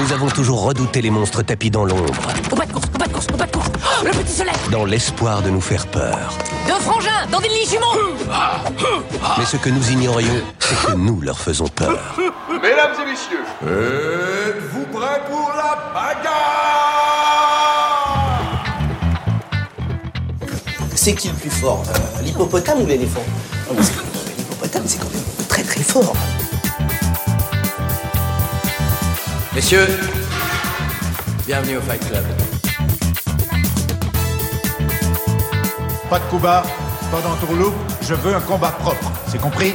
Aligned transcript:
Nous 0.00 0.12
avons 0.12 0.28
toujours 0.28 0.62
redouté 0.62 1.02
les 1.02 1.10
monstres 1.10 1.42
tapis 1.42 1.70
dans 1.70 1.84
l'ombre, 1.84 2.14
Au 2.50 2.56
pas 2.56 2.64
de 2.64 2.72
course, 2.72 2.86
au 2.94 2.98
pas 2.98 3.06
de 3.06 3.12
course, 3.12 3.26
au 3.34 3.36
pas 3.36 3.46
de 3.46 3.52
course. 3.52 3.68
Oh, 3.76 4.04
Le 4.06 4.10
petit 4.12 4.32
soleil. 4.32 4.54
Dans 4.72 4.86
l'espoir 4.86 5.42
de 5.42 5.50
nous 5.50 5.60
faire 5.60 5.86
peur. 5.86 6.32
Deux 6.66 6.72
frangins 6.80 7.26
dans 7.30 7.38
des 7.40 7.48
lits 7.48 7.66
jumeaux 7.68 8.14
Mais 9.38 9.44
ce 9.44 9.58
que 9.58 9.68
nous 9.68 9.90
ignorions, 9.90 10.40
c'est 10.58 10.86
que 10.86 10.92
nous 10.96 11.20
leur 11.20 11.38
faisons 11.38 11.68
peur. 11.68 11.98
Mesdames 12.50 12.92
et 13.02 13.10
messieurs, 13.10 13.44
êtes-vous 13.62 14.86
prêts 14.98 15.20
pour 15.30 15.52
la 15.54 15.76
bagarre? 15.92 16.30
C'est 20.94 21.12
qui 21.14 21.28
le 21.28 21.34
plus 21.34 21.50
fort? 21.50 21.82
Euh, 21.88 22.22
L'hippopotame 22.22 22.80
ou 22.82 22.86
l'éléphant? 22.86 23.24
Non, 23.68 23.74
parce 23.74 23.90
que 23.90 24.00
L'hippopotame, 24.38 24.82
c'est 24.86 24.98
quand 24.98 25.10
même 25.12 25.46
très 25.48 25.62
très 25.62 25.82
fort. 25.82 26.14
Messieurs, 29.52 29.86
bienvenue 31.44 31.78
au 31.78 31.80
Fight 31.80 32.00
Club. 32.06 32.24
Pas 36.08 36.20
de 36.20 36.24
coup 36.26 36.38
bas, 36.38 36.62
pas 37.10 37.20
d'entourloupe, 37.20 37.74
je 38.00 38.14
veux 38.14 38.32
un 38.32 38.40
combat 38.40 38.70
propre, 38.70 39.10
c'est 39.26 39.40
compris? 39.40 39.74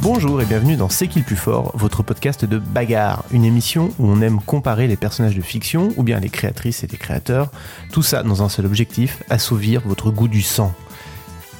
Bonjour 0.00 0.40
et 0.40 0.46
bienvenue 0.46 0.76
dans 0.76 0.88
C'est 0.88 1.06
qui 1.06 1.18
le 1.18 1.26
plus 1.26 1.36
fort, 1.36 1.72
votre 1.74 2.02
podcast 2.02 2.46
de 2.46 2.56
bagarre, 2.56 3.24
une 3.30 3.44
émission 3.44 3.90
où 3.98 4.08
on 4.08 4.22
aime 4.22 4.40
comparer 4.40 4.86
les 4.86 4.96
personnages 4.96 5.36
de 5.36 5.42
fiction 5.42 5.90
ou 5.98 6.02
bien 6.02 6.18
les 6.18 6.30
créatrices 6.30 6.82
et 6.82 6.86
les 6.86 6.96
créateurs, 6.96 7.50
tout 7.92 8.02
ça 8.02 8.22
dans 8.22 8.42
un 8.42 8.48
seul 8.48 8.64
objectif, 8.64 9.22
assouvir 9.28 9.82
votre 9.84 10.10
goût 10.10 10.28
du 10.28 10.40
sang. 10.40 10.72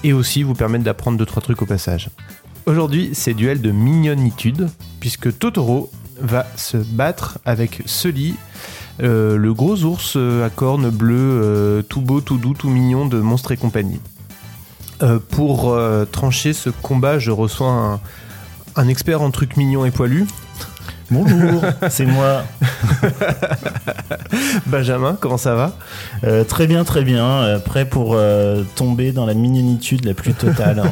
Et 0.03 0.15
aussi 0.15 0.43
vous 0.43 0.55
permettre 0.55 0.85
d'apprendre 0.85 1.19
deux 1.19 1.27
trois 1.27 1.43
trucs 1.43 1.61
au 1.61 1.67
passage. 1.67 2.09
Aujourd'hui, 2.65 3.11
c'est 3.13 3.35
duel 3.35 3.61
de 3.61 3.71
mignonitude 3.71 4.69
puisque 4.99 5.39
Totoro 5.39 5.91
va 6.21 6.47
se 6.57 6.77
battre 6.77 7.39
avec 7.45 7.83
Sully, 7.87 8.35
euh, 9.03 9.37
le 9.37 9.53
gros 9.53 9.85
ours 9.85 10.15
euh, 10.17 10.47
à 10.47 10.51
cornes 10.51 10.91
bleues, 10.91 11.17
euh, 11.19 11.83
tout 11.83 12.01
beau, 12.01 12.21
tout 12.21 12.39
doux, 12.39 12.55
tout 12.55 12.69
mignon 12.69 13.07
de 13.07 13.21
Monstres 13.21 13.53
et 13.53 13.57
compagnie. 13.57 14.01
Pour 15.31 15.79
trancher 16.11 16.55
ce 16.55 16.71
combat, 16.71 17.19
je 17.19 17.31
reçois 17.31 18.01
un 18.77 18.89
expert 18.89 19.21
en 19.21 19.31
trucs 19.31 19.59
mignons 19.59 19.85
et 19.85 19.91
poilus, 19.91 20.27
Bonjour, 21.11 21.63
c'est 21.89 22.05
moi. 22.07 22.43
Benjamin, 24.67 25.17
comment 25.21 25.37
ça 25.37 25.55
va? 25.55 25.77
Euh, 26.25 26.43
très 26.43 26.67
bien, 26.67 26.83
très 26.85 27.05
bien. 27.05 27.25
euh, 27.25 27.59
prêt 27.61 27.85
pour 27.85 28.15
euh, 28.15 28.65
tomber 28.75 29.13
dans 29.13 29.25
la 29.25 29.35
mignonitude 29.35 30.05
la 30.05 30.15
plus 30.15 30.35
totale. 30.35 30.83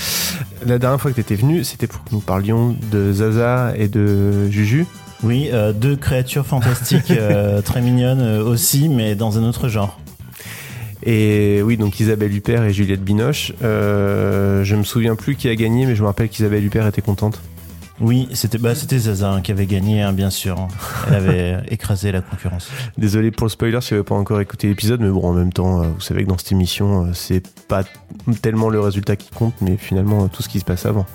La 0.66 0.78
dernière 0.78 1.00
fois 1.00 1.10
que 1.10 1.16
tu 1.16 1.20
étais 1.20 1.34
venu, 1.36 1.64
c'était 1.64 1.86
pour 1.86 2.02
que 2.04 2.10
nous 2.12 2.20
parlions 2.20 2.76
de 2.90 3.12
Zaza 3.12 3.72
et 3.76 3.88
de 3.88 4.48
Juju. 4.50 4.86
oui, 5.22 5.50
euh, 5.52 5.72
deux 5.72 5.96
créatures 5.96 6.46
fantastiques 6.46 7.12
très 7.64 7.80
mignonnes 7.80 8.38
aussi, 8.40 8.88
mais 8.88 9.14
dans 9.14 9.38
un 9.38 9.44
autre 9.44 9.68
genre. 9.68 9.98
Et 11.04 11.62
oui, 11.62 11.76
donc 11.76 12.00
Isabelle 12.00 12.34
Huppert 12.34 12.64
et 12.64 12.72
Juliette 12.72 13.02
Binoche. 13.02 13.52
Je 13.60 14.74
me 14.74 14.82
souviens 14.84 15.14
plus 15.16 15.36
qui 15.36 15.48
a 15.48 15.54
gagné, 15.54 15.86
mais 15.86 15.94
je 15.94 16.02
me 16.02 16.06
rappelle 16.06 16.28
qu'Isabelle 16.28 16.64
Huppert 16.64 16.86
était 16.86 17.02
contente. 17.02 17.40
Oui, 18.00 18.28
c'était 18.32 18.58
bah, 18.58 18.74
c'était 18.74 18.98
Zaza 18.98 19.30
hein, 19.32 19.40
qui 19.40 19.50
avait 19.50 19.66
gagné, 19.66 20.02
hein, 20.02 20.12
bien 20.12 20.30
sûr. 20.30 20.58
hein. 20.60 20.68
Elle 21.08 21.14
avait 21.14 21.60
écrasé 21.68 22.12
la 22.12 22.20
concurrence. 22.20 22.70
Désolé 22.96 23.30
pour 23.30 23.46
le 23.46 23.50
spoiler 23.50 23.80
si 23.80 23.90
vous 23.90 23.96
n'avez 23.96 24.04
pas 24.04 24.14
encore 24.14 24.40
écouté 24.40 24.68
l'épisode, 24.68 25.00
mais 25.00 25.10
bon, 25.10 25.22
en 25.24 25.32
même 25.32 25.52
temps, 25.52 25.82
euh, 25.82 25.86
vous 25.88 26.00
savez 26.00 26.22
que 26.24 26.28
dans 26.28 26.38
cette 26.38 26.52
émission, 26.52 27.06
euh, 27.06 27.10
c'est 27.12 27.42
pas 27.66 27.82
tellement 28.40 28.68
le 28.68 28.80
résultat 28.80 29.16
qui 29.16 29.30
compte, 29.30 29.54
mais 29.60 29.76
finalement 29.76 30.24
euh, 30.24 30.28
tout 30.28 30.42
ce 30.42 30.48
qui 30.48 30.60
se 30.60 30.64
passe 30.64 30.86
avant. 30.86 31.06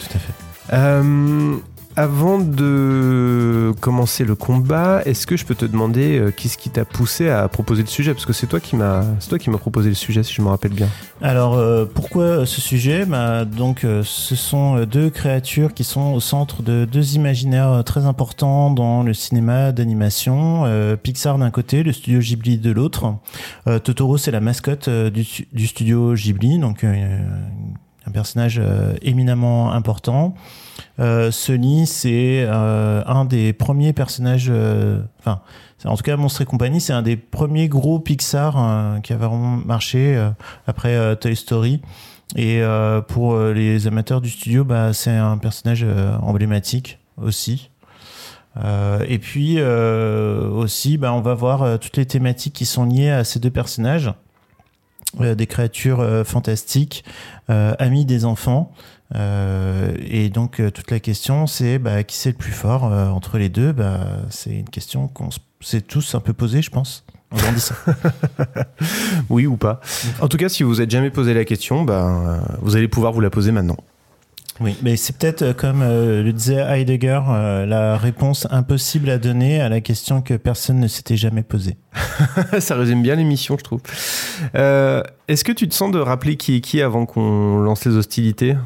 Tout 0.00 0.16
à 0.16 0.18
fait. 0.18 0.32
Euh, 0.72 1.56
avant 1.98 2.38
de 2.38 3.72
commencer 3.80 4.24
le 4.24 4.36
combat, 4.36 5.02
est-ce 5.04 5.26
que 5.26 5.36
je 5.36 5.44
peux 5.44 5.56
te 5.56 5.64
demander 5.64 6.16
euh, 6.16 6.30
qu'est-ce 6.30 6.56
qui 6.56 6.70
t'a 6.70 6.84
poussé 6.84 7.28
à 7.28 7.48
proposer 7.48 7.82
le 7.82 7.88
sujet? 7.88 8.14
Parce 8.14 8.24
que 8.24 8.32
c'est 8.32 8.46
toi 8.46 8.60
qui 8.60 8.76
m'as, 8.76 9.02
c'est 9.18 9.28
toi 9.28 9.38
qui 9.38 9.50
proposé 9.50 9.88
le 9.88 9.96
sujet, 9.96 10.22
si 10.22 10.32
je 10.32 10.40
me 10.40 10.48
rappelle 10.48 10.72
bien. 10.72 10.86
Alors 11.20 11.54
euh, 11.54 11.86
pourquoi 11.92 12.46
ce 12.46 12.60
sujet? 12.60 13.04
Bah, 13.04 13.44
Donc 13.44 13.82
euh, 13.82 14.02
ce 14.04 14.36
sont 14.36 14.76
euh, 14.76 14.86
deux 14.86 15.10
créatures 15.10 15.74
qui 15.74 15.82
sont 15.82 16.12
au 16.12 16.20
centre 16.20 16.62
de 16.62 16.84
deux 16.84 17.16
imaginaires 17.16 17.72
euh, 17.72 17.82
très 17.82 18.06
importants 18.06 18.70
dans 18.70 19.02
le 19.02 19.12
cinéma 19.12 19.72
d'animation. 19.72 20.62
Euh, 20.66 20.94
Pixar 20.94 21.36
d'un 21.38 21.50
côté, 21.50 21.82
le 21.82 21.92
studio 21.92 22.20
Ghibli 22.20 22.58
de 22.58 22.70
l'autre. 22.70 23.16
Euh, 23.66 23.80
Totoro 23.80 24.18
c'est 24.18 24.30
la 24.30 24.40
mascotte 24.40 24.86
euh, 24.86 25.10
du, 25.10 25.26
du 25.52 25.66
studio 25.66 26.14
Ghibli, 26.14 26.60
donc 26.60 26.84
euh, 26.84 27.18
un 28.08 28.10
personnage 28.10 28.58
euh, 28.58 28.94
éminemment 29.02 29.72
important. 29.72 30.34
Euh, 30.98 31.30
Sully 31.30 31.86
c'est 31.86 32.44
euh, 32.48 33.02
un 33.06 33.24
des 33.24 33.52
premiers 33.52 33.92
personnages, 33.92 34.48
euh, 34.50 35.00
enfin 35.20 35.40
en 35.84 35.96
tout 35.96 36.02
cas 36.02 36.16
Monstres 36.16 36.42
et 36.42 36.44
compagnie, 36.44 36.80
c'est 36.80 36.92
un 36.92 37.02
des 37.02 37.16
premiers 37.16 37.68
gros 37.68 38.00
Pixar 38.00 39.00
qui 39.02 39.12
a 39.12 39.16
vraiment 39.16 39.56
marché 39.56 40.20
après 40.66 41.14
Toy 41.16 41.36
Story. 41.36 41.80
Et 42.34 42.60
pour 43.06 43.38
les 43.38 43.86
amateurs 43.86 44.20
du 44.20 44.28
studio, 44.28 44.64
bah, 44.64 44.92
c'est 44.92 45.12
un 45.12 45.38
personnage 45.38 45.86
emblématique 46.20 46.98
aussi. 47.16 47.70
Et 49.08 49.20
puis 49.20 49.62
aussi, 49.62 50.98
bah, 50.98 51.12
on 51.12 51.20
va 51.20 51.34
voir 51.34 51.78
toutes 51.78 51.96
les 51.96 52.06
thématiques 52.06 52.54
qui 52.54 52.66
sont 52.66 52.84
liées 52.84 53.10
à 53.10 53.22
ces 53.22 53.38
deux 53.38 53.52
personnages. 53.52 54.12
Euh, 55.20 55.34
des 55.34 55.46
créatures 55.46 56.00
euh, 56.00 56.22
fantastiques, 56.22 57.02
euh, 57.48 57.74
amis 57.78 58.04
des 58.04 58.26
enfants. 58.26 58.72
Euh, 59.14 59.94
et 60.06 60.28
donc 60.28 60.60
euh, 60.60 60.70
toute 60.70 60.90
la 60.90 61.00
question, 61.00 61.46
c'est 61.46 61.78
bah, 61.78 62.04
qui 62.04 62.16
c'est 62.16 62.32
le 62.32 62.36
plus 62.36 62.52
fort 62.52 62.84
euh, 62.84 63.08
entre 63.08 63.38
les 63.38 63.48
deux? 63.48 63.72
Bah, 63.72 64.00
c'est 64.28 64.50
une 64.50 64.68
question 64.68 65.08
qu'on 65.08 65.30
s'est 65.60 65.80
tous 65.80 66.14
un 66.14 66.20
peu 66.20 66.34
posée, 66.34 66.60
je 66.60 66.70
pense, 66.70 67.04
en 67.30 67.38
grandissant. 67.38 67.74
Oui 69.30 69.46
ou 69.46 69.56
pas? 69.56 69.80
En 70.20 70.28
tout 70.28 70.36
cas, 70.36 70.50
si 70.50 70.62
vous 70.62 70.68
vous 70.68 70.80
êtes 70.82 70.90
jamais 70.90 71.10
posé 71.10 71.32
la 71.32 71.46
question, 71.46 71.86
euh, 71.88 72.38
vous 72.60 72.76
allez 72.76 72.88
pouvoir 72.88 73.12
vous 73.12 73.20
la 73.20 73.30
poser 73.30 73.50
maintenant. 73.50 73.78
Oui, 74.60 74.76
mais 74.82 74.96
c'est 74.96 75.16
peut-être 75.16 75.42
euh, 75.42 75.52
comme 75.52 75.82
euh, 75.82 76.22
le 76.22 76.32
disait 76.32 76.56
Heidegger, 76.56 77.20
euh, 77.28 77.64
la 77.66 77.96
réponse 77.96 78.46
impossible 78.50 79.08
à 79.10 79.18
donner 79.18 79.60
à 79.60 79.68
la 79.68 79.80
question 79.80 80.20
que 80.20 80.34
personne 80.34 80.80
ne 80.80 80.88
s'était 80.88 81.16
jamais 81.16 81.42
posée. 81.42 81.76
Ça 82.58 82.74
résume 82.74 83.02
bien 83.02 83.14
l'émission, 83.14 83.56
je 83.58 83.62
trouve. 83.64 83.80
Euh, 84.56 85.02
Est-ce 85.28 85.44
que 85.44 85.52
tu 85.52 85.68
te 85.68 85.74
sens 85.74 85.92
de 85.92 85.98
rappeler 85.98 86.36
qui 86.36 86.56
est 86.56 86.60
qui 86.60 86.82
avant 86.82 87.06
qu'on 87.06 87.58
lance 87.58 87.84
les 87.84 87.96
hostilités? 87.96 88.56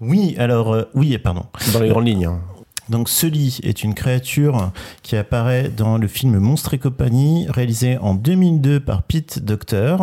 Oui, 0.00 0.34
alors 0.38 0.76
oui, 0.94 1.16
pardon. 1.16 1.44
Dans 1.72 1.80
les 1.80 1.88
grandes 1.88 2.06
lignes. 2.06 2.26
hein. 2.26 2.40
Donc 2.88 3.08
Sully 3.08 3.58
est 3.62 3.82
une 3.82 3.94
créature 3.94 4.70
qui 5.02 5.16
apparaît 5.16 5.68
dans 5.68 5.98
le 5.98 6.06
film 6.06 6.38
Monstres 6.38 6.74
et 6.74 6.78
compagnie, 6.78 7.46
réalisé 7.48 7.98
en 7.98 8.14
2002 8.14 8.80
par 8.80 9.02
Pete 9.02 9.40
Docter. 9.40 9.96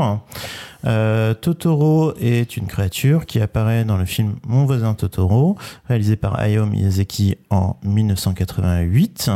Euh, 0.85 1.33
Totoro 1.33 2.13
est 2.19 2.57
une 2.57 2.67
créature 2.67 3.25
qui 3.25 3.39
apparaît 3.39 3.85
dans 3.85 3.97
le 3.97 4.05
film 4.05 4.35
Mon 4.45 4.65
voisin 4.65 4.93
Totoro, 4.93 5.57
réalisé 5.87 6.17
par 6.17 6.39
Hayao 6.39 6.65
Miyazaki 6.65 7.37
en 7.49 7.77
1988. 7.83 9.31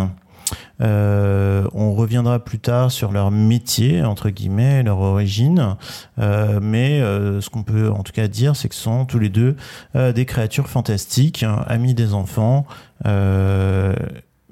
Euh, 0.82 1.68
on 1.74 1.94
reviendra 1.94 2.40
plus 2.40 2.60
tard 2.60 2.92
sur 2.92 3.12
leur 3.12 3.32
métier, 3.32 4.04
entre 4.04 4.30
guillemets, 4.30 4.84
leur 4.84 5.00
origine. 5.00 5.76
Euh, 6.20 6.60
mais 6.62 7.02
euh, 7.02 7.42
ce 7.42 7.50
qu'on 7.50 7.64
peut 7.64 7.90
en 7.90 8.04
tout 8.04 8.12
cas 8.12 8.28
dire, 8.28 8.56
c'est 8.56 8.70
que 8.70 8.76
ce 8.76 8.82
sont 8.82 9.06
tous 9.06 9.20
les 9.20 9.30
deux 9.30 9.56
des 9.96 10.26
créatures 10.26 10.68
fantastiques, 10.68 11.44
hein, 11.44 11.64
amis 11.68 11.94
des 11.94 12.14
enfants, 12.14 12.66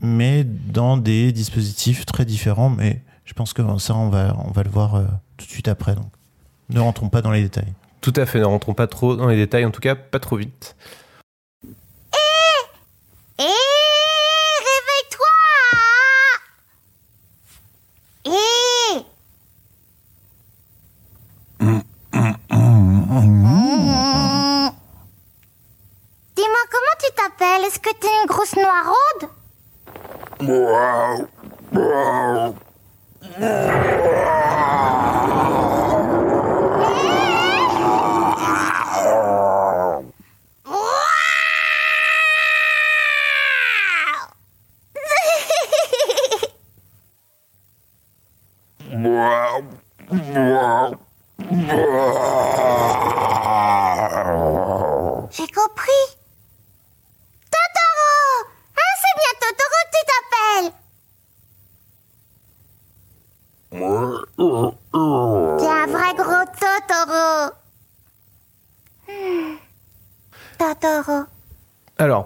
mais 0.01 0.43
dans 0.43 0.97
des 0.97 1.31
dispositifs 1.31 2.05
très 2.05 2.25
différents. 2.25 2.69
Mais 2.69 3.01
je 3.25 3.33
pense 3.33 3.53
que 3.53 3.61
ça, 3.79 3.95
on 3.95 4.09
va, 4.09 4.35
on 4.45 4.51
va 4.51 4.63
le 4.63 4.69
voir 4.69 5.01
tout 5.37 5.45
de 5.45 5.51
suite 5.51 5.67
après. 5.67 5.95
Donc, 5.95 6.07
ne 6.69 6.79
rentrons 6.79 7.09
pas 7.09 7.21
dans 7.21 7.31
les 7.31 7.41
détails. 7.41 7.73
Tout 8.01 8.13
à 8.15 8.25
fait, 8.25 8.39
ne 8.39 8.45
rentrons 8.45 8.73
pas 8.73 8.87
trop 8.87 9.15
dans 9.15 9.27
les 9.27 9.35
détails, 9.35 9.65
en 9.65 9.71
tout 9.71 9.81
cas 9.81 9.95
pas 9.95 10.19
trop 10.19 10.37
vite. 10.37 10.75
Une 28.75 28.75
grosse 28.75 28.75
noiraude 28.75 29.25
J'ai 55.31 55.47
compris. 55.47 56.05
Totoro 57.51 58.47
Ah, 58.77 58.93
c'est 59.01 59.15
bien 59.19 59.33
Totoro 59.41 59.79
que 59.81 59.89
tu 59.91 60.01
t'appelles 60.09 60.71
T'es 65.59 65.71
un 65.71 65.87
vrai 65.87 66.11
gros 66.15 66.45
Totoro 66.59 67.27
Hmm. 69.07 69.57
Totoro. 70.57 71.25
Alors, 71.97 72.25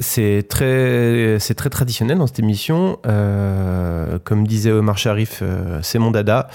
c'est 0.00 0.46
très, 0.48 1.38
très 1.38 1.70
traditionnel 1.70 2.18
dans 2.18 2.26
cette 2.26 2.38
émission. 2.38 2.98
Euh, 3.06 4.18
comme 4.24 4.46
disait 4.46 4.70
Omar 4.70 4.98
Sharif, 4.98 5.40
euh, 5.42 5.80
c'est 5.82 5.98
mon 5.98 6.10
dada. 6.10 6.48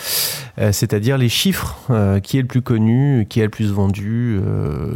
Euh, 0.60 0.72
c'est-à-dire 0.72 1.18
les 1.18 1.30
chiffres. 1.30 1.78
qui 2.24 2.38
est 2.38 2.42
le 2.42 2.48
plus 2.48 2.62
connu, 2.62 3.26
qui 3.30 3.40
est 3.40 3.44
le 3.44 3.50
plus 3.50 3.72
vendu, 3.72 4.40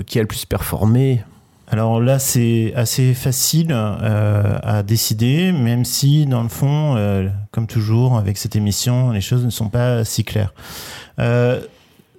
qui 0.06 0.20
a 0.20 0.22
le 0.22 0.28
plus 0.28 0.46
performé. 0.46 1.24
Alors 1.70 2.00
là, 2.00 2.18
c'est 2.18 2.74
assez 2.76 3.14
facile 3.14 3.72
à 3.74 4.84
décider, 4.84 5.52
même 5.52 5.86
si 5.86 6.26
dans 6.26 6.44
le 6.44 6.50
fond, 6.50 6.96
comme 7.52 7.68
toujours 7.68 8.18
avec 8.18 8.38
cette 8.38 8.56
émission, 8.56 9.12
les 9.12 9.22
choses 9.22 9.46
ne 9.46 9.50
sont 9.50 9.70
pas 9.70 10.06
si 10.06 10.24
claires. 10.24 10.54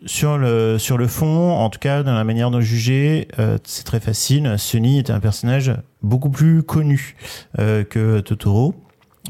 Sur 0.08 0.38
le, 0.38 0.78
sur 0.78 0.96
le 0.96 1.06
fond, 1.06 1.50
en 1.52 1.68
tout 1.68 1.78
cas 1.78 2.02
dans 2.02 2.14
la 2.14 2.24
manière 2.24 2.50
de 2.50 2.62
juger, 2.62 3.28
euh, 3.38 3.58
c'est 3.64 3.84
très 3.84 4.00
facile. 4.00 4.54
Sunny 4.56 4.98
est 4.98 5.10
un 5.10 5.20
personnage 5.20 5.70
beaucoup 6.02 6.30
plus 6.30 6.62
connu 6.62 7.14
euh, 7.58 7.84
que 7.84 8.20
Totoro 8.20 8.74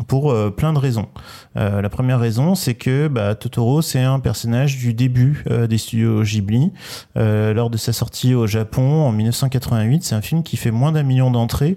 pour 0.06 0.30
euh, 0.30 0.50
plein 0.50 0.72
de 0.72 0.78
raisons. 0.78 1.08
La 1.56 1.88
première 1.88 2.20
raison, 2.20 2.54
c'est 2.54 2.75
que 2.75 3.08
bah, 3.08 3.34
Totoro, 3.34 3.82
c'est 3.82 4.04
un 4.04 4.20
personnage 4.20 4.76
du 4.76 4.94
début 4.94 5.44
des 5.69 5.78
studios 5.78 6.22
Ghibli. 6.22 6.70
Lors 7.16 7.70
de 7.70 7.76
sa 7.76 7.92
sortie 7.92 8.32
au 8.34 8.46
Japon 8.46 9.02
en 9.02 9.10
1988, 9.10 10.04
c'est 10.04 10.14
un 10.14 10.22
film 10.22 10.44
qui 10.44 10.56
fait 10.56 10.70
moins 10.70 10.92
d'un 10.92 11.02
million 11.02 11.32
d'entrées. 11.32 11.76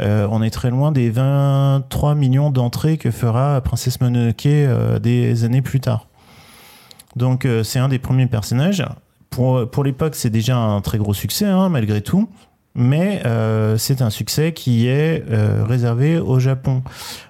On 0.00 0.42
est 0.42 0.50
très 0.50 0.70
loin 0.70 0.90
des 0.90 1.10
23 1.10 2.16
millions 2.16 2.50
d'entrées 2.50 2.98
que 2.98 3.12
fera 3.12 3.60
Princesse 3.60 4.00
Mononoke 4.00 4.48
des 5.00 5.44
années 5.44 5.62
plus 5.62 5.78
tard. 5.78 6.09
Donc 7.16 7.44
euh, 7.44 7.62
c'est 7.62 7.78
un 7.78 7.88
des 7.88 7.98
premiers 7.98 8.26
personnages. 8.26 8.84
Pour, 9.30 9.84
l'époque, 9.84 10.16
c'est 10.16 10.28
déjà 10.28 10.58
un 10.58 10.80
très 10.80 10.98
gros 10.98 11.14
succès, 11.14 11.46
hein, 11.46 11.68
malgré 11.68 12.02
tout. 12.02 12.28
Mais 12.74 13.22
euh, 13.24 13.78
c'est 13.78 14.02
un 14.02 14.10
succès 14.10 14.52
qui 14.52 14.86
est 14.86 15.24
euh, 15.30 15.64
réservé 15.64 16.18
au 16.18 16.38
Japon. 16.38 16.82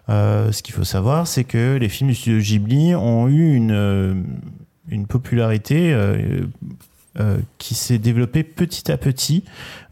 Ce 0.09 0.63
qu'il 0.63 0.75
faut 0.75 0.85
savoir, 0.85 1.27
c'est 1.27 1.45
que 1.45 1.77
les 1.77 1.89
films 1.89 2.11
du 2.11 2.17
studio 2.17 2.41
Ghibli 2.41 2.95
ont 2.97 3.29
eu 3.29 3.55
une, 3.55 5.07
popularité 5.09 5.97
qui 7.59 7.75
s'est 7.75 7.99
développée 7.99 8.43
petit 8.43 8.91
à 8.91 8.97
petit 8.97 9.45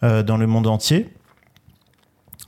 dans 0.02 0.36
le 0.36 0.46
monde 0.48 0.66
entier. 0.66 1.06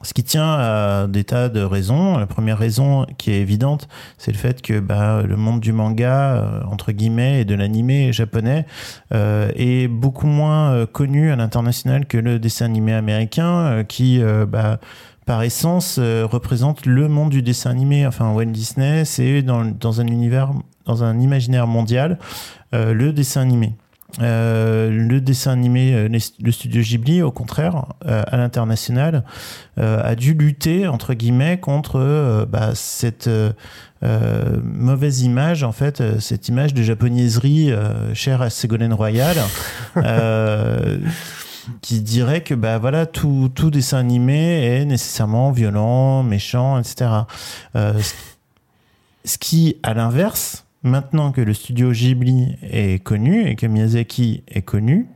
Ce 0.02 0.14
qui 0.14 0.24
tient 0.24 0.50
à 0.50 1.06
des 1.06 1.24
tas 1.24 1.50
de 1.50 1.60
raisons. 1.60 2.16
La 2.16 2.26
première 2.26 2.56
raison 2.56 3.04
qui 3.18 3.32
est 3.32 3.40
évidente, 3.40 3.86
c'est 4.16 4.32
le 4.32 4.38
fait 4.38 4.62
que 4.62 4.80
bah, 4.80 5.22
le 5.22 5.36
monde 5.36 5.60
du 5.60 5.72
manga, 5.72 6.36
euh, 6.36 6.62
entre 6.70 6.92
guillemets, 6.92 7.42
et 7.42 7.44
de 7.44 7.54
l'animé 7.54 8.10
japonais 8.10 8.64
euh, 9.12 9.50
est 9.56 9.88
beaucoup 9.88 10.26
moins 10.26 10.72
euh, 10.72 10.86
connu 10.86 11.30
à 11.30 11.36
l'international 11.36 12.06
que 12.06 12.16
le 12.16 12.38
dessin 12.38 12.64
animé 12.64 12.94
américain, 12.94 13.84
qui, 13.86 14.22
bah, 14.48 14.80
par 15.26 15.42
essence, 15.42 15.98
représente 15.98 16.86
le 16.86 17.08
monde 17.08 17.30
du 17.30 17.42
dessin 17.42 17.70
animé. 17.70 18.06
Enfin, 18.06 18.32
Walt 18.32 18.46
Disney, 18.46 19.04
c'est 19.04 19.42
dans, 19.42 20.00
un 20.00 20.06
univers, 20.06 20.52
dans 20.86 21.04
un 21.04 21.20
imaginaire 21.20 21.66
mondial, 21.66 22.18
le 22.72 23.12
dessin 23.12 23.42
animé. 23.42 23.74
Euh, 24.20 24.90
le 24.90 25.20
dessin 25.20 25.52
animé, 25.52 25.94
euh, 25.94 26.08
les- 26.08 26.18
le 26.42 26.50
studio 26.52 26.82
Ghibli, 26.82 27.22
au 27.22 27.30
contraire, 27.30 27.84
euh, 28.06 28.22
à 28.26 28.36
l'international, 28.36 29.24
euh, 29.78 30.00
a 30.02 30.14
dû 30.16 30.34
lutter 30.34 30.88
entre 30.88 31.14
guillemets 31.14 31.58
contre 31.58 31.98
euh, 32.00 32.44
bah, 32.46 32.70
cette 32.74 33.28
mauvaise 34.02 35.20
image, 35.22 35.62
en 35.62 35.72
fait, 35.72 36.02
cette 36.20 36.48
image 36.48 36.72
de 36.74 36.82
japonaiserie 36.82 37.70
euh, 37.70 38.14
chère 38.14 38.40
à 38.42 38.50
Ségolène 38.50 38.94
Royal, 38.94 39.36
euh, 39.98 40.98
qui 41.82 42.00
dirait 42.00 42.42
que 42.42 42.54
bah 42.54 42.78
voilà 42.78 43.04
tout, 43.06 43.50
tout 43.54 43.70
dessin 43.70 43.98
animé 43.98 44.64
est 44.64 44.84
nécessairement 44.86 45.52
violent, 45.52 46.22
méchant, 46.22 46.78
etc. 46.78 47.10
Euh, 47.76 47.92
ce 49.26 49.36
qui, 49.36 49.76
à 49.82 49.92
l'inverse, 49.92 50.64
maintenant 50.82 51.32
que 51.32 51.40
le 51.40 51.54
studio 51.54 51.92
Ghibli 51.92 52.56
est 52.62 53.02
connu 53.02 53.46
et 53.46 53.56
que 53.56 53.66
Miyazaki 53.66 54.42
est 54.48 54.62
connu, 54.62 55.08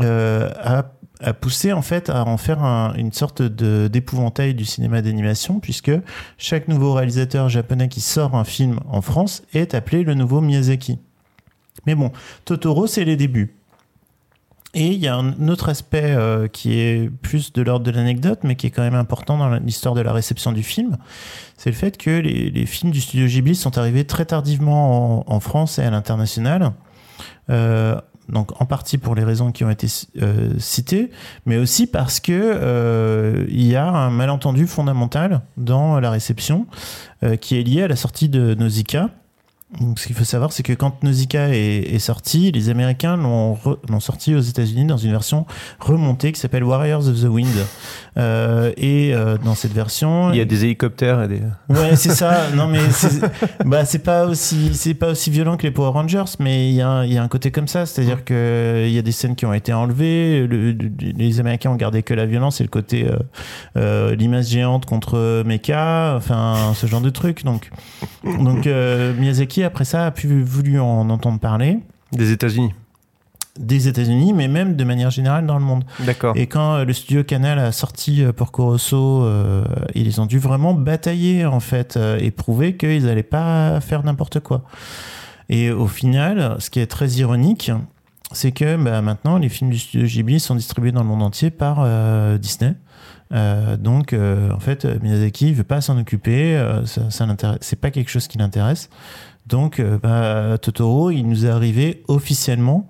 euh, 0.00 0.50
a, 0.62 0.84
poussé 1.32 1.72
en 1.72 1.80
fait 1.82 2.10
à 2.10 2.26
en 2.26 2.36
faire 2.36 2.62
un- 2.62 2.92
une 2.94 3.10
sorte 3.12 3.40
d'épouvantail 3.42 4.54
du 4.54 4.64
cinéma 4.66 5.00
d'animation, 5.00 5.60
puisque 5.60 5.92
chaque 6.36 6.68
nouveau 6.68 6.92
réalisateur 6.92 7.48
japonais 7.48 7.88
qui 7.88 8.00
sort 8.02 8.36
un 8.36 8.44
film 8.44 8.80
en 8.88 9.00
France 9.00 9.42
est 9.54 9.74
appelé 9.74 10.02
le 10.02 10.14
nouveau 10.14 10.40
Miyazaki. 10.42 10.98
Mais 11.86 11.94
bon, 11.94 12.10
Totoro, 12.44 12.86
c'est 12.86 13.04
les 13.04 13.16
débuts. 13.16 13.54
Et 14.74 14.88
il 14.88 14.98
y 14.98 15.08
a 15.08 15.16
un 15.16 15.48
autre 15.48 15.70
aspect 15.70 16.14
euh, 16.14 16.48
qui 16.48 16.78
est 16.78 17.10
plus 17.22 17.52
de 17.52 17.62
l'ordre 17.62 17.86
de 17.86 17.90
l'anecdote, 17.90 18.40
mais 18.42 18.56
qui 18.56 18.66
est 18.66 18.70
quand 18.70 18.82
même 18.82 18.94
important 18.94 19.38
dans 19.38 19.54
l'histoire 19.54 19.94
de 19.94 20.02
la 20.02 20.12
réception 20.12 20.52
du 20.52 20.62
film, 20.62 20.98
c'est 21.56 21.70
le 21.70 21.76
fait 21.76 21.96
que 21.96 22.10
les, 22.10 22.50
les 22.50 22.66
films 22.66 22.92
du 22.92 23.00
studio 23.00 23.26
Ghibli 23.26 23.54
sont 23.54 23.78
arrivés 23.78 24.04
très 24.04 24.26
tardivement 24.26 25.20
en, 25.26 25.34
en 25.34 25.40
France 25.40 25.78
et 25.78 25.82
à 25.82 25.90
l'international. 25.90 26.72
Euh, 27.48 27.98
donc 28.28 28.60
en 28.60 28.66
partie 28.66 28.98
pour 28.98 29.14
les 29.14 29.24
raisons 29.24 29.52
qui 29.52 29.64
ont 29.64 29.70
été 29.70 29.86
euh, 30.20 30.54
citées, 30.58 31.10
mais 31.44 31.56
aussi 31.56 31.86
parce 31.86 32.20
que 32.20 32.32
euh, 32.32 33.46
il 33.48 33.66
y 33.66 33.76
a 33.76 33.86
un 33.86 34.10
malentendu 34.10 34.66
fondamental 34.66 35.42
dans 35.56 36.00
la 36.00 36.10
réception 36.10 36.66
euh, 37.22 37.36
qui 37.36 37.58
est 37.58 37.62
lié 37.62 37.84
à 37.84 37.88
la 37.88 37.96
sortie 37.96 38.28
de 38.28 38.54
Nausicaa. 38.54 39.10
Donc, 39.80 39.98
ce 39.98 40.06
qu'il 40.06 40.14
faut 40.14 40.22
savoir, 40.24 40.52
c'est 40.52 40.62
que 40.62 40.72
quand 40.72 41.02
Nausicaa 41.02 41.48
est, 41.48 41.92
est 41.92 41.98
sorti, 41.98 42.52
les 42.52 42.68
Américains 42.68 43.16
l'ont 43.16 43.58
sorti 43.98 44.32
aux 44.32 44.40
États-Unis 44.40 44.84
dans 44.86 44.96
une 44.96 45.10
version 45.10 45.44
remontée 45.80 46.30
qui 46.30 46.38
s'appelle 46.40 46.62
Warriors 46.62 47.08
of 47.08 47.20
the 47.20 47.24
Wind. 47.26 47.50
Euh, 48.16 48.72
et 48.76 49.12
euh, 49.12 49.36
dans 49.44 49.56
cette 49.56 49.72
version, 49.72 50.30
Il 50.30 50.36
y 50.36 50.40
a 50.40 50.44
des 50.44 50.64
hélicoptères 50.64 51.24
et 51.24 51.28
des. 51.28 51.40
Ouais, 51.68 51.96
c'est 51.96 52.10
ça. 52.12 52.44
Non, 52.54 52.68
mais 52.68 52.78
c'est 52.92 53.20
bah, 53.66 53.84
c'est 53.84 53.98
pas 53.98 54.26
aussi 54.26 54.70
c'est 54.72 54.94
pas 54.94 55.08
aussi 55.10 55.30
violent 55.30 55.56
que 55.56 55.64
les 55.64 55.72
Power 55.72 55.90
Rangers, 55.90 56.24
mais 56.38 56.68
il 56.70 56.74
y 56.76 56.80
a 56.82 57.04
y 57.04 57.18
a 57.18 57.22
un 57.22 57.28
côté 57.28 57.50
comme 57.50 57.66
ça, 57.68 57.86
c'est-à-dire 57.86 58.24
que 58.24 58.84
il 58.86 58.92
y 58.92 58.98
a 58.98 59.02
des 59.02 59.12
scènes 59.12 59.34
qui 59.34 59.46
ont 59.46 59.52
été 59.52 59.72
enlevées. 59.72 60.46
le- 60.46 60.72
le- 60.72 60.90
les 61.00 61.40
Américains 61.40 61.70
ont 61.70 61.76
gardé 61.76 62.02
que 62.04 62.14
la 62.14 62.24
violence 62.24 62.60
et 62.60 62.64
le 62.64 62.70
côté 62.70 63.06
euh, 63.10 63.16
euh, 63.76 64.14
l'image 64.14 64.46
géante 64.46 64.86
contre 64.86 65.42
Mecha, 65.44 66.14
enfin 66.16 66.72
ce 66.74 66.86
genre 66.86 67.00
de 67.00 67.10
truc. 67.10 67.44
Donc 67.44 67.68
donc 68.24 68.66
euh, 68.68 69.12
Après 69.64 69.84
ça 69.84 70.06
a 70.06 70.10
pu 70.10 70.42
voulu 70.42 70.78
en 70.80 71.08
entendre 71.10 71.38
parler 71.40 71.78
Des 72.12 72.30
États-Unis. 72.32 72.72
des 73.58 73.88
États-Unis, 73.88 74.32
mais 74.34 74.48
même 74.48 74.76
de 74.76 74.84
manière 74.84 75.10
générale 75.10 75.46
dans 75.46 75.58
le 75.58 75.64
monde. 75.64 75.84
D'accord. 76.00 76.36
Et 76.36 76.46
quand 76.46 76.74
euh, 76.74 76.84
le 76.84 76.92
studio 76.92 77.24
Canal 77.24 77.58
a 77.58 77.72
sorti 77.72 78.22
euh, 78.22 78.32
Porco 78.32 78.66
Rosso, 78.66 79.22
euh, 79.24 79.64
ils 79.94 80.20
ont 80.20 80.26
dû 80.26 80.38
vraiment 80.38 80.74
batailler 80.74 81.46
en 81.46 81.60
fait 81.60 81.96
euh, 81.96 82.18
et 82.20 82.30
prouver 82.30 82.76
qu'ils 82.76 83.04
n'allaient 83.06 83.22
pas 83.22 83.80
faire 83.80 84.04
n'importe 84.04 84.40
quoi. 84.40 84.62
Et 85.48 85.70
au 85.70 85.86
final, 85.86 86.56
ce 86.58 86.68
qui 86.70 86.80
est 86.80 86.86
très 86.86 87.08
ironique, 87.12 87.70
c'est 88.32 88.52
que 88.52 88.76
bah, 88.76 89.00
maintenant 89.00 89.38
les 89.38 89.48
films 89.48 89.70
du 89.70 89.78
studio 89.78 90.06
Ghibli 90.06 90.38
sont 90.40 90.56
distribués 90.56 90.92
dans 90.92 91.02
le 91.02 91.08
monde 91.08 91.22
entier 91.22 91.50
par 91.50 91.78
euh, 91.80 92.36
Disney. 92.38 92.74
Donc 93.78 94.14
en 94.14 94.60
fait 94.60 94.84
Miyazaki 95.02 95.52
veut 95.52 95.64
pas 95.64 95.80
s'en 95.80 95.98
occuper, 95.98 96.62
ça, 96.84 97.10
ça 97.10 97.26
l'intéresse- 97.26 97.58
c'est 97.60 97.80
pas 97.80 97.90
quelque 97.90 98.08
chose 98.10 98.28
qui 98.28 98.38
l'intéresse. 98.38 98.88
Donc 99.46 99.78
euh, 99.80 99.98
bah, 99.98 100.58
Totoro, 100.58 101.10
il 101.10 101.24
nous 101.24 101.46
est 101.46 101.50
arrivé 101.50 102.02
officiellement, 102.08 102.88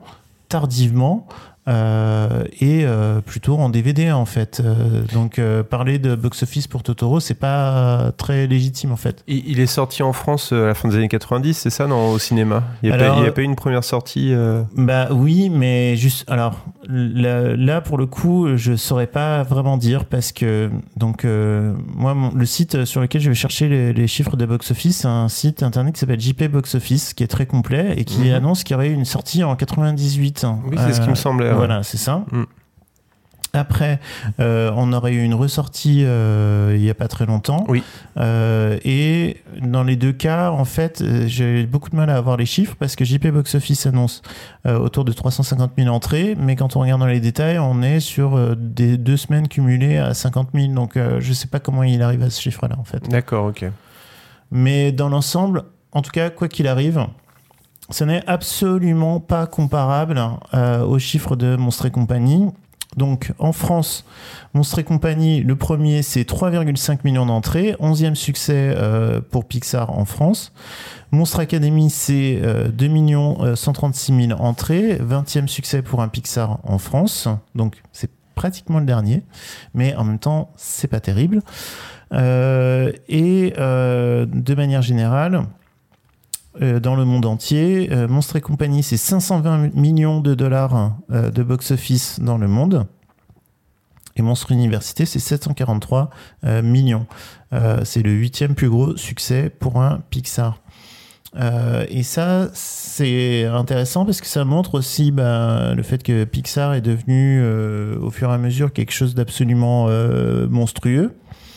tardivement. 0.48 1.26
Euh, 1.68 2.44
et 2.60 2.84
euh, 2.84 3.20
plutôt 3.20 3.56
en 3.58 3.68
DVD 3.68 4.12
en 4.12 4.24
fait. 4.24 4.60
Euh, 4.64 5.02
donc 5.12 5.38
euh, 5.38 5.62
parler 5.62 5.98
de 5.98 6.14
box-office 6.14 6.66
pour 6.68 6.82
Totoro, 6.82 7.20
c'est 7.20 7.34
pas 7.34 8.12
très 8.16 8.46
légitime 8.46 8.92
en 8.92 8.96
fait. 8.96 9.22
Il, 9.26 9.42
il 9.48 9.60
est 9.60 9.66
sorti 9.66 10.02
en 10.02 10.12
France 10.12 10.50
euh, 10.52 10.64
à 10.64 10.66
la 10.68 10.74
fin 10.74 10.88
des 10.88 10.96
années 10.96 11.08
90, 11.08 11.54
c'est 11.54 11.70
ça, 11.70 11.86
non, 11.86 12.10
au 12.10 12.18
cinéma? 12.18 12.62
Il 12.82 12.88
n'y 12.90 12.94
a, 12.94 12.98
pas- 12.98 13.14
a 13.14 13.40
eu 13.40 13.44
une 13.44 13.56
première 13.56 13.84
sortie 13.84 14.32
Bah 14.76 15.08
oui, 15.10 15.50
mais 15.50 15.96
juste 15.96 16.24
alors 16.30 16.64
là, 16.88 17.56
là, 17.56 17.80
pour 17.80 17.98
le 17.98 18.06
coup, 18.06 18.48
je 18.56 18.76
saurais 18.76 19.06
pas 19.08 19.42
vraiment 19.42 19.76
dire 19.76 20.04
parce 20.04 20.32
que 20.32 20.70
donc 20.96 21.24
euh, 21.24 21.74
moi 21.94 22.14
mon- 22.14 22.32
le 22.34 22.46
site 22.46 22.84
sur 22.84 23.00
lequel 23.00 23.20
je 23.20 23.28
vais 23.28 23.34
chercher 23.34 23.68
les, 23.68 23.92
les 23.92 24.06
chiffres 24.06 24.36
de 24.36 24.46
box 24.46 24.70
office, 24.70 24.98
c'est 24.98 25.08
un 25.08 25.28
site 25.28 25.62
internet 25.62 25.94
qui 25.94 26.00
s'appelle 26.00 26.20
JP 26.20 26.44
Box 26.50 26.74
Office 26.76 27.12
qui 27.14 27.24
est 27.24 27.28
très 27.28 27.46
complet 27.46 27.94
et 27.96 28.04
qui 28.04 28.20
Mhm. 28.28 28.34
annonce 28.34 28.64
qu'il 28.64 28.74
y 28.74 28.76
aurait 28.76 28.90
une 28.90 29.04
sortie 29.04 29.42
en 29.44 29.56
98. 29.56 30.46
Oui, 30.70 30.76
c'est 30.78 30.92
ce 30.94 31.00
qui 31.00 31.08
me 31.10 31.14
semblait. 31.14 31.50
Voilà, 31.56 31.82
c'est 31.82 31.98
ça. 31.98 32.24
Mm. 32.30 32.44
Après, 33.56 34.00
euh, 34.40 34.70
on 34.76 34.92
aurait 34.92 35.14
eu 35.14 35.22
une 35.22 35.34
ressortie 35.34 36.02
euh, 36.04 36.74
il 36.76 36.84
y 36.84 36.90
a 36.90 36.94
pas 36.94 37.08
très 37.08 37.26
longtemps. 37.26 37.64
Oui. 37.68 37.82
Euh, 38.18 38.78
et 38.84 39.38
dans 39.60 39.82
les 39.82 39.96
deux 39.96 40.12
cas, 40.12 40.50
en 40.50 40.64
fait, 40.64 41.02
j'ai 41.26 41.66
beaucoup 41.66 41.90
de 41.90 41.96
mal 41.96 42.10
à 42.10 42.16
avoir 42.16 42.36
les 42.36 42.46
chiffres 42.46 42.74
parce 42.78 42.96
que 42.96 43.04
JP 43.04 43.28
Box 43.28 43.54
Office 43.54 43.86
annonce 43.86 44.22
autour 44.64 45.04
de 45.04 45.12
350 45.12 45.72
000 45.78 45.94
entrées, 45.94 46.36
mais 46.38 46.56
quand 46.56 46.76
on 46.76 46.80
regarde 46.80 47.00
dans 47.00 47.06
les 47.06 47.20
détails, 47.20 47.58
on 47.58 47.82
est 47.82 48.00
sur 48.00 48.56
des 48.56 48.96
deux 48.96 49.16
semaines 49.16 49.48
cumulées 49.48 49.96
à 49.96 50.14
50 50.14 50.48
000. 50.54 50.72
Donc, 50.72 50.98
je 51.18 51.32
sais 51.32 51.48
pas 51.48 51.60
comment 51.60 51.82
il 51.82 52.02
arrive 52.02 52.22
à 52.22 52.30
ce 52.30 52.40
chiffre-là, 52.40 52.76
en 52.78 52.84
fait. 52.84 53.08
D'accord, 53.08 53.46
ok. 53.46 53.66
Mais 54.50 54.92
dans 54.92 55.08
l'ensemble, 55.08 55.64
en 55.92 56.02
tout 56.02 56.10
cas, 56.10 56.30
quoi 56.30 56.48
qu'il 56.48 56.68
arrive, 56.68 57.06
ce 57.90 58.04
n'est 58.04 58.22
absolument 58.26 59.20
pas 59.20 59.46
comparable 59.46 60.20
euh, 60.54 60.84
aux 60.84 60.98
chiffres 60.98 61.36
de 61.36 61.56
Monstre 61.56 61.86
et 61.86 61.90
compagnie. 61.90 62.48
Donc 62.96 63.32
en 63.38 63.52
France, 63.52 64.04
Monstre 64.54 64.78
et 64.78 64.84
compagnie, 64.84 65.42
le 65.42 65.54
premier 65.54 66.02
c'est 66.02 66.22
3,5 66.22 67.00
millions 67.04 67.26
d'entrées, 67.26 67.76
11e 67.80 68.14
succès 68.14 68.74
euh, 68.76 69.20
pour 69.20 69.44
Pixar 69.44 69.96
en 69.96 70.04
France. 70.06 70.52
Monstre 71.12 71.40
Academy 71.40 71.90
c'est 71.90 72.40
euh, 72.42 72.68
2 72.68 72.86
millions 72.86 73.36
euh, 73.42 73.54
136 73.54 74.28
000 74.28 74.40
entrées, 74.40 74.98
20e 74.98 75.46
succès 75.46 75.82
pour 75.82 76.00
un 76.00 76.08
Pixar 76.08 76.58
en 76.64 76.78
France. 76.78 77.28
Donc 77.54 77.82
c'est 77.92 78.10
pratiquement 78.34 78.78
le 78.78 78.86
dernier, 78.86 79.22
mais 79.74 79.94
en 79.96 80.04
même 80.04 80.18
temps 80.18 80.50
c'est 80.56 80.88
pas 80.88 81.00
terrible. 81.00 81.42
Euh, 82.12 82.92
et 83.08 83.52
euh, 83.58 84.26
de 84.26 84.54
manière 84.54 84.82
générale, 84.82 85.42
euh, 86.62 86.80
dans 86.80 86.96
le 86.96 87.04
monde 87.04 87.26
entier, 87.26 87.88
euh, 87.92 88.08
Monstre 88.08 88.36
et 88.36 88.40
compagnie, 88.40 88.82
c'est 88.82 88.96
520 88.96 89.74
millions 89.74 90.20
de 90.20 90.34
dollars 90.34 90.96
euh, 91.10 91.30
de 91.30 91.42
box-office 91.42 92.20
dans 92.20 92.38
le 92.38 92.48
monde. 92.48 92.86
Et 94.16 94.22
Monstre 94.22 94.52
Université, 94.52 95.04
c'est 95.04 95.18
743 95.18 96.10
euh, 96.44 96.62
millions. 96.62 97.06
C'est 97.84 98.02
le 98.02 98.10
huitième 98.10 98.54
plus 98.54 98.68
gros 98.68 98.96
succès 98.96 99.50
pour 99.50 99.80
un 99.80 100.02
Pixar. 100.10 100.60
Et 101.88 102.02
ça, 102.02 102.48
c'est 102.52 103.44
intéressant 103.44 104.04
parce 104.04 104.20
que 104.20 104.26
ça 104.26 104.44
montre 104.44 104.74
aussi 104.74 105.10
bah, 105.10 105.74
le 105.74 105.82
fait 105.82 106.02
que 106.02 106.24
Pixar 106.24 106.74
est 106.74 106.80
devenu 106.82 107.42
au 107.96 108.10
fur 108.10 108.30
et 108.30 108.34
à 108.34 108.38
mesure 108.38 108.72
quelque 108.72 108.92
chose 108.92 109.14
d'absolument 109.14 109.86
euh, 109.88 110.48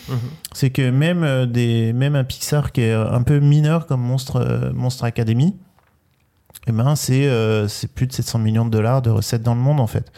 monstrueux. 0.09 0.31
C'est 0.53 0.69
que 0.69 0.89
même, 0.89 1.23
euh, 1.23 1.45
des, 1.45 1.93
même 1.93 2.15
un 2.15 2.23
Pixar 2.23 2.71
qui 2.71 2.81
est 2.81 2.93
un 2.93 3.21
peu 3.23 3.39
mineur 3.39 3.85
comme 3.85 4.01
Monstre, 4.01 4.37
euh, 4.37 4.71
Monstre 4.73 5.03
Academy, 5.03 5.55
eh 6.67 6.71
ben 6.71 6.95
c'est 6.95 7.27
euh, 7.27 7.67
c'est 7.67 7.91
plus 7.91 8.07
de 8.07 8.13
700 8.13 8.39
millions 8.39 8.65
de 8.65 8.69
dollars 8.69 9.01
de 9.01 9.09
recettes 9.09 9.43
dans 9.43 9.55
le 9.55 9.61
monde 9.61 9.79
en 9.79 9.87
fait. 9.87 10.11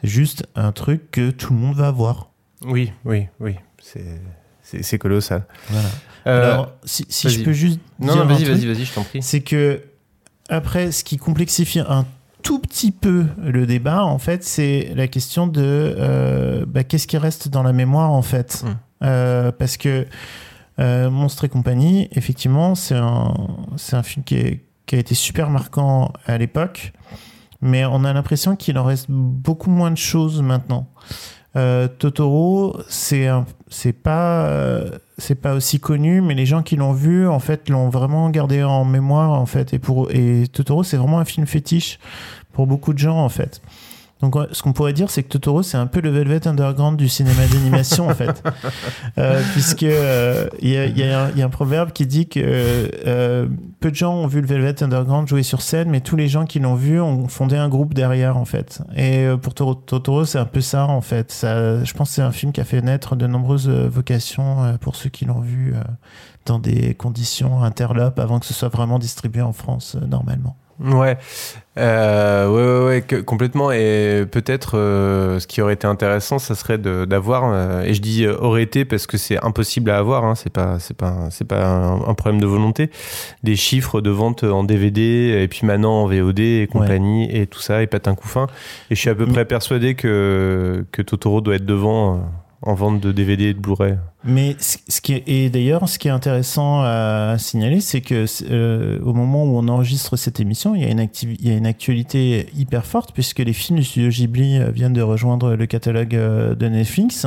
C'est 0.00 0.08
juste 0.08 0.46
un 0.54 0.72
truc 0.72 1.10
que 1.10 1.30
tout 1.30 1.52
le 1.52 1.58
monde 1.58 1.76
va 1.76 1.90
voir. 1.90 2.30
Oui, 2.64 2.92
oui, 3.04 3.26
oui. 3.40 3.56
C'est, 3.80 4.98
colossal. 4.98 5.46
Voilà. 5.70 5.88
Euh, 6.26 6.52
Alors, 6.52 6.72
si, 6.84 7.06
si 7.08 7.30
je 7.30 7.42
peux 7.42 7.52
juste 7.52 7.80
Non, 7.98 8.12
dire 8.12 8.22
un 8.22 8.24
vas-y, 8.26 8.44
vas-y, 8.44 8.66
vas-y, 8.66 8.84
je 8.84 8.92
t'en 8.92 9.02
prie. 9.02 9.22
C'est 9.22 9.40
que 9.40 9.82
après, 10.50 10.92
ce 10.92 11.04
qui 11.04 11.16
complexifie 11.16 11.80
un 11.80 12.06
tout 12.42 12.58
petit 12.58 12.90
peu 12.90 13.26
le 13.42 13.66
débat, 13.66 14.04
en 14.04 14.18
fait, 14.18 14.44
c'est 14.44 14.92
la 14.94 15.08
question 15.08 15.46
de 15.46 15.62
euh, 15.62 16.64
bah, 16.66 16.84
qu'est-ce 16.84 17.06
qui 17.06 17.16
reste 17.18 17.48
dans 17.48 17.62
la 17.62 17.72
mémoire, 17.72 18.12
en 18.12 18.22
fait. 18.22 18.62
Mm. 18.64 18.76
Euh, 19.02 19.52
parce 19.52 19.76
que 19.76 20.06
euh, 20.78 21.10
Monstre 21.10 21.44
et 21.44 21.48
compagnie, 21.48 22.08
effectivement, 22.12 22.74
c'est 22.74 22.94
un, 22.94 23.34
un 23.92 24.02
film 24.02 24.24
qui, 24.24 24.36
a 24.36 24.96
été 24.96 25.14
super 25.14 25.50
marquant 25.50 26.12
à 26.26 26.38
l'époque, 26.38 26.92
mais 27.60 27.84
on 27.84 28.04
a 28.04 28.12
l'impression 28.12 28.56
qu'il 28.56 28.78
en 28.78 28.84
reste 28.84 29.06
beaucoup 29.08 29.70
moins 29.70 29.90
de 29.90 29.96
choses 29.96 30.40
maintenant. 30.40 30.88
Euh, 31.56 31.88
Totoro, 31.88 32.78
c'est 32.88 33.28
c'est 33.68 33.92
pas 33.92 34.46
euh, 34.46 34.90
c'est 35.16 35.34
pas 35.34 35.54
aussi 35.54 35.80
connu, 35.80 36.20
mais 36.20 36.34
les 36.34 36.46
gens 36.46 36.62
qui 36.62 36.76
l'ont 36.76 36.92
vu 36.92 37.26
en 37.26 37.40
fait 37.40 37.68
l'ont 37.68 37.88
vraiment 37.88 38.30
gardé 38.30 38.62
en 38.62 38.84
mémoire 38.84 39.32
en 39.32 39.46
fait. 39.46 39.72
Et 39.74 39.78
pour 39.78 40.10
et 40.12 40.44
Totoro, 40.52 40.84
c'est 40.84 40.96
vraiment 40.96 41.18
un 41.18 41.24
film 41.24 41.46
fétiche 41.46 41.98
pour 42.52 42.66
beaucoup 42.66 42.92
de 42.92 42.98
gens 42.98 43.18
en 43.18 43.28
fait. 43.28 43.60
Donc 44.20 44.36
ce 44.50 44.62
qu'on 44.62 44.72
pourrait 44.72 44.92
dire, 44.92 45.10
c'est 45.10 45.22
que 45.22 45.28
Totoro, 45.28 45.62
c'est 45.62 45.76
un 45.76 45.86
peu 45.86 46.00
le 46.00 46.10
Velvet 46.10 46.48
Underground 46.48 46.96
du 46.96 47.08
cinéma 47.08 47.46
d'animation 47.52 48.08
en 48.08 48.14
fait, 48.14 48.42
Euh, 49.18 49.40
puisque 49.52 49.82
euh, 49.84 50.48
il 50.60 50.70
y, 50.70 50.76
a, 50.76 50.86
y 50.86 51.02
a 51.02 51.30
y 51.30 51.42
a 51.42 51.44
un 51.44 51.48
proverbe 51.48 51.92
qui 51.92 52.06
dit 52.06 52.28
que 52.28 52.40
euh, 52.42 53.46
peu 53.80 53.90
de 53.90 53.96
gens 53.96 54.14
ont 54.14 54.26
vu 54.26 54.40
le 54.40 54.46
Velvet 54.46 54.82
Underground 54.82 55.26
jouer 55.28 55.42
sur 55.42 55.60
scène, 55.62 55.88
mais 55.90 56.00
tous 56.00 56.14
les 56.16 56.28
gens 56.28 56.46
qui 56.46 56.58
l'ont 56.60 56.74
vu 56.74 57.00
ont 57.00 57.26
fondé 57.28 57.56
un 57.56 57.68
groupe 57.68 57.94
derrière 57.94 58.36
en 58.36 58.44
fait. 58.44 58.80
Et 58.96 59.24
euh, 59.24 59.36
pour 59.36 59.54
Toro- 59.54 59.74
Totoro, 59.74 60.24
c'est 60.24 60.38
un 60.38 60.44
peu 60.44 60.60
ça 60.60 60.86
en 60.86 61.00
fait. 61.00 61.30
Ça, 61.32 61.82
je 61.84 61.92
pense 61.94 62.08
que 62.10 62.14
c'est 62.16 62.22
un 62.22 62.32
film 62.32 62.52
qui 62.52 62.60
a 62.60 62.64
fait 62.64 62.80
naître 62.82 63.16
de 63.16 63.26
nombreuses 63.26 63.68
euh, 63.68 63.88
vocations 63.88 64.64
euh, 64.64 64.72
pour 64.78 64.94
ceux 64.96 65.10
qui 65.10 65.24
l'ont 65.24 65.40
vu 65.40 65.74
euh, 65.74 65.82
dans 66.46 66.58
des 66.58 66.94
conditions 66.94 67.62
interlopes 67.62 68.18
avant 68.18 68.38
que 68.40 68.46
ce 68.46 68.54
soit 68.54 68.68
vraiment 68.68 68.98
distribué 68.98 69.42
en 69.42 69.52
France 69.52 69.96
euh, 70.00 70.06
normalement. 70.06 70.56
Ouais. 70.80 71.16
Euh, 71.76 72.48
ouais, 72.48 72.62
ouais, 72.84 72.86
ouais, 72.96 73.02
que- 73.02 73.16
complètement. 73.20 73.70
Et 73.72 74.24
peut-être 74.30 74.76
euh, 74.78 75.38
ce 75.40 75.46
qui 75.46 75.60
aurait 75.62 75.74
été 75.74 75.86
intéressant, 75.86 76.38
ça 76.38 76.54
serait 76.54 76.78
d'avoir. 76.78 77.50
euh, 77.52 77.82
et 77.82 77.94
je 77.94 78.00
dis 78.00 78.24
euh, 78.24 78.36
aurait 78.38 78.62
été 78.62 78.84
parce 78.84 79.06
que 79.06 79.16
c'est 79.16 79.42
impossible 79.44 79.90
à 79.90 79.98
avoir. 79.98 80.24
Hein, 80.24 80.34
c'est 80.34 80.52
pas, 80.52 80.78
c'est 80.78 80.96
pas, 80.96 81.08
un- 81.08 81.30
c'est 81.30 81.46
pas 81.46 81.64
un, 81.66 81.94
un 82.08 82.14
problème 82.14 82.40
de 82.40 82.46
volonté. 82.46 82.90
Des 83.42 83.56
chiffres 83.56 84.00
de 84.00 84.10
vente 84.10 84.44
en 84.44 84.64
DVD 84.64 85.40
et 85.42 85.48
puis 85.48 85.66
maintenant 85.66 86.02
en 86.02 86.06
VOD 86.06 86.38
et 86.40 86.68
compagnie 86.70 87.28
et 87.36 87.46
tout 87.46 87.60
ça 87.60 87.82
et 87.82 87.86
patin 87.86 88.14
couffin. 88.14 88.46
Et 88.90 88.94
je 88.94 89.00
suis 89.00 89.10
à 89.10 89.14
peu 89.14 89.26
près 89.26 89.44
persuadé 89.44 89.94
que 89.94 90.84
que 90.92 91.02
Totoro 91.02 91.40
doit 91.40 91.56
être 91.56 91.66
devant 91.66 92.14
euh, 92.16 92.18
en 92.62 92.74
vente 92.74 93.00
de 93.00 93.12
DVD 93.12 93.44
et 93.46 93.54
de 93.54 93.60
Blu-ray. 93.60 93.96
Mais 94.28 94.56
ce 94.58 95.00
qui 95.00 95.14
est, 95.14 95.26
et 95.26 95.48
d'ailleurs, 95.48 95.88
ce 95.88 95.98
qui 95.98 96.08
est 96.08 96.10
intéressant 96.10 96.82
à 96.82 97.36
signaler, 97.38 97.80
c'est 97.80 98.02
que 98.02 98.26
euh, 98.50 98.98
au 99.00 99.14
moment 99.14 99.44
où 99.44 99.56
on 99.56 99.68
enregistre 99.68 100.16
cette 100.16 100.38
émission, 100.38 100.74
il 100.74 100.82
y 100.82 100.84
a 100.84 100.90
une, 100.90 101.08
il 101.22 101.48
y 101.48 101.50
a 101.50 101.56
une 101.56 101.66
actualité 101.66 102.46
hyper 102.54 102.84
forte 102.84 103.12
puisque 103.14 103.38
les 103.38 103.54
films 103.54 103.78
du 103.78 103.84
studio 103.84 104.10
Ghibli 104.10 104.58
euh, 104.58 104.70
viennent 104.70 104.92
de 104.92 105.00
rejoindre 105.00 105.54
le 105.54 105.64
catalogue 105.64 106.14
euh, 106.14 106.54
de 106.54 106.68
Netflix. 106.68 107.24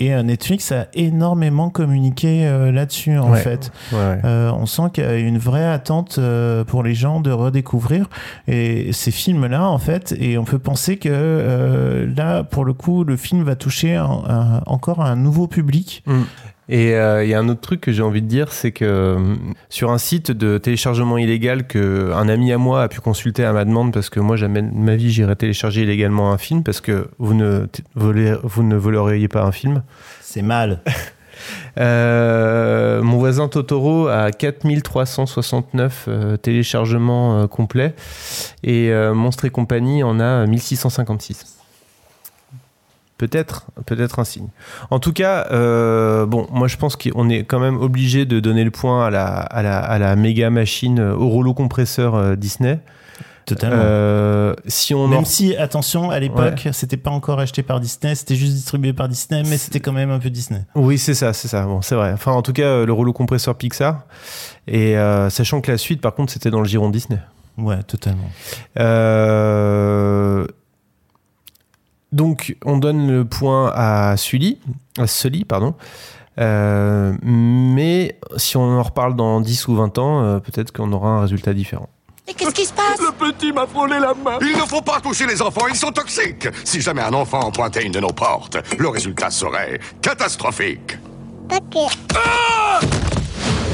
Et 0.00 0.14
euh, 0.14 0.22
Netflix 0.22 0.70
a 0.72 0.86
énormément 0.94 1.70
communiqué 1.70 2.46
euh, 2.46 2.70
là-dessus, 2.72 3.18
en 3.18 3.32
Ouais. 3.32 3.40
fait. 3.40 3.70
Ouais. 3.92 4.20
Euh, 4.24 4.50
on 4.52 4.64
sent 4.66 4.82
qu'il 4.94 5.04
y 5.04 5.06
a 5.06 5.16
une 5.16 5.38
vraie 5.38 5.66
attente 5.68 6.18
pour 6.68 6.82
les 6.82 6.94
gens 6.94 7.20
de 7.20 7.30
redécouvrir 7.32 8.08
et 8.46 8.92
ces 8.92 9.10
films-là, 9.10 9.68
en 9.68 9.78
fait. 9.78 10.14
Et 10.20 10.38
on 10.38 10.44
peut 10.44 10.58
penser 10.60 10.96
que 10.98 12.08
là, 12.16 12.44
pour 12.44 12.64
le 12.64 12.72
coup, 12.74 13.02
le 13.04 13.16
film 13.16 13.42
va 13.42 13.56
toucher 13.56 13.96
un- 13.96 14.04
un- 14.28 14.62
encore 14.66 15.00
un 15.02 15.16
nouveau 15.16 15.46
public. 15.48 16.02
Mm. 16.06 16.22
Et 16.68 16.94
euh, 16.94 17.24
il 17.24 17.30
y 17.30 17.34
a 17.34 17.38
un 17.38 17.48
autre 17.48 17.60
truc 17.60 17.80
que 17.80 17.92
j'ai 17.92 18.02
envie 18.02 18.22
de 18.22 18.26
dire, 18.26 18.52
c'est 18.52 18.72
que 18.72 18.84
euh, 18.84 19.34
sur 19.68 19.90
un 19.90 19.98
site 19.98 20.30
de 20.30 20.58
téléchargement 20.58 21.16
illégal 21.16 21.66
que 21.66 22.12
un 22.14 22.28
ami 22.28 22.52
à 22.52 22.58
moi 22.58 22.82
a 22.82 22.88
pu 22.88 23.00
consulter 23.00 23.44
à 23.44 23.52
ma 23.52 23.64
demande, 23.64 23.92
parce 23.92 24.10
que 24.10 24.20
moi 24.20 24.36
jamais 24.36 24.62
de 24.62 24.74
ma 24.74 24.96
vie 24.96 25.10
j'irai 25.10 25.34
télécharger 25.36 25.82
illégalement 25.82 26.32
un 26.32 26.38
film, 26.38 26.62
parce 26.62 26.80
que 26.80 27.08
vous 27.18 27.34
ne 27.34 27.66
volez, 27.94 28.34
vous 28.42 28.62
ne 28.62 28.76
voleriez 28.76 29.28
pas 29.28 29.44
un 29.44 29.52
film. 29.52 29.82
C'est 30.20 30.42
mal. 30.42 30.82
Euh, 31.78 33.02
mon 33.02 33.18
voisin 33.18 33.48
Totoro 33.48 34.08
a 34.08 34.32
4369 34.32 36.04
euh, 36.08 36.36
téléchargements 36.36 37.42
euh, 37.42 37.46
complets 37.46 37.94
et 38.64 38.90
Monstre 39.14 39.44
et 39.44 39.50
compagnie 39.50 40.02
en 40.02 40.20
a 40.20 40.46
1656. 40.46 41.57
Peut-être, 43.18 43.66
peut-être 43.84 44.20
un 44.20 44.24
signe. 44.24 44.48
En 44.90 45.00
tout 45.00 45.12
cas, 45.12 45.48
euh, 45.50 46.24
bon, 46.24 46.46
moi 46.52 46.68
je 46.68 46.76
pense 46.76 46.94
qu'on 46.96 47.28
est 47.28 47.42
quand 47.44 47.58
même 47.58 47.76
obligé 47.76 48.24
de 48.26 48.38
donner 48.40 48.62
le 48.64 48.70
point 48.70 49.06
à 49.06 49.10
la, 49.10 49.26
à 49.26 49.62
la, 49.62 49.78
à 49.80 49.98
la 49.98 50.14
méga 50.16 50.50
machine 50.50 51.00
euh, 51.00 51.14
au 51.14 51.28
rouleau 51.28 51.52
compresseur 51.52 52.14
euh, 52.14 52.36
Disney. 52.36 52.78
Totalement. 53.44 53.76
Euh, 53.80 54.54
si 54.66 54.94
on 54.94 55.08
Même 55.08 55.20
en- 55.20 55.24
si, 55.24 55.56
attention, 55.56 56.10
à 56.10 56.20
l'époque, 56.20 56.68
c'était 56.72 56.98
pas 56.98 57.10
encore 57.10 57.40
acheté 57.40 57.62
par 57.62 57.80
Disney, 57.80 58.14
c'était 58.14 58.34
juste 58.36 58.52
distribué 58.52 58.92
par 58.92 59.08
Disney, 59.08 59.42
mais 59.48 59.56
c'était 59.56 59.80
quand 59.80 59.92
même 59.92 60.10
un 60.10 60.18
peu 60.18 60.28
Disney. 60.28 60.60
Oui, 60.74 60.98
c'est 60.98 61.14
ça, 61.14 61.32
c'est 61.32 61.48
ça. 61.48 61.62
Bon, 61.64 61.80
c'est 61.82 61.94
vrai. 61.94 62.12
Enfin, 62.12 62.32
en 62.32 62.42
tout 62.42 62.52
cas, 62.52 62.84
le 62.84 62.92
rouleau 62.92 63.14
compresseur 63.14 63.54
Pixar. 63.56 64.02
Et 64.66 64.98
euh, 64.98 65.30
sachant 65.30 65.60
que 65.62 65.72
la 65.72 65.78
suite, 65.78 66.02
par 66.02 66.14
contre, 66.14 66.30
c'était 66.32 66.50
dans 66.50 66.60
le 66.60 66.68
giron 66.68 66.90
Disney. 66.90 67.18
Ouais, 67.56 67.82
totalement. 67.84 68.30
Euh, 68.78 70.46
Donc, 72.12 72.56
on 72.64 72.78
donne 72.78 73.10
le 73.10 73.24
point 73.24 73.72
à 73.74 74.16
Sully, 74.16 74.58
à 74.98 75.06
Sully, 75.06 75.44
pardon. 75.44 75.74
Euh, 76.38 77.14
mais 77.22 78.18
si 78.36 78.56
on 78.56 78.78
en 78.78 78.82
reparle 78.82 79.16
dans 79.16 79.40
10 79.40 79.68
ou 79.68 79.76
20 79.76 79.98
ans, 79.98 80.22
euh, 80.22 80.38
peut-être 80.38 80.72
qu'on 80.72 80.92
aura 80.92 81.10
un 81.10 81.20
résultat 81.22 81.52
différent. 81.52 81.88
Et 82.28 82.34
qu'est-ce 82.34 82.54
qui 82.54 82.66
se 82.66 82.72
passe? 82.72 83.00
Le 83.00 83.12
petit 83.12 83.52
m'a 83.52 83.66
frôlé 83.66 83.98
la 83.98 84.14
main. 84.14 84.38
Il 84.42 84.56
ne 84.56 84.66
faut 84.66 84.82
pas 84.82 85.00
toucher 85.00 85.26
les 85.26 85.40
enfants, 85.40 85.66
ils 85.68 85.76
sont 85.76 85.90
toxiques. 85.90 86.46
Si 86.64 86.80
jamais 86.80 87.02
un 87.02 87.14
enfant 87.14 87.50
pointait 87.50 87.84
une 87.84 87.92
de 87.92 88.00
nos 88.00 88.12
portes, 88.12 88.58
le 88.78 88.88
résultat 88.88 89.30
serait 89.30 89.80
catastrophique. 90.02 90.98
Ok. 91.50 91.90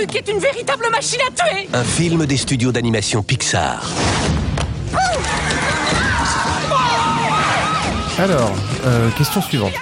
truc 0.00 0.16
est 0.16 0.32
une 0.32 0.38
véritable 0.38 0.86
machine 0.90 1.20
à 1.28 1.30
tuer 1.30 1.68
un 1.74 1.84
film 1.84 2.24
des 2.24 2.38
studios 2.38 2.72
d'animation 2.72 3.22
Pixar. 3.22 3.86
Alors, 8.18 8.52
euh, 8.86 9.10
question 9.10 9.42
suivante. 9.42 9.74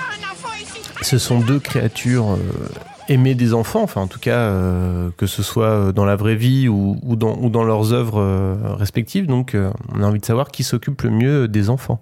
Ce 1.03 1.19
sont 1.19 1.39
deux 1.39 1.61
créatures 1.61 2.33
euh, 2.33 2.39
aimées 3.09 3.37
des 3.37 3.55
enfants, 3.55 3.83
enfin 3.83 4.01
en 4.01 4.07
tout 4.09 4.19
cas 4.19 4.39
euh, 4.39 5.11
que 5.17 5.27
ce 5.27 5.45
soit 5.45 5.93
dans 5.93 6.05
la 6.05 6.17
vraie 6.17 6.35
vie 6.35 6.69
ou, 6.69 6.99
ou 7.05 7.15
dans, 7.15 7.37
ou 7.37 7.49
dans 7.49 7.63
leurs 7.63 7.93
œuvres 7.93 8.21
euh, 8.21 8.57
respectives. 8.75 9.27
Donc 9.27 9.55
euh, 9.55 9.71
on 9.95 10.03
a 10.03 10.07
envie 10.07 10.21
de 10.21 10.27
savoir 10.27 10.49
qui 10.49 10.65
s'occupe 10.65 11.03
le 11.03 11.11
mieux 11.11 11.47
des 11.47 11.71
enfants. 11.71 12.01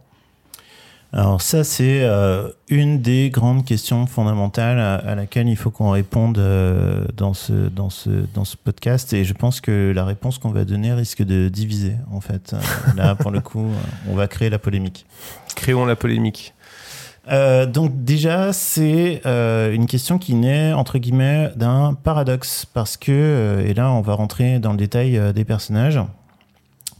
Alors 1.16 1.40
ça, 1.40 1.64
c'est 1.64 2.02
euh, 2.02 2.50
une 2.68 3.00
des 3.00 3.30
grandes 3.30 3.64
questions 3.64 4.04
fondamentales 4.04 4.78
à, 4.78 4.96
à 4.96 5.14
laquelle 5.14 5.48
il 5.48 5.56
faut 5.56 5.70
qu'on 5.70 5.88
réponde 5.88 6.36
euh, 6.36 7.06
dans, 7.16 7.32
ce, 7.32 7.54
dans, 7.54 7.88
ce, 7.88 8.10
dans 8.34 8.44
ce 8.44 8.54
podcast. 8.54 9.14
Et 9.14 9.24
je 9.24 9.32
pense 9.32 9.62
que 9.62 9.94
la 9.96 10.04
réponse 10.04 10.36
qu'on 10.36 10.50
va 10.50 10.66
donner 10.66 10.92
risque 10.92 11.22
de 11.22 11.48
diviser, 11.48 11.94
en 12.12 12.20
fait. 12.20 12.52
Euh, 12.52 12.58
là, 12.98 13.14
pour 13.14 13.30
le 13.30 13.40
coup, 13.40 13.66
on 14.10 14.14
va 14.14 14.28
créer 14.28 14.50
la 14.50 14.58
polémique. 14.58 15.06
Créons 15.54 15.86
la 15.86 15.96
polémique. 15.96 16.52
Euh, 17.28 17.64
donc 17.64 18.04
déjà, 18.04 18.52
c'est 18.52 19.22
euh, 19.24 19.72
une 19.72 19.86
question 19.86 20.18
qui 20.18 20.34
naît 20.34 20.74
entre 20.74 20.98
guillemets 20.98 21.50
d'un 21.56 21.94
paradoxe 21.94 22.66
parce 22.66 22.98
que 22.98 23.10
euh, 23.10 23.66
et 23.66 23.72
là 23.72 23.90
on 23.90 24.00
va 24.00 24.14
rentrer 24.14 24.58
dans 24.58 24.70
le 24.70 24.76
détail 24.76 25.18
des 25.34 25.44
personnages. 25.44 25.98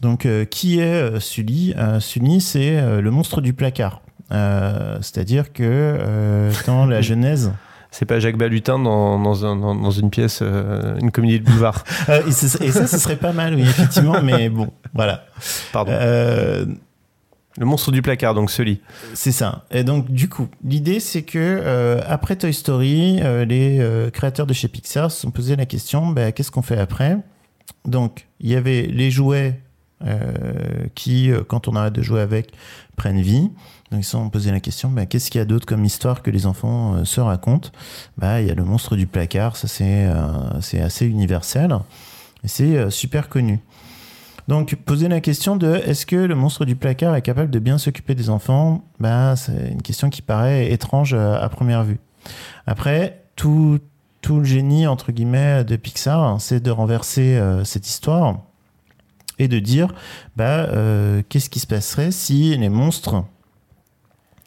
Donc 0.01 0.27
qui 0.51 0.81
est 0.81 1.21
Sully? 1.21 1.75
Sully, 2.01 2.41
c'est 2.41 3.01
le 3.01 3.11
monstre 3.11 3.41
du 3.41 3.53
placard. 3.53 4.01
Euh, 4.33 4.99
C'est-à-dire 5.03 5.53
que 5.53 5.63
euh, 5.65 6.53
dans 6.67 6.87
la 6.87 7.01
Genèse, 7.03 7.53
C'est 7.91 8.05
pas 8.07 8.19
Jacques 8.21 8.37
Balutin 8.37 8.79
dans, 8.79 9.19
dans, 9.21 9.45
un- 9.47 9.57
dans- 9.57 9.75
dans 9.75 9.91
une 9.91 10.11
pièce, 10.11 10.41
euh, 10.43 10.97
une 11.01 11.11
comédie 11.11 11.41
de 11.41 11.45
boulevard. 11.45 11.85
Euh, 12.09 12.23
et, 12.27 12.33
ce- 12.33 12.63
et 12.63 12.71
ça, 12.73 12.87
ce 12.87 12.99
serait 12.99 13.17
pas 13.17 13.33
mal, 13.33 13.55
oui, 13.55 13.63
effectivement, 13.63 14.21
mais 14.23 14.49
bon, 14.49 14.69
voilà. 14.95 15.25
Pardon. 15.73 15.93
Euh, 15.95 16.67
Le 17.59 17.65
monstre 17.65 17.91
du 17.93 18.03
placard, 18.03 18.35
donc 18.35 18.51
Sully. 18.51 18.81
C'est 19.15 19.33
ça. 19.33 19.65
Et 19.71 19.83
donc, 19.85 20.11
du 20.11 20.29
coup, 20.29 20.49
l'idée, 20.63 21.01
c'est 21.01 21.23
que 21.23 21.39
euh, 21.39 22.01
après 22.07 22.37
Toy 22.37 22.53
Story, 22.53 23.21
euh, 23.23 23.45
les 23.47 23.79
euh, 23.81 24.11
créateurs 24.11 24.47
de 24.47 24.53
chez 24.53 24.69
Pixar 24.69 25.11
se 25.11 25.21
sont 25.23 25.31
posé 25.31 25.57
la 25.57 25.65
question 25.67 26.09
bah, 26.09 26.33
qu'est-ce 26.33 26.51
qu'on 26.51 26.63
fait 26.63 26.79
après? 26.79 27.17
Donc, 27.87 28.27
il 28.41 28.51
y 28.51 28.57
avait 28.57 28.83
les 28.83 29.11
jouets 29.11 29.61
euh, 30.05 30.89
qui, 30.95 31.31
euh, 31.31 31.43
quand 31.43 31.69
on 31.69 31.75
arrête 31.75 31.95
de 31.95 32.03
jouer 32.03 32.21
avec, 32.21 32.53
prennent 32.97 33.21
vie. 33.21 33.51
Donc, 33.91 34.01
ils 34.01 34.05
se 34.05 34.11
sont 34.11 34.29
posé 34.29 34.51
la 34.51 34.61
question 34.61 34.91
bah, 34.91 35.07
qu'est-ce 35.07 35.31
qu'il 35.31 35.39
y 35.39 35.43
a 35.43 35.47
d'autre 35.47 35.65
comme 35.65 35.87
histoire 35.87 36.23
que 36.23 36.31
les 36.31 36.45
enfants 36.45 36.97
euh, 36.97 37.05
se 37.05 37.19
racontent? 37.21 37.71
Bah, 38.19 38.43
Il 38.43 38.47
y 38.47 38.51
a 38.51 38.55
le 38.55 38.65
monstre 38.65 38.95
du 38.95 39.07
placard, 39.07 39.57
ça 39.57 39.69
c'est 39.69 40.07
euh, 40.07 40.85
assez 40.85 41.07
universel 41.07 41.75
et 42.45 42.49
c'est 42.49 42.91
super 42.91 43.31
connu. 43.31 43.61
Donc, 44.49 44.77
poser 44.85 45.09
la 45.09 45.21
question 45.21 45.57
de 45.57 45.77
est-ce 45.87 46.05
que 46.05 46.17
le 46.17 46.35
monstre 46.35 46.67
du 46.67 46.77
placard 46.77 47.17
est 47.17 47.23
capable 47.23 47.51
de 47.51 47.59
bien 47.59 47.79
s'occuper 47.79 48.15
des 48.15 48.29
enfants? 48.29 48.85
Bah, 49.01 49.35
C'est 49.35 49.71
une 49.71 49.83
question 49.83 50.11
qui 50.11 50.21
paraît 50.21 50.71
étrange 50.71 51.15
à 51.15 51.49
première 51.49 51.85
vue. 51.85 51.99
Après, 52.67 53.25
tout, 53.35 53.81
tout 54.21 54.39
le 54.39 54.45
génie, 54.45 54.87
entre 54.87 55.11
guillemets, 55.11 55.65
de 55.65 55.75
Pixar, 55.77 56.23
hein, 56.23 56.39
c'est 56.39 56.61
de 56.61 56.71
renverser 56.71 57.41
cette 57.65 57.89
histoire 57.89 58.46
et 59.39 59.49
de 59.49 59.59
dire 59.59 59.95
bah, 60.37 60.45
euh, 60.45 61.23
qu'est-ce 61.29 61.51
qui 61.51 61.61
se 61.61 61.67
passerait 61.67 62.11
si 62.11 62.57
les 62.57 62.69
monstres 62.69 63.25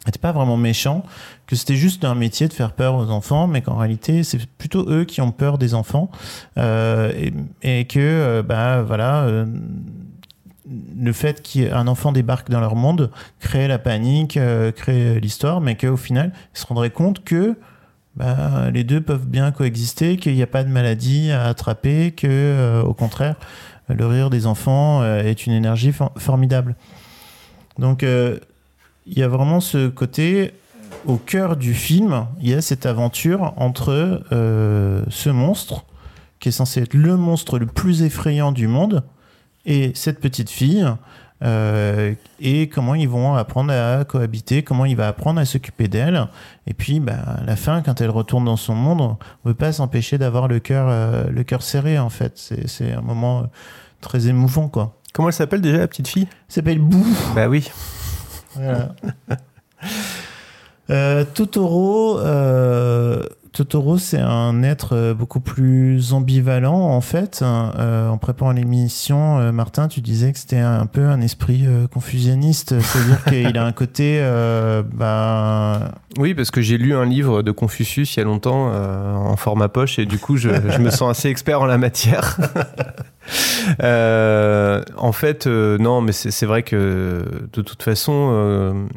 n'étaient 0.06 0.18
pas 0.18 0.32
vraiment 0.32 0.56
méchants, 0.56 1.04
que 1.46 1.56
c'était 1.56 1.76
juste 1.76 2.04
un 2.04 2.14
métier 2.14 2.48
de 2.48 2.52
faire 2.54 2.72
peur 2.72 2.94
aux 2.94 3.10
enfants, 3.10 3.46
mais 3.46 3.60
qu'en 3.60 3.76
réalité, 3.76 4.22
c'est 4.22 4.46
plutôt 4.46 4.88
eux 4.88 5.04
qui 5.04 5.20
ont 5.20 5.30
peur 5.30 5.58
des 5.58 5.74
enfants, 5.74 6.10
euh, 6.56 7.12
et, 7.62 7.84
que, 7.84 7.98
euh, 7.98 8.42
bah, 8.42 8.82
voilà, 8.82 9.26
le 10.98 11.12
fait 11.12 11.42
qu'un 11.42 11.86
enfant 11.86 12.12
débarque 12.12 12.48
dans 12.48 12.60
leur 12.60 12.76
monde 12.76 13.10
crée 13.40 13.68
la 13.68 13.78
panique, 13.78 14.38
crée 14.76 15.20
l'histoire, 15.20 15.60
mais 15.60 15.76
qu'au 15.76 15.98
final, 15.98 16.32
ils 16.54 16.58
se 16.58 16.66
rendraient 16.66 16.90
compte 16.90 17.22
que 17.22 17.56
bah, 18.16 18.70
les 18.72 18.84
deux 18.84 19.00
peuvent 19.00 19.26
bien 19.26 19.52
coexister, 19.52 20.16
qu'il 20.16 20.34
n'y 20.34 20.42
a 20.42 20.46
pas 20.46 20.64
de 20.64 20.68
maladie 20.68 21.30
à 21.30 21.44
attraper, 21.44 22.10
que, 22.12 22.26
euh, 22.26 22.82
au 22.82 22.92
contraire, 22.92 23.36
le 23.94 24.06
rire 24.06 24.30
des 24.30 24.46
enfants 24.46 25.02
euh, 25.02 25.22
est 25.22 25.46
une 25.46 25.52
énergie 25.52 25.92
for- 25.92 26.12
formidable. 26.16 26.76
Donc, 27.78 28.02
euh, 28.02 28.38
il 29.06 29.18
y 29.18 29.22
a 29.22 29.28
vraiment 29.28 29.60
ce 29.60 29.88
côté 29.88 30.52
au 31.06 31.16
cœur 31.16 31.56
du 31.56 31.74
film, 31.74 32.26
il 32.40 32.50
y 32.50 32.54
a 32.54 32.60
cette 32.60 32.86
aventure 32.86 33.54
entre 33.56 34.22
euh, 34.32 35.02
ce 35.08 35.30
monstre, 35.30 35.84
qui 36.40 36.50
est 36.50 36.52
censé 36.52 36.82
être 36.82 36.94
le 36.94 37.16
monstre 37.16 37.58
le 37.58 37.66
plus 37.66 38.02
effrayant 38.02 38.52
du 38.52 38.66
monde, 38.66 39.02
et 39.66 39.92
cette 39.94 40.20
petite 40.20 40.50
fille, 40.50 40.86
euh, 41.42 42.14
et 42.40 42.68
comment 42.68 42.94
ils 42.94 43.08
vont 43.08 43.34
apprendre 43.34 43.72
à 43.72 44.04
cohabiter, 44.04 44.62
comment 44.62 44.84
il 44.84 44.96
va 44.96 45.08
apprendre 45.08 45.40
à 45.40 45.44
s'occuper 45.46 45.88
d'elle. 45.88 46.28
Et 46.66 46.74
puis, 46.74 47.00
bah, 47.00 47.14
à 47.38 47.44
la 47.44 47.56
fin, 47.56 47.80
quand 47.80 48.00
elle 48.00 48.10
retourne 48.10 48.44
dans 48.44 48.56
son 48.56 48.74
monde, 48.74 49.00
on 49.00 49.16
ne 49.48 49.52
peut 49.52 49.54
pas 49.54 49.72
s'empêcher 49.72 50.18
d'avoir 50.18 50.48
le 50.48 50.60
cœur, 50.60 50.86
euh, 50.88 51.24
le 51.30 51.42
cœur 51.42 51.62
serré, 51.62 51.98
en 51.98 52.10
fait. 52.10 52.32
C'est, 52.66 52.92
un 52.92 53.00
moment 53.00 53.40
euh, 53.40 53.44
très 54.00 54.28
émouvant, 54.28 54.68
quoi. 54.68 54.96
Comment 55.12 55.28
elle 55.28 55.34
s'appelle 55.34 55.60
déjà, 55.60 55.78
la 55.78 55.88
petite 55.88 56.08
fille? 56.08 56.28
Elle 56.30 56.54
s'appelle 56.54 56.78
Bou. 56.78 57.04
Bah 57.34 57.48
oui. 57.48 57.70
Voilà. 58.54 58.94
Euh, 60.90 61.24
Totoro, 61.24 62.18
euh, 62.18 63.22
Totoro, 63.52 63.98
c'est 63.98 64.20
un 64.20 64.62
être 64.62 64.94
euh, 64.94 65.14
beaucoup 65.14 65.40
plus 65.40 66.12
ambivalent 66.12 66.78
en 66.78 67.00
fait. 67.00 67.42
Euh, 67.42 68.08
en 68.08 68.18
préparant 68.18 68.52
l'émission, 68.52 69.38
euh, 69.38 69.52
Martin, 69.52 69.88
tu 69.88 70.00
disais 70.00 70.32
que 70.32 70.38
c'était 70.38 70.58
un 70.58 70.86
peu 70.86 71.06
un 71.06 71.20
esprit 71.20 71.64
euh, 71.66 71.88
confusionniste, 71.88 72.80
c'est-à-dire 72.80 73.24
qu'il 73.28 73.58
a 73.58 73.64
un 73.64 73.72
côté, 73.72 74.20
bah, 74.94 75.92
Oui, 76.18 76.34
parce 76.34 76.50
que 76.50 76.60
j'ai 76.60 76.78
lu 76.78 76.94
un 76.94 77.04
livre 77.04 77.42
de 77.42 77.50
Confucius 77.50 78.16
il 78.16 78.20
y 78.20 78.22
a 78.22 78.24
longtemps 78.24 78.70
en 78.70 79.36
format 79.36 79.68
poche 79.68 79.98
et 79.98 80.06
du 80.06 80.18
coup 80.18 80.36
je, 80.36 80.48
je 80.48 80.78
me 80.78 80.90
sens 80.90 81.10
assez 81.10 81.28
expert 81.28 81.60
en 81.60 81.66
la 81.66 81.78
matière. 81.78 82.38
En 85.02 85.12
fait, 85.12 85.46
non, 85.46 86.00
mais 86.00 86.12
c'est 86.12 86.46
vrai 86.46 86.62
que 86.62 87.24
de 87.52 87.62
toute 87.62 87.82
façon, 87.82 88.88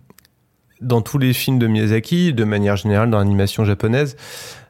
dans 0.83 1.01
tous 1.01 1.17
les 1.17 1.33
films 1.33 1.59
de 1.59 1.67
Miyazaki, 1.67 2.33
de 2.33 2.43
manière 2.43 2.75
générale 2.75 3.09
dans 3.09 3.17
l'animation 3.19 3.65
japonaise 3.65 4.15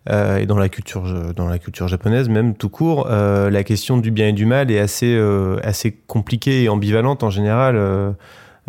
euh, 0.09 0.37
et 0.37 0.45
dans 0.45 0.57
la 0.57 0.69
culture 0.69 1.33
dans 1.33 1.47
la 1.47 1.59
culture 1.59 1.87
japonaise 1.87 2.29
même 2.29 2.55
tout 2.55 2.69
court, 2.69 3.07
euh, 3.09 3.49
la 3.49 3.63
question 3.63 3.97
du 3.97 4.11
bien 4.11 4.29
et 4.29 4.33
du 4.33 4.45
mal 4.45 4.71
est 4.71 4.79
assez 4.79 5.15
euh, 5.15 5.59
assez 5.63 5.91
compliquée 6.07 6.63
et 6.63 6.69
ambivalente 6.69 7.23
en 7.23 7.29
général. 7.29 7.75
euh, 7.75 8.11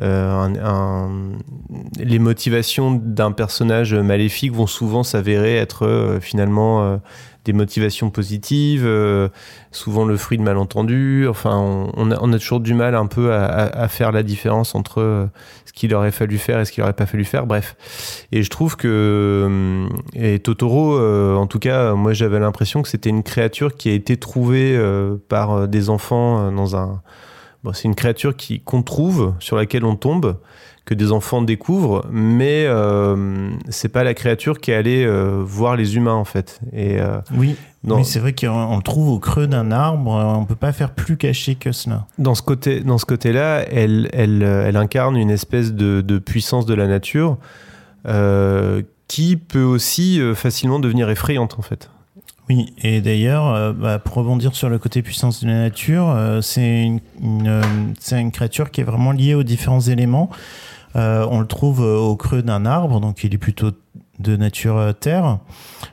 euh, 0.03 1.29
les 1.99 2.19
motivations 2.19 2.91
d'un 2.93 3.31
personnage 3.31 3.95
maléfique 3.95 4.53
vont 4.53 4.67
souvent 4.67 5.05
s'avérer 5.05 5.57
être 5.57 5.87
euh, 5.87 6.19
finalement 6.21 6.83
euh, 6.83 6.97
des 7.45 7.53
motivations 7.53 8.11
positives, 8.11 8.85
euh, 8.85 9.29
souvent 9.71 10.05
le 10.05 10.17
fruit 10.17 10.39
de 10.39 10.43
malentendus. 10.43 11.27
Enfin, 11.29 11.57
on, 11.95 12.11
a, 12.11 12.39
toujours 12.39 12.61
du 12.61 12.75
mal 12.75 12.95
un 12.95 13.07
peu 13.07 13.33
à, 13.33 13.89
faire 13.89 14.13
la 14.13 14.23
différence 14.23 14.75
entre 14.75 15.01
euh, 15.01 15.27
ce 15.65 15.73
qu'il 15.73 15.95
aurait 15.95 16.11
fallu 16.11 16.39
faire 16.39 16.61
et 16.61 16.65
ce 16.65 16.73
qu'il 16.73 16.83
aurait 16.83 16.93
pas 16.95 17.07
fallu 17.07 17.25
faire. 17.25 17.47
Bref, 17.47 17.77
et 18.33 18.43
je 18.43 18.51
trouve 18.51 18.77
que 18.77 19.45
hum, 19.47 19.89
et 20.15 20.39
Totoro, 20.39 20.97
euh, 20.97 21.37
en 21.37 21.47
tout 21.47 21.59
cas, 21.59 21.95
moi 21.95 22.13
j'avais 22.13 22.39
l'impression 22.39 22.83
que 22.83 22.89
c'était 22.89 23.11
une 23.11 23.23
créature 23.23 23.77
qui 23.77 23.89
a 23.91 23.93
été 23.93 24.17
trouvée 24.17 24.77
euh, 24.77 25.17
par 25.29 25.53
euh, 25.53 25.67
des 25.67 25.91
enfants 25.91 26.47
euh, 26.47 26.51
dans 26.51 26.77
un 26.77 27.03
Bon, 27.63 27.73
c'est 27.73 27.85
une 27.85 27.95
créature 27.95 28.37
qui 28.37 28.61
qu'on 28.61 28.83
trouve, 28.83 29.33
sur 29.39 29.57
laquelle 29.57 29.87
on 29.87 29.97
tombe, 29.97 30.37
que 30.85 30.93
des 30.95 31.13
enfants 31.13 31.41
découvrent, 31.41 32.05
mais 32.11 32.65
euh, 32.67 33.49
c'est 33.71 33.89
pas 33.89 34.05
la 34.05 34.13
créature 34.13 34.61
qui 34.61 34.71
est 34.71 34.75
allée 34.75 35.05
euh, 35.07 35.41
voir 35.43 35.77
les 35.77 35.97
humains 35.97 36.15
en 36.15 36.25
fait. 36.25 36.61
Et 36.75 37.01
euh, 37.01 37.19
Oui, 37.35 37.57
dans, 37.85 37.97
mais 37.97 38.05
c'est 38.05 38.19
vrai 38.19 38.35
qu'on 38.35 38.77
le 38.77 38.83
trouve 38.83 39.09
au 39.09 39.19
creux 39.19 39.47
d'un 39.47 39.71
arbre, 39.73 40.11
on 40.11 40.45
peut 40.45 40.55
pas 40.55 40.73
faire 40.73 40.91
plus 40.91 41.17
caché 41.17 41.55
que 41.55 41.73
cela. 41.73 42.07
dans 42.19 42.35
ce 42.35 42.43
côté, 42.43 42.81
dans 42.81 42.99
ce 42.99 43.07
côté-là, 43.07 43.65
elle, 43.71 44.11
elle, 44.13 44.43
euh, 44.43 44.69
elle 44.69 44.77
incarne 44.77 45.17
une 45.17 45.31
espèce 45.31 45.73
de, 45.73 46.03
de 46.03 46.19
puissance 46.19 46.67
de 46.67 46.75
la 46.75 46.87
nature 46.87 47.39
euh, 48.07 48.83
qui 49.09 49.37
peut 49.37 49.63
aussi 49.63 50.21
euh, 50.21 50.35
facilement 50.35 50.81
devenir 50.81 51.09
effrayante 51.09 51.57
en 51.59 51.63
fait. 51.63 51.89
Oui, 52.51 52.75
et 52.83 53.01
d'ailleurs, 53.01 53.49
euh, 53.55 53.73
bah, 53.73 53.99
pour 53.99 54.17
rebondir 54.17 54.55
sur 54.55 54.69
le 54.69 54.79
côté 54.79 55.01
puissance 55.01 55.43
de 55.43 55.49
la 55.49 55.55
nature, 55.55 56.11
euh, 56.11 56.43
c'est 56.43 56.83
une, 56.85 57.01
euh, 57.47 57.63
une 58.13 58.33
créature 58.33 58.71
qui 58.71 58.83
est 58.83 58.85
vraiment 58.85 59.13
liée 59.13 59.35
aux 59.35 59.43
différents 59.45 59.81
éléments. 59.81 60.29
Euh, 60.97 61.27
on 61.31 61.41
le 61.41 61.47
trouve 61.47 61.83
euh, 61.83 61.97
au 61.97 62.17
creux 62.17 62.43
d'un 62.43 62.67
arbre, 62.67 63.01
donc 63.01 63.25
il 63.25 63.35
est 63.35 63.39
plutôt 63.39 63.73
de 64.21 64.37
nature 64.37 64.77
euh, 64.77 64.93
terre. 64.93 65.39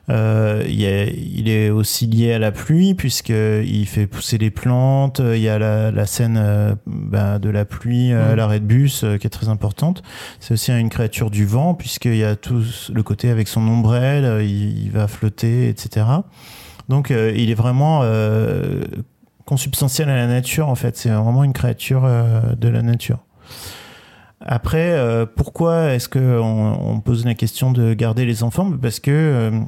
Euh, 0.10 0.64
il, 0.68 0.84
est, 0.84 1.14
il 1.16 1.50
est 1.50 1.70
aussi 1.70 2.06
lié 2.06 2.34
à 2.34 2.40
la 2.40 2.52
pluie 2.52 2.94
puisqu'il 2.94 3.86
fait 3.88 4.08
pousser 4.08 4.38
les 4.38 4.52
plantes. 4.52 5.22
Il 5.24 5.42
y 5.42 5.50
a 5.50 5.58
la, 5.58 5.92
la 5.92 6.06
scène 6.06 6.38
euh, 6.40 6.76
bah, 6.86 7.40
de 7.40 7.50
la 7.50 7.66
pluie 7.66 8.14
à 8.14 8.36
l'arrêt 8.36 8.60
de 8.60 8.66
bus 8.66 9.04
euh, 9.04 9.18
qui 9.18 9.28
est 9.28 9.32
très 9.32 9.50
importante. 9.50 10.04
C'est 10.40 10.54
aussi 10.54 10.72
une 10.72 10.90
créature 10.90 11.32
du 11.32 11.46
vent 11.46 11.74
puisqu'il 11.74 12.18
y 12.18 12.24
a 12.24 12.36
tout 12.36 12.64
le 12.94 13.04
côté 13.04 13.30
avec 13.30 13.48
son 13.48 13.68
ombrelle, 13.68 14.44
il, 14.46 14.86
il 14.86 14.92
va 14.92 15.08
flotter, 15.08 15.70
etc. 15.70 16.06
Donc 16.90 17.10
il 17.10 17.50
est 17.50 17.56
vraiment 17.56 18.04
consubstantiel 19.46 20.10
à 20.10 20.16
la 20.16 20.28
nature 20.28 20.68
en 20.68 20.76
fait. 20.76 20.98
C'est 20.98 21.10
vraiment 21.10 21.44
une 21.46 21.54
créature 21.54 22.02
de 22.02 22.68
la 22.68 22.82
nature. 22.82 23.20
Après, 24.46 24.92
euh, 24.94 25.26
pourquoi 25.26 25.94
est-ce 25.94 26.10
que 26.10 26.40
on, 26.40 27.00
pose 27.00 27.26
la 27.26 27.36
question 27.36 27.72
de 27.72 27.94
garder 27.94 28.26
les 28.26 28.44
enfants? 28.44 28.72
Parce 28.82 29.00
que 29.00 29.12
euh, 29.12 29.60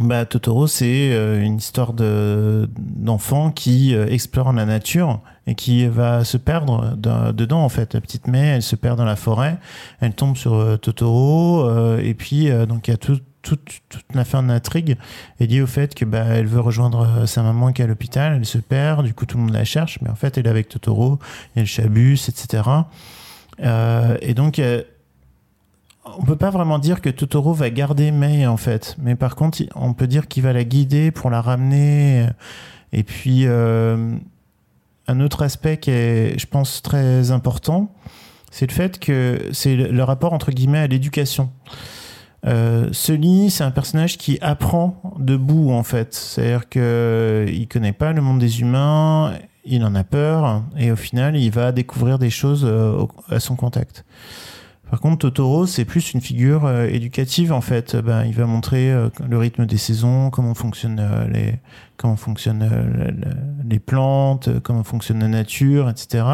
bah, 0.00 0.24
Totoro, 0.26 0.66
c'est 0.66 1.12
euh, 1.12 1.42
une 1.42 1.56
histoire 1.56 1.92
de 1.94 2.68
d'enfant 2.78 3.50
qui 3.50 3.94
explore 3.94 4.52
la 4.52 4.66
nature 4.66 5.20
et 5.46 5.54
qui 5.54 5.86
va 5.86 6.24
se 6.24 6.36
perdre 6.36 6.94
dans- 6.96 7.32
dedans 7.32 7.64
en 7.64 7.68
fait. 7.68 7.94
La 7.94 8.00
petite 8.00 8.26
May, 8.28 8.46
elle 8.46 8.62
se 8.62 8.76
perd 8.76 8.98
dans 8.98 9.04
la 9.04 9.16
forêt, 9.16 9.58
elle 10.00 10.14
tombe 10.14 10.36
sur 10.36 10.78
Totoro 10.80 11.98
et 11.98 12.14
puis 12.14 12.50
donc 12.68 12.88
il 12.88 12.92
y 12.92 12.94
a 12.94 12.98
tout, 12.98 13.18
toute 13.42 13.82
toute 13.88 14.14
la 14.14 14.24
fin 14.24 14.42
de 14.42 14.48
l'intrigue 14.48 14.96
est 15.40 15.46
liée 15.46 15.60
au 15.60 15.66
fait 15.66 15.94
que 15.94 16.04
bah, 16.04 16.24
elle 16.28 16.46
veut 16.46 16.60
rejoindre 16.60 17.06
euh, 17.06 17.26
sa 17.26 17.42
maman 17.42 17.72
qui 17.72 17.82
est 17.82 17.84
à 17.84 17.88
l'hôpital, 17.88 18.36
elle 18.36 18.46
se 18.46 18.58
perd, 18.58 19.04
du 19.04 19.14
coup 19.14 19.26
tout 19.26 19.36
le 19.36 19.44
monde 19.44 19.52
la 19.52 19.64
cherche, 19.64 19.98
mais 20.00 20.10
en 20.10 20.14
fait 20.14 20.38
elle 20.38 20.46
est 20.46 20.50
avec 20.50 20.68
Totoro, 20.68 21.18
il 21.54 21.58
y 21.58 21.60
a 21.60 21.62
le 21.62 21.66
chabus, 21.66 22.28
etc. 22.28 22.62
Euh, 23.60 24.16
et 24.22 24.34
donc 24.34 24.58
euh, 24.58 24.82
on 26.04 26.24
peut 26.24 26.36
pas 26.36 26.50
vraiment 26.50 26.78
dire 26.78 27.00
que 27.00 27.10
Totoro 27.10 27.52
va 27.52 27.70
garder 27.70 28.10
Mei 28.10 28.46
en 28.46 28.56
fait, 28.56 28.96
mais 28.98 29.14
par 29.14 29.36
contre 29.36 29.62
on 29.74 29.94
peut 29.94 30.06
dire 30.06 30.28
qu'il 30.28 30.42
va 30.42 30.52
la 30.52 30.64
guider 30.64 31.10
pour 31.10 31.30
la 31.30 31.40
ramener. 31.40 32.26
Et 32.92 33.04
puis 33.04 33.46
euh, 33.46 34.14
un 35.08 35.20
autre 35.20 35.42
aspect 35.42 35.78
qui 35.78 35.90
est, 35.90 36.38
je 36.38 36.46
pense, 36.46 36.82
très 36.82 37.30
important, 37.30 37.94
c'est 38.50 38.66
le 38.66 38.72
fait 38.72 38.98
que 38.98 39.50
c'est 39.52 39.76
le 39.76 40.04
rapport 40.04 40.32
entre 40.32 40.50
guillemets 40.50 40.78
à 40.78 40.86
l'éducation. 40.86 41.50
Euh, 42.44 42.88
Sully, 42.92 43.50
c'est 43.50 43.62
un 43.62 43.70
personnage 43.70 44.18
qui 44.18 44.38
apprend 44.40 45.00
debout 45.18 45.70
en 45.70 45.84
fait, 45.84 46.12
c'est-à-dire 46.14 46.68
que 46.68 47.46
il 47.48 47.68
connaît 47.68 47.92
pas 47.92 48.12
le 48.12 48.20
monde 48.20 48.40
des 48.40 48.60
humains, 48.60 49.34
il 49.64 49.84
en 49.84 49.94
a 49.94 50.02
peur 50.02 50.64
et 50.76 50.90
au 50.90 50.96
final 50.96 51.36
il 51.36 51.50
va 51.50 51.70
découvrir 51.70 52.18
des 52.18 52.30
choses 52.30 52.64
euh, 52.64 53.06
à 53.28 53.38
son 53.38 53.54
contact. 53.54 54.04
Par 54.92 55.00
contre, 55.00 55.20
Totoro, 55.20 55.64
c'est 55.64 55.86
plus 55.86 56.12
une 56.12 56.20
figure 56.20 56.66
euh, 56.66 56.86
éducative 56.86 57.50
en 57.50 57.62
fait. 57.62 57.96
Ben, 57.96 58.24
il 58.26 58.34
va 58.34 58.44
montrer 58.44 58.92
euh, 58.92 59.08
le 59.26 59.38
rythme 59.38 59.64
des 59.64 59.78
saisons, 59.78 60.28
comment 60.28 60.52
fonctionnent 60.52 61.00
euh, 61.00 61.26
les 61.28 61.54
comment 61.96 62.16
fonctionnent 62.16 62.68
euh, 62.70 63.10
les 63.66 63.78
plantes, 63.78 64.48
euh, 64.48 64.60
comment 64.60 64.84
fonctionne 64.84 65.20
la 65.20 65.28
nature, 65.28 65.88
etc. 65.88 66.24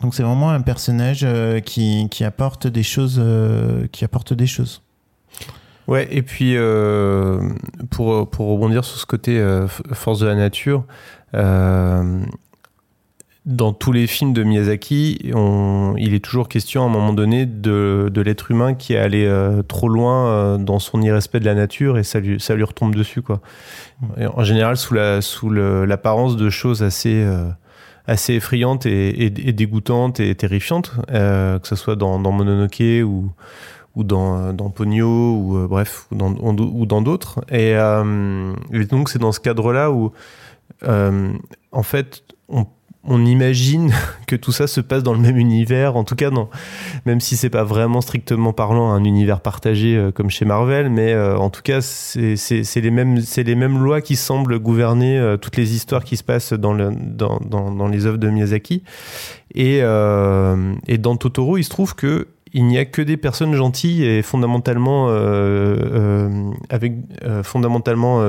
Donc 0.00 0.14
c'est 0.14 0.22
vraiment 0.22 0.50
un 0.50 0.60
personnage 0.60 1.22
euh, 1.24 1.60
qui, 1.60 2.08
qui 2.10 2.24
apporte 2.24 2.66
des 2.66 2.82
choses, 2.84 3.18
euh, 3.22 3.86
qui 3.90 4.04
apporte 4.04 4.32
des 4.32 4.46
choses. 4.46 4.82
Ouais, 5.88 6.06
et 6.10 6.22
puis 6.22 6.52
euh, 6.56 7.40
pour, 7.90 8.28
pour 8.30 8.48
rebondir 8.48 8.84
sur 8.84 8.98
ce 8.98 9.06
côté 9.06 9.42
force 9.94 10.20
de 10.20 10.26
la 10.26 10.34
nature, 10.34 10.84
dans 13.46 13.72
tous 13.72 13.92
les 13.92 14.06
films 14.06 14.34
de 14.34 14.42
Miyazaki, 14.42 15.30
on- 15.34 15.94
il 15.96 16.12
est 16.12 16.22
toujours 16.22 16.48
question 16.48 16.82
à 16.82 16.86
un 16.86 16.90
moment 16.90 17.14
donné 17.14 17.46
de, 17.46 18.10
de 18.12 18.20
l'être 18.20 18.50
humain 18.50 18.74
qui 18.74 18.92
est 18.92 18.98
allé 18.98 19.24
euh, 19.24 19.62
trop 19.62 19.88
loin 19.88 20.26
euh, 20.28 20.58
dans 20.58 20.78
son 20.78 21.00
irrespect 21.00 21.40
de 21.40 21.46
la 21.46 21.54
nature 21.54 21.96
et 21.96 22.02
ça 22.04 22.20
lui, 22.20 22.38
ça 22.38 22.54
lui 22.54 22.64
retombe 22.64 22.94
dessus. 22.94 23.22
Quoi. 23.22 23.40
Et 24.18 24.26
en 24.26 24.44
général, 24.44 24.76
sous 24.76 24.92
la- 24.92 25.22
sous 25.22 25.48
l'apparence 25.48 26.36
de 26.36 26.50
choses 26.50 26.82
assez, 26.82 27.22
euh, 27.24 27.48
assez 28.08 28.34
effrayantes 28.34 28.86
et, 28.86 29.10
et- 29.26 29.48
et 29.48 29.52
terrifiantes, 30.34 30.92
euh, 31.10 31.58
que 31.60 31.68
ce 31.68 31.76
soit 31.76 31.96
dans, 31.96 32.18
dans 32.18 32.32
Mononoke 32.32 32.82
ou 33.04 33.30
ou 33.96 34.04
dans, 34.04 34.52
dans 34.52 34.70
Ponyo, 34.70 35.08
ou 35.34 35.56
euh, 35.58 35.66
bref, 35.66 36.06
ou 36.12 36.14
dans, 36.16 36.30
dans 36.86 37.02
d'autres. 37.02 37.40
Et, 37.50 37.74
euh, 37.74 38.52
donc, 38.90 39.08
c'est 39.08 39.18
dans 39.18 39.32
ce 39.32 39.40
cadre-là 39.40 39.90
où, 39.90 40.12
euh, 40.84 41.32
en 41.72 41.82
fait, 41.82 42.22
on, 42.48 42.66
on 43.04 43.24
imagine 43.24 43.92
que 44.26 44.36
tout 44.36 44.52
ça 44.52 44.66
se 44.66 44.80
passe 44.80 45.02
dans 45.02 45.12
le 45.12 45.18
même 45.18 45.36
univers, 45.38 45.96
en 45.96 46.04
tout 46.04 46.14
cas, 46.14 46.30
non, 46.30 46.48
même 47.06 47.20
si 47.20 47.36
c'est 47.36 47.50
pas 47.50 47.64
vraiment 47.64 48.00
strictement 48.00 48.52
parlant 48.52 48.90
un 48.92 49.04
univers 49.04 49.40
partagé 49.40 49.96
euh, 49.96 50.10
comme 50.10 50.30
chez 50.30 50.44
Marvel, 50.44 50.90
mais 50.90 51.12
euh, 51.12 51.36
en 51.36 51.50
tout 51.50 51.62
cas, 51.62 51.80
c'est 51.80 52.34
les, 52.76 52.90
mêmes- 52.90 53.78
lois 53.78 54.00
qui 54.00 54.16
semblent 54.16 54.58
gouverner 54.58 55.18
euh, 55.18 55.36
toutes 55.36 55.56
les 55.56 55.74
histoires 55.74 56.04
qui 56.04 56.16
se 56.16 56.24
passent 56.24 56.52
dans, 56.52 56.72
le, 56.72 56.90
dans, 56.92 57.38
dans, 57.38 57.70
dans 57.70 57.88
les 57.88 58.06
œuvres 58.06 58.18
de 58.18 58.28
Miyazaki. 58.28 58.82
Et, 59.54 59.80
dans 59.80 61.16
Totoro, 61.16 61.56
il 61.56 61.64
se 61.64 61.70
trouve 61.70 61.94
que 61.94 62.28
il 62.54 62.64
n'y 62.64 62.78
a 62.78 62.86
que 62.86 63.02
des 63.02 63.18
personnes 63.18 63.54
gentilles 63.54 64.04
et 64.04 64.22
fondamentalement 64.22 65.08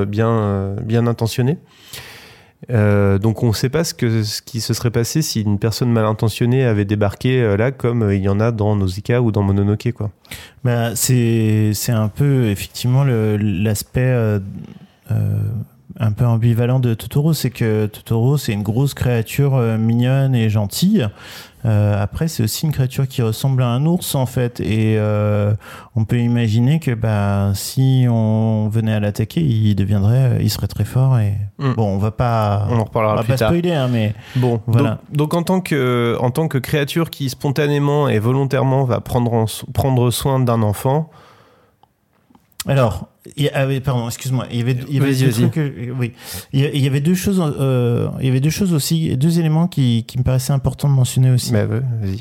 bien 0.04 1.06
intentionnées. 1.06 1.56
Euh, 2.68 3.18
donc 3.18 3.42
on 3.42 3.48
ne 3.48 3.52
sait 3.52 3.70
pas 3.70 3.84
ce, 3.84 3.94
qui 3.94 4.60
se 4.60 4.74
serait 4.74 4.90
passé 4.90 5.22
si 5.22 5.40
une 5.40 5.58
personne 5.58 5.90
mal 5.90 6.04
intentionnée 6.04 6.64
avait 6.64 6.84
débarqué 6.84 7.40
euh, 7.40 7.56
là, 7.56 7.72
comme 7.72 8.02
euh, 8.02 8.14
il 8.14 8.22
y 8.22 8.28
en 8.28 8.38
a 8.38 8.52
dans 8.52 8.76
Nausicaa 8.76 9.22
ou 9.22 9.32
dans 9.32 9.42
Mononoke. 9.42 9.92
Quoi. 9.92 10.10
Bah, 10.62 10.94
c'est 10.94 11.72
c'est 11.72 11.92
un 11.92 12.08
peu 12.08 12.48
effectivement 12.48 13.04
l'aspect 13.04 14.40
un 15.98 16.12
peu 16.12 16.24
ambivalent 16.24 16.78
de 16.80 16.94
Totoro, 16.94 17.32
c'est 17.32 17.50
que 17.50 17.86
Totoro 17.86 18.36
c'est 18.36 18.52
une 18.52 18.62
grosse 18.62 18.94
créature 18.94 19.56
mignonne 19.78 20.34
et 20.34 20.48
gentille. 20.48 21.08
Euh, 21.66 22.02
après 22.02 22.26
c'est 22.26 22.42
aussi 22.42 22.64
une 22.64 22.72
créature 22.72 23.06
qui 23.06 23.20
ressemble 23.20 23.62
à 23.62 23.66
un 23.66 23.84
ours 23.84 24.14
en 24.14 24.24
fait 24.24 24.60
et 24.60 24.96
euh, 24.98 25.52
on 25.94 26.06
peut 26.06 26.18
imaginer 26.18 26.80
que 26.80 26.92
bah 26.94 27.50
si 27.54 28.06
on 28.08 28.70
venait 28.70 28.94
à 28.94 29.00
l'attaquer 29.00 29.42
il 29.42 29.74
deviendrait 29.74 30.38
il 30.40 30.48
serait 30.48 30.68
très 30.68 30.86
fort 30.86 31.18
et 31.18 31.34
Mm. 31.58 31.74
bon 31.74 31.84
on 31.86 31.98
va 31.98 32.10
pas 32.12 32.66
On 32.70 32.78
en 32.78 32.84
reparlera 32.84 33.12
on 33.12 33.16
va 33.18 33.22
plus 33.24 33.32
pas 33.32 33.36
tard. 33.38 33.48
spoiler 33.50 33.72
hein, 33.74 33.88
mais 33.92 34.14
Bon, 34.36 34.62
Voilà. 34.66 35.00
donc, 35.12 35.32
donc 35.32 35.34
en, 35.34 35.42
tant 35.42 35.60
que, 35.60 36.16
en 36.20 36.30
tant 36.30 36.48
que 36.48 36.56
créature 36.56 37.10
qui 37.10 37.28
spontanément 37.28 38.08
et 38.08 38.18
volontairement 38.18 38.84
va 38.84 39.00
prendre, 39.00 39.30
en 39.34 39.44
prendre 39.74 40.10
soin 40.10 40.40
d'un 40.40 40.62
enfant, 40.62 41.10
Alors, 42.66 43.08
il 43.36 43.44
y 43.44 43.48
a- 43.48 43.52
ah 43.54 43.80
pardon, 43.82 44.06
excuse-moi. 44.08 44.46
Il 44.50 44.58
y 44.58 44.60
avait, 44.60 44.76
il 44.88 44.94
y 44.94 44.98
avait 45.00 45.12
Vas-y, 45.12 45.24
deux 45.24 45.30
vas-y. 45.30 45.50
trucs, 45.50 45.74
oui. 45.98 46.12
Il 46.52 46.76
y 46.82 46.86
avait 46.86 47.00
deux 47.00 47.14
choses, 47.14 47.42
euh, 47.58 48.08
il 48.20 48.26
y 48.26 48.28
avait 48.28 48.40
deux 48.40 48.50
choses 48.50 48.74
aussi, 48.74 49.16
deux 49.16 49.38
éléments 49.38 49.66
qui, 49.66 50.04
qui 50.06 50.18
me 50.18 50.22
paraissaient 50.24 50.52
importants 50.52 50.88
de 50.88 50.94
mentionner 50.94 51.30
aussi. 51.30 51.52
bah, 51.52 51.64
vas-y. 51.66 52.20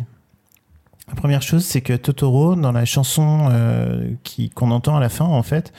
La 1.09 1.15
première 1.15 1.41
chose, 1.41 1.65
c'est 1.65 1.81
que 1.81 1.93
Totoro, 1.93 2.55
dans 2.55 2.71
la 2.71 2.85
chanson 2.85 3.47
euh, 3.49 4.11
qui 4.23 4.51
qu'on 4.51 4.69
entend 4.69 4.95
à 4.95 4.99
la 4.99 5.09
fin, 5.09 5.25
en 5.25 5.41
fait, 5.41 5.73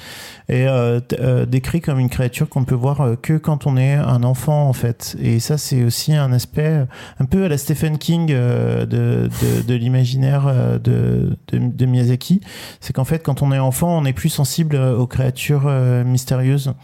est 0.48 0.66
euh, 0.66 1.00
euh, 1.20 1.46
décrit 1.46 1.80
comme 1.80 2.00
une 2.00 2.08
créature 2.08 2.48
qu'on 2.48 2.64
peut 2.64 2.74
voir 2.74 3.00
euh, 3.00 3.14
que 3.14 3.34
quand 3.38 3.66
on 3.66 3.76
est 3.76 3.94
un 3.94 4.24
enfant, 4.24 4.68
en 4.68 4.72
fait. 4.72 5.16
Et 5.20 5.38
ça, 5.38 5.56
c'est 5.56 5.84
aussi 5.84 6.14
un 6.14 6.32
aspect 6.32 6.84
un 7.20 7.24
peu 7.26 7.44
à 7.44 7.48
la 7.48 7.58
Stephen 7.58 7.96
King 7.96 8.26
de, 8.26 8.86
de, 8.86 9.74
l'imaginaire 9.74 10.78
de, 10.80 11.36
de, 11.52 11.58
de 11.58 11.86
Miyazaki. 11.86 12.40
C'est 12.80 12.92
qu'en 12.92 13.04
fait, 13.04 13.22
quand 13.22 13.40
on 13.40 13.52
est 13.52 13.58
enfant, 13.58 13.96
on 13.96 14.04
est 14.04 14.12
plus 14.12 14.30
sensible 14.30 14.76
aux 14.76 15.06
créatures 15.06 15.70
mystérieuses. 16.04 16.74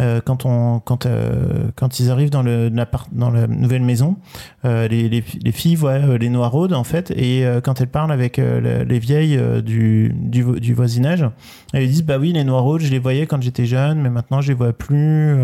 Euh, 0.00 0.20
quand 0.24 0.44
on 0.44 0.80
quand 0.80 1.06
euh, 1.06 1.70
quand 1.76 2.00
ils 2.00 2.10
arrivent 2.10 2.30
dans 2.30 2.42
le 2.42 2.68
l'appart- 2.68 3.08
dans 3.12 3.30
la 3.30 3.46
nouvelle 3.46 3.82
maison 3.82 4.16
euh, 4.64 4.88
les, 4.88 5.08
les, 5.08 5.22
les 5.40 5.52
filles 5.52 5.76
voient 5.76 5.92
euh, 5.92 6.18
les 6.18 6.30
noiraudes 6.30 6.72
en 6.72 6.82
fait 6.82 7.12
et 7.12 7.46
euh, 7.46 7.60
quand 7.60 7.80
elles 7.80 7.86
parle 7.86 8.10
avec 8.10 8.40
euh, 8.40 8.60
le- 8.60 8.82
les 8.82 8.98
vieilles 8.98 9.40
du, 9.62 10.12
du, 10.16 10.42
du 10.58 10.74
voisinage. 10.74 11.24
Elles 11.72 11.86
disent 11.86 12.02
bah 12.02 12.18
oui, 12.18 12.32
les 12.32 12.42
Noirs 12.42 12.80
je 12.80 12.90
les 12.90 12.98
voyais 12.98 13.26
quand 13.28 13.40
j'étais 13.40 13.66
jeune, 13.66 14.00
mais 14.00 14.10
maintenant 14.10 14.40
je 14.40 14.48
les 14.48 14.54
vois 14.54 14.72
plus. 14.72 15.36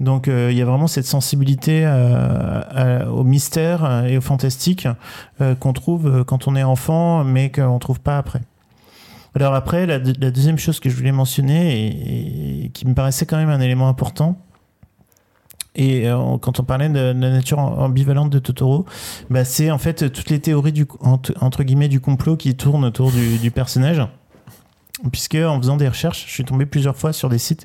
donc 0.00 0.26
il 0.26 0.56
y 0.58 0.60
a 0.62 0.64
vraiment 0.64 0.88
cette 0.88 1.06
sensibilité 1.06 1.84
à- 1.84 3.08
au 3.12 3.22
mystère 3.22 4.04
et 4.08 4.18
au 4.18 4.20
fantastique 4.20 4.88
qu'on 5.60 5.72
trouve 5.72 6.24
quand 6.24 6.48
on 6.48 6.56
est 6.56 6.64
enfant, 6.64 7.22
mais 7.22 7.52
qu'on 7.52 7.78
trouve 7.78 8.00
pas 8.00 8.18
après. 8.18 8.40
Alors 9.34 9.54
après, 9.54 9.86
la, 9.86 9.98
deuxième 9.98 10.58
chose 10.58 10.78
que 10.78 10.88
je 10.88 10.96
voulais 10.96 11.12
mentionner 11.12 12.66
et, 12.66 12.68
qui 12.70 12.86
me 12.86 12.94
paraissait 12.94 13.26
quand 13.26 13.36
même 13.36 13.50
un 13.50 13.60
élément 13.60 13.88
important, 13.88 14.38
et 15.76 16.08
euh, 16.08 16.38
quand 16.38 16.60
on 16.60 16.62
parlait 16.62 16.88
de, 16.88 16.98
la 16.98 17.30
nature 17.30 17.58
ambivalente 17.58 18.30
de 18.30 18.38
Totoro, 18.38 18.86
bah, 19.30 19.44
c'est 19.44 19.70
en 19.70 19.78
fait 19.78 20.12
toutes 20.12 20.30
les 20.30 20.38
théories 20.38 20.72
du, 20.72 20.86
entre, 21.00 21.64
guillemets 21.64 21.88
du 21.88 22.00
complot 22.00 22.36
qui 22.36 22.54
tournent 22.54 22.84
autour 22.84 23.10
du, 23.10 23.50
personnage. 23.50 24.00
Puisque 25.10 25.34
en 25.34 25.58
faisant 25.58 25.76
des 25.76 25.88
recherches, 25.88 26.24
je 26.26 26.30
suis 26.30 26.44
tombé 26.44 26.64
plusieurs 26.64 26.96
fois 26.96 27.12
sur 27.12 27.28
des 27.28 27.38
sites 27.38 27.64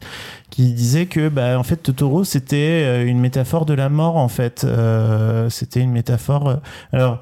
qui 0.49 0.73
disaient 0.73 1.05
que 1.05 1.29
bah, 1.29 1.59
en 1.59 1.63
fait 1.63 1.77
Totoro 1.77 2.23
c'était 2.23 2.83
euh, 2.83 3.05
une 3.05 3.19
métaphore 3.19 3.67
de 3.67 3.75
la 3.75 3.89
mort 3.89 4.17
en 4.17 4.27
fait. 4.27 4.63
Euh, 4.63 5.49
c'était 5.49 5.81
une 5.81 5.91
métaphore. 5.91 6.59
alors 6.91 7.19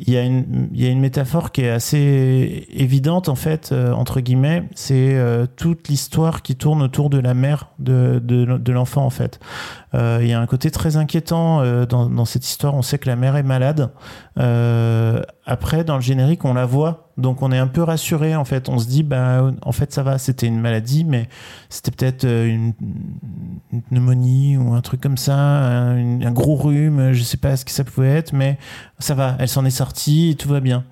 il 0.00 0.14
y, 0.14 0.16
a 0.16 0.22
une, 0.22 0.68
il 0.72 0.80
y 0.80 0.86
a 0.86 0.90
une 0.90 1.00
métaphore 1.00 1.50
qui 1.50 1.62
est 1.62 1.70
assez 1.70 2.66
évidente 2.70 3.28
en 3.28 3.34
fait 3.34 3.70
euh, 3.72 3.92
entre 3.92 4.20
guillemets. 4.20 4.62
C'est 4.76 5.16
euh, 5.16 5.46
toute 5.56 5.88
l'histoire 5.88 6.42
qui 6.42 6.54
tourne 6.54 6.82
autour 6.82 7.10
de 7.10 7.18
la 7.18 7.34
mère 7.34 7.70
de, 7.80 8.20
de, 8.22 8.44
de 8.44 8.72
l'enfant 8.72 9.04
en 9.04 9.10
fait. 9.10 9.40
Euh, 9.94 10.20
il 10.22 10.28
y 10.28 10.32
a 10.32 10.40
un 10.40 10.46
côté 10.46 10.70
très 10.70 10.96
inquiétant 10.96 11.62
euh, 11.62 11.84
dans, 11.84 12.08
dans 12.08 12.24
cette 12.24 12.46
histoire. 12.46 12.74
On 12.74 12.82
sait 12.82 12.98
que 12.98 13.08
la 13.08 13.16
mère 13.16 13.34
est 13.36 13.42
malade. 13.42 13.90
Euh, 14.38 15.20
après 15.44 15.82
dans 15.82 15.96
le 15.96 16.02
générique 16.02 16.44
on 16.44 16.54
la 16.54 16.64
voit 16.64 17.07
donc 17.18 17.42
on 17.42 17.50
est 17.50 17.58
un 17.58 17.66
peu 17.66 17.82
rassuré 17.82 18.36
en 18.36 18.44
fait. 18.44 18.68
On 18.68 18.78
se 18.78 18.86
dit 18.86 19.02
bah 19.02 19.50
en 19.62 19.72
fait 19.72 19.92
ça 19.92 20.02
va 20.02 20.18
c'était 20.18 20.46
une 20.46 20.60
maladie 20.60 21.04
mais 21.04 21.28
c'était 21.68 21.90
peut-être 21.90 22.24
euh, 22.24 22.46
une, 22.46 22.72
pneumonie 23.90 24.56
ou 24.56 24.72
un 24.72 24.80
truc 24.80 25.00
comme 25.00 25.18
ça 25.18 25.36
un, 25.36 26.30
gros 26.30 26.54
rhume 26.54 27.12
je 27.12 27.22
sais 27.22 27.36
pas 27.36 27.56
ce 27.56 27.64
que 27.64 27.70
ça 27.70 27.84
pouvait 27.84 28.14
être 28.14 28.32
mais 28.32 28.56
ça 28.98 29.14
va 29.14 29.36
elle 29.40 29.48
s'en 29.48 29.64
est 29.64 29.70
sortie 29.70 30.30
et 30.30 30.34
tout 30.36 30.48
va 30.48 30.60
bien. 30.60 30.84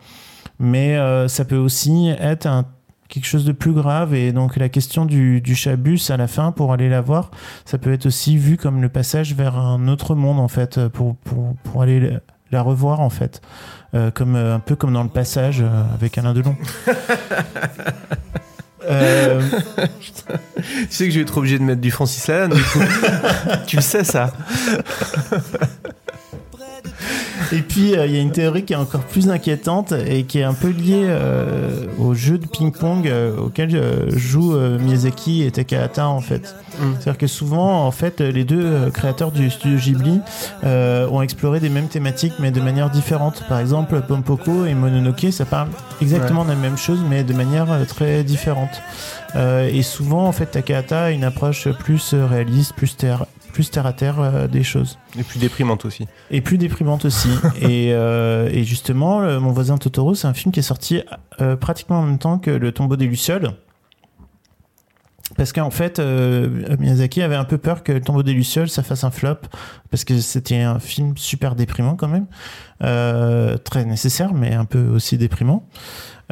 Mais 0.58 0.96
euh, 0.96 1.28
ça 1.28 1.44
peut 1.44 1.56
aussi 1.56 2.08
être 2.18 2.64
quelque 3.08 3.26
chose 3.26 3.44
de 3.44 3.52
plus 3.52 3.72
grave 3.72 4.14
et 4.14 4.32
donc 4.32 4.56
la 4.56 4.68
question 4.68 5.04
du, 5.04 5.40
du 5.40 5.54
chabus 5.54 6.00
à 6.08 6.16
la 6.16 6.26
fin 6.26 6.50
pour 6.50 6.72
aller 6.72 6.88
la 6.88 7.00
voir 7.00 7.30
ça 7.64 7.78
peut 7.78 7.92
être 7.92 8.06
aussi 8.06 8.36
vu 8.36 8.56
comme 8.56 8.82
le 8.82 8.88
passage 8.88 9.32
vers 9.34 9.56
un 9.56 9.86
autre 9.86 10.16
monde 10.16 10.40
en 10.40 10.48
fait 10.48 10.88
pour, 10.88 11.14
pour, 11.16 11.54
pour 11.62 11.82
aller 11.82 12.18
la- 12.52 12.62
revoir 12.62 13.00
en 13.00 13.10
fait 13.10 13.40
Euh, 13.94 14.10
comme 14.10 14.34
euh, 14.36 14.54
un 14.56 14.58
peu 14.58 14.74
comme 14.76 14.92
dans 14.92 15.04
le 15.04 15.08
passage 15.08 15.60
euh, 15.62 15.82
avec 15.94 16.18
Alain 16.18 16.34
Delon 16.34 16.56
tu 18.86 18.92
sais 20.90 21.04
que 21.06 21.10
je 21.10 21.16
vais 21.18 21.22
être 21.22 21.36
obligé 21.38 21.58
de 21.58 21.64
mettre 21.64 21.80
du 21.80 21.90
Francis 21.90 22.26
Lalanne, 22.28 22.52
du 22.54 22.62
coup. 22.62 22.80
tu 23.66 23.76
le 23.76 23.82
sais, 23.82 24.04
ça. 24.04 24.32
Et 27.52 27.60
puis, 27.60 27.94
euh, 27.94 28.06
il 28.06 28.14
y 28.14 28.18
a 28.18 28.20
une 28.20 28.32
théorie 28.32 28.64
qui 28.64 28.72
est 28.72 28.76
encore 28.76 29.02
plus 29.02 29.28
inquiétante 29.28 29.92
et 29.92 30.24
qui 30.24 30.38
est 30.38 30.44
un 30.44 30.54
peu 30.54 30.68
liée 30.68 31.04
euh, 31.06 31.86
au 31.98 32.14
jeu 32.14 32.38
de 32.38 32.46
ping-pong 32.46 33.06
euh, 33.06 33.36
auquel 33.36 34.10
jouent 34.16 34.56
Miyazaki 34.56 35.42
et 35.42 35.50
Takahata, 35.50 36.08
en 36.08 36.20
fait. 36.20 36.54
C'est-à-dire 36.78 37.18
que 37.18 37.26
souvent, 37.26 37.86
en 37.86 37.90
fait, 37.90 38.20
les 38.20 38.44
deux 38.44 38.90
créateurs 38.92 39.32
du 39.32 39.50
studio 39.50 39.78
Ghibli 39.78 40.20
ont 40.62 41.22
exploré 41.22 41.60
des 41.60 41.70
mêmes 41.70 41.88
thématiques, 41.88 42.34
mais 42.38 42.50
de 42.50 42.60
manière 42.60 42.90
différente. 42.90 43.44
Par 43.48 43.60
exemple, 43.60 44.00
Pompoko 44.06 44.66
et 44.66 44.74
Mononoke, 44.74 45.26
ça 45.30 45.44
parle 45.44 45.68
exactement 46.02 46.44
de 46.44 46.50
la 46.50 46.56
même 46.56 46.76
chose, 46.76 47.00
mais 47.08 47.24
de 47.24 47.32
manière 47.32 47.66
très 47.86 48.24
différente. 48.24 48.82
Et 49.36 49.82
souvent, 49.82 50.26
en 50.26 50.32
fait, 50.32 50.46
Takahata 50.46 51.04
a 51.04 51.10
une 51.10 51.24
approche 51.24 51.68
plus 51.68 52.14
réaliste, 52.14 52.74
plus 52.74 52.96
terre, 52.96 53.24
plus 53.56 53.70
terre 53.70 53.86
à 53.86 53.94
terre 53.94 54.20
euh, 54.20 54.48
des 54.48 54.62
choses. 54.62 54.98
Et 55.18 55.22
plus 55.22 55.38
déprimante 55.38 55.86
aussi. 55.86 56.06
Et 56.30 56.42
plus 56.42 56.58
déprimante 56.58 57.06
aussi. 57.06 57.30
et, 57.62 57.94
euh, 57.94 58.50
et 58.52 58.64
justement, 58.64 59.22
Mon 59.40 59.50
voisin 59.50 59.78
Totoro, 59.78 60.14
c'est 60.14 60.26
un 60.26 60.34
film 60.34 60.52
qui 60.52 60.60
est 60.60 60.62
sorti 60.62 61.02
euh, 61.40 61.56
pratiquement 61.56 62.00
en 62.00 62.02
même 62.02 62.18
temps 62.18 62.38
que 62.38 62.50
Le 62.50 62.70
tombeau 62.70 62.96
des 62.96 63.06
Lucioles. 63.06 63.52
Parce 65.36 65.52
qu'en 65.52 65.70
fait, 65.70 65.98
euh, 65.98 66.76
Miyazaki 66.78 67.20
avait 67.20 67.34
un 67.34 67.44
peu 67.44 67.58
peur 67.58 67.82
que 67.82 67.92
Le 67.92 68.00
tombeau 68.00 68.22
des 68.22 68.32
Lucioles, 68.32 68.68
ça 68.68 68.82
fasse 68.82 69.02
un 69.02 69.10
flop. 69.10 69.38
Parce 69.90 70.04
que 70.04 70.18
c'était 70.20 70.60
un 70.62 70.78
film 70.78 71.16
super 71.16 71.56
déprimant 71.56 71.96
quand 71.96 72.08
même. 72.08 72.26
Euh, 72.82 73.56
très 73.56 73.84
nécessaire, 73.84 74.32
mais 74.34 74.54
un 74.54 74.64
peu 74.64 74.86
aussi 74.88 75.18
déprimant. 75.18 75.68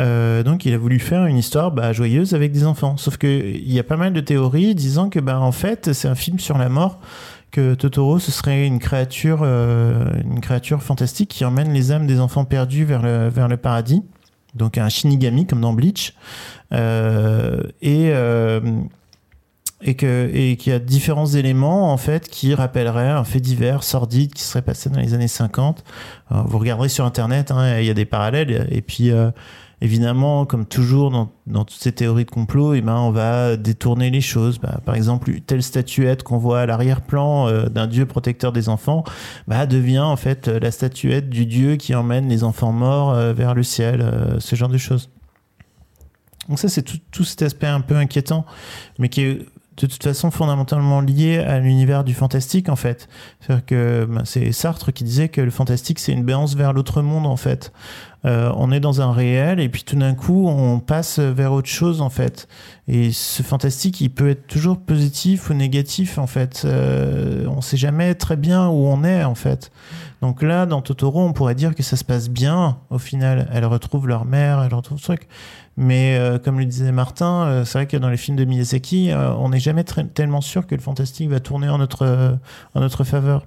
Euh, 0.00 0.42
donc 0.42 0.64
il 0.64 0.74
a 0.74 0.78
voulu 0.78 0.98
faire 0.98 1.26
une 1.26 1.36
histoire 1.36 1.70
bah, 1.70 1.92
joyeuse 1.92 2.34
avec 2.34 2.52
des 2.52 2.66
enfants. 2.66 2.96
Sauf 2.96 3.16
que 3.16 3.26
il 3.26 3.72
y 3.72 3.78
a 3.78 3.84
pas 3.84 3.96
mal 3.96 4.12
de 4.12 4.20
théories 4.20 4.74
disant 4.74 5.08
que 5.08 5.20
bah, 5.20 5.38
en 5.38 5.52
fait 5.52 5.92
c'est 5.92 6.08
un 6.08 6.14
film 6.14 6.38
sur 6.38 6.58
la 6.58 6.68
mort, 6.68 7.00
que 7.50 7.74
Totoro 7.74 8.18
ce 8.18 8.32
serait 8.32 8.66
une 8.66 8.80
créature, 8.80 9.40
euh, 9.42 10.10
une 10.24 10.40
créature 10.40 10.82
fantastique 10.82 11.30
qui 11.30 11.44
emmène 11.44 11.72
les 11.72 11.92
âmes 11.92 12.06
des 12.06 12.20
enfants 12.20 12.44
perdus 12.44 12.84
vers 12.84 13.02
le, 13.02 13.28
vers 13.28 13.48
le 13.48 13.56
paradis. 13.56 14.02
Donc 14.54 14.78
un 14.78 14.88
Shinigami 14.88 15.46
comme 15.46 15.60
dans 15.60 15.72
Bleach. 15.72 16.14
Euh, 16.72 17.62
et 17.82 18.10
euh, 18.12 18.60
et 19.82 19.94
que 19.94 20.30
et 20.32 20.56
qu'il 20.56 20.72
y 20.72 20.76
a 20.76 20.78
différents 20.78 21.26
éléments 21.26 21.92
en 21.92 21.96
fait 21.96 22.28
qui 22.28 22.54
rappelleraient 22.54 23.10
un 23.10 23.24
fait 23.24 23.40
divers 23.40 23.82
sordide 23.82 24.32
qui 24.32 24.42
serait 24.42 24.62
passé 24.62 24.88
dans 24.90 25.00
les 25.00 25.14
années 25.14 25.28
50 25.28 25.84
Euh, 26.32 26.42
vous 26.46 26.58
regarderez 26.58 26.88
sur 26.88 27.04
internet 27.04 27.50
hein, 27.50 27.78
il 27.80 27.86
y 27.86 27.90
a 27.90 27.94
des 27.94 28.06
parallèles 28.06 28.66
et 28.70 28.80
puis 28.80 29.10
évidemment 29.84 30.46
comme 30.46 30.64
toujours 30.66 31.10
dans, 31.10 31.64
toutes 31.64 31.78
ces 31.78 31.92
théories 31.92 32.24
de 32.24 32.30
complot 32.30 32.74
eh 32.74 32.80
ben 32.80 32.96
on 32.96 33.10
va 33.10 33.56
détourner 33.56 34.10
les 34.10 34.22
choses 34.22 34.58
Bah, 34.58 34.80
par 34.84 34.94
exemple 34.94 35.32
telle 35.46 35.62
statuette 35.62 36.22
qu'on 36.22 36.38
voit 36.38 36.60
à 36.60 36.66
l'arrière-plan 36.66 37.48
euh, 37.48 37.66
d'un 37.66 37.86
dieu 37.86 38.06
protecteur 38.06 38.50
des 38.52 38.68
enfants 38.68 39.04
bah, 39.46 39.66
devient 39.66 40.00
en 40.00 40.16
fait 40.16 40.48
la 40.48 40.70
statuette 40.70 41.28
du 41.28 41.46
dieu 41.46 41.76
qui 41.76 41.94
emmène 41.94 42.28
les 42.28 42.44
enfants 42.44 42.72
morts 42.72 43.12
euh, 43.12 43.32
vers 43.32 43.54
le 43.54 43.62
ciel 43.62 44.00
euh, 44.00 44.40
ce 44.40 44.56
genre 44.56 44.70
de 44.70 44.78
choses 44.78 45.10
donc 46.48 46.58
ça, 46.58 46.68
c'est 46.68 46.82
tout, 46.82 47.24
cet 47.24 47.42
aspect 47.42 47.66
un 47.66 47.80
peu 47.80 47.96
inquiétant, 47.96 48.44
mais 48.98 49.08
qui 49.08 49.22
est 49.22 49.38
de 49.76 49.86
toute 49.86 50.02
façon 50.02 50.30
fondamentalement 50.30 51.00
lié 51.00 51.38
à 51.38 51.58
l'univers 51.58 52.04
du 52.04 52.14
fantastique, 52.14 52.68
en 52.68 52.76
fait. 52.76 53.08
C'est-à-dire 53.40 53.66
que 53.66 54.06
ben, 54.08 54.24
c'est 54.24 54.52
Sartre 54.52 54.92
qui 54.92 55.04
disait 55.04 55.28
que 55.28 55.40
le 55.40 55.50
fantastique, 55.50 55.98
c'est 55.98 56.12
une 56.12 56.22
béance 56.22 56.54
vers 56.54 56.72
l'autre 56.72 57.02
monde, 57.02 57.26
en 57.26 57.36
fait. 57.36 57.72
Euh, 58.24 58.52
on 58.56 58.72
est 58.72 58.80
dans 58.80 59.00
un 59.00 59.12
réel, 59.12 59.60
et 59.60 59.68
puis 59.68 59.82
tout 59.84 59.96
d'un 59.96 60.14
coup, 60.14 60.48
on 60.48 60.80
passe 60.80 61.18
vers 61.18 61.52
autre 61.52 61.68
chose, 61.68 62.00
en 62.00 62.10
fait. 62.10 62.48
Et 62.88 63.12
ce 63.12 63.42
fantastique, 63.42 64.00
il 64.00 64.10
peut 64.10 64.30
être 64.30 64.46
toujours 64.46 64.78
positif 64.78 65.50
ou 65.50 65.54
négatif, 65.54 66.18
en 66.18 66.26
fait. 66.26 66.62
Euh, 66.64 67.46
on 67.48 67.60
sait 67.60 67.76
jamais 67.76 68.14
très 68.14 68.36
bien 68.36 68.68
où 68.68 68.86
on 68.86 69.04
est, 69.04 69.24
en 69.24 69.34
fait. 69.34 69.70
Donc 70.22 70.42
là, 70.42 70.64
dans 70.64 70.80
Totoro, 70.80 71.22
on 71.22 71.32
pourrait 71.34 71.54
dire 71.54 71.74
que 71.74 71.82
ça 71.82 71.96
se 71.96 72.04
passe 72.04 72.30
bien, 72.30 72.78
au 72.90 72.98
final. 72.98 73.48
Elles 73.52 73.66
retrouvent 73.66 74.08
leur 74.08 74.24
mère, 74.24 74.62
elles 74.62 74.74
retrouvent 74.74 74.98
ce 74.98 75.04
truc. 75.04 75.28
Mais 75.76 76.16
euh, 76.18 76.38
comme 76.38 76.58
le 76.58 76.66
disait 76.66 76.92
Martin, 76.92 77.46
euh, 77.46 77.64
c'est 77.64 77.78
vrai 77.78 77.86
que 77.86 77.96
dans 77.96 78.08
les 78.08 78.16
films 78.16 78.36
de 78.36 78.44
Miyazaki, 78.44 79.10
euh, 79.10 79.34
on 79.34 79.48
n'est 79.48 79.58
jamais 79.58 79.84
tellement 79.84 80.40
sûr 80.40 80.66
que 80.66 80.74
le 80.74 80.80
fantastique 80.80 81.28
va 81.28 81.40
tourner 81.40 81.68
en 81.68 81.78
notre, 81.78 82.06
euh, 82.06 82.32
en 82.74 82.80
notre 82.80 83.04
faveur. 83.04 83.46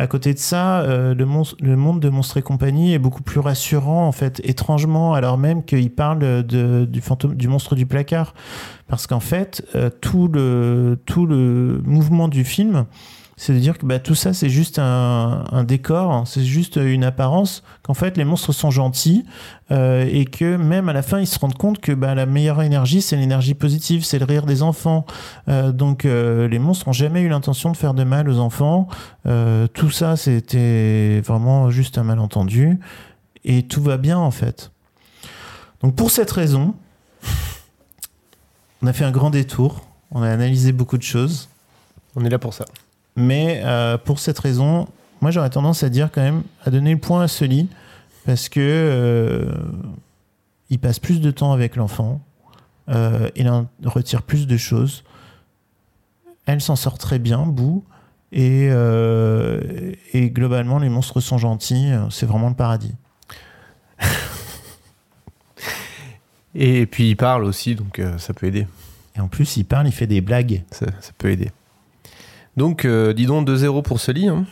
À 0.00 0.06
côté 0.06 0.32
de 0.32 0.38
ça, 0.38 0.82
euh, 0.82 1.12
le, 1.12 1.26
monde 1.26 2.00
de 2.00 2.08
Monstres 2.08 2.36
et 2.36 2.42
compagnie 2.42 2.94
est 2.94 3.00
beaucoup 3.00 3.24
plus 3.24 3.40
rassurant, 3.40 4.06
en 4.06 4.12
fait, 4.12 4.40
étrangement, 4.44 5.12
alors 5.12 5.38
même 5.38 5.64
qu'il 5.64 5.90
parle 5.90 6.20
de, 6.20 6.84
du, 6.84 7.00
fantôme, 7.00 7.34
du 7.34 7.48
monstre 7.48 7.74
du 7.74 7.84
placard. 7.84 8.32
Parce 8.86 9.08
qu'en 9.08 9.18
fait, 9.18 9.66
euh, 9.74 9.90
tout, 9.90 10.28
le, 10.28 11.00
tout 11.04 11.26
le 11.26 11.82
mouvement 11.84 12.28
du 12.28 12.44
film, 12.44 12.86
c'est 13.38 13.54
de 13.54 13.58
dire 13.60 13.78
que 13.78 13.86
bah, 13.86 14.00
tout 14.00 14.16
ça, 14.16 14.34
c'est 14.34 14.48
juste 14.48 14.80
un, 14.80 15.64
décor, 15.64 16.12
hein, 16.12 16.24
c'est 16.26 16.44
juste 16.44 16.74
une 16.74 17.04
apparence, 17.04 17.62
qu'en 17.84 17.94
fait, 17.94 18.16
les 18.16 18.24
monstres 18.24 18.52
sont 18.52 18.72
gentils, 18.72 19.24
euh, 19.70 20.08
et 20.10 20.24
que 20.24 20.56
même 20.56 20.88
à 20.88 20.92
la 20.92 21.02
fin, 21.02 21.20
ils 21.20 21.26
se 21.26 21.38
rendent 21.38 21.56
compte 21.56 21.78
que 21.78 21.92
bah, 21.92 22.16
la 22.16 22.26
meilleure 22.26 22.60
énergie, 22.62 23.00
c'est 23.00 23.14
l'énergie 23.14 23.54
positive, 23.54 24.04
c'est 24.04 24.18
le 24.18 24.24
rire 24.24 24.44
des 24.44 24.64
enfants. 24.64 25.06
Euh, 25.48 25.70
donc, 25.70 26.04
euh, 26.04 26.48
les 26.48 26.58
monstres 26.58 26.88
n'ont 26.88 26.92
jamais 26.92 27.20
eu 27.20 27.28
l'intention 27.28 27.70
de 27.70 27.76
faire 27.76 27.94
de 27.94 28.02
mal 28.02 28.28
aux 28.28 28.40
enfants. 28.40 28.88
Tout 29.72 29.90
ça, 29.90 30.16
c'était 30.16 31.22
vraiment 31.24 31.70
juste 31.70 31.96
un 31.96 32.02
malentendu, 32.02 32.80
et 33.44 33.62
tout 33.62 33.82
va 33.82 33.98
bien, 33.98 34.18
en 34.18 34.32
fait. 34.32 34.72
Donc, 35.80 35.94
pour 35.94 36.10
cette 36.10 36.32
raison, 36.32 36.74
on 38.82 38.88
a 38.88 38.92
fait 38.92 39.04
un 39.04 39.12
grand 39.12 39.30
détour, 39.30 39.86
on 40.10 40.22
a 40.22 40.28
analysé 40.28 40.72
beaucoup 40.72 40.98
de 40.98 41.02
choses. 41.04 41.48
On 42.16 42.24
est 42.24 42.30
là 42.30 42.40
pour 42.40 42.52
ça. 42.52 42.64
Mais 43.18 43.60
euh, 43.64 43.98
pour 43.98 44.20
cette 44.20 44.38
raison, 44.38 44.86
moi 45.20 45.32
j'aurais 45.32 45.50
tendance 45.50 45.82
à 45.82 45.88
dire 45.88 46.10
quand 46.12 46.22
même, 46.22 46.44
à 46.64 46.70
donner 46.70 46.92
le 46.92 47.00
point 47.00 47.20
à 47.22 47.26
Sully, 47.26 47.68
parce 48.24 48.48
que 48.48 48.60
euh, 48.60 49.52
il 50.70 50.78
passe 50.78 51.00
plus 51.00 51.20
de 51.20 51.32
temps 51.32 51.52
avec 51.52 51.74
l'enfant, 51.74 52.20
euh, 52.88 53.28
il 53.34 53.48
en 53.48 53.66
retire 53.84 54.22
plus 54.22 54.46
de 54.46 54.56
choses. 54.56 55.02
Elle 56.46 56.60
s'en 56.60 56.76
sort 56.76 56.96
très 56.96 57.18
bien, 57.18 57.44
Bou, 57.44 57.82
et, 58.30 58.68
et 60.12 60.30
globalement 60.30 60.78
les 60.78 60.88
monstres 60.88 61.20
sont 61.20 61.38
gentils, 61.38 61.90
c'est 62.10 62.24
vraiment 62.24 62.50
le 62.50 62.54
paradis. 62.54 62.94
Et 66.54 66.86
puis 66.86 67.10
il 67.10 67.16
parle 67.16 67.44
aussi, 67.44 67.74
donc 67.74 68.00
ça 68.18 68.32
peut 68.32 68.46
aider. 68.46 68.68
Et 69.16 69.20
en 69.20 69.26
plus, 69.26 69.56
il 69.56 69.64
parle, 69.64 69.88
il 69.88 69.92
fait 69.92 70.06
des 70.06 70.20
blagues. 70.20 70.62
Ça, 70.70 70.86
ça 71.00 71.10
peut 71.18 71.30
aider. 71.30 71.50
Donc, 72.58 72.84
euh, 72.84 73.12
dis 73.12 73.26
donc 73.26 73.46
2-0 73.46 73.82
pour 73.82 74.00
ce 74.00 74.10
lit. 74.10 74.26
Hein. 74.26 74.44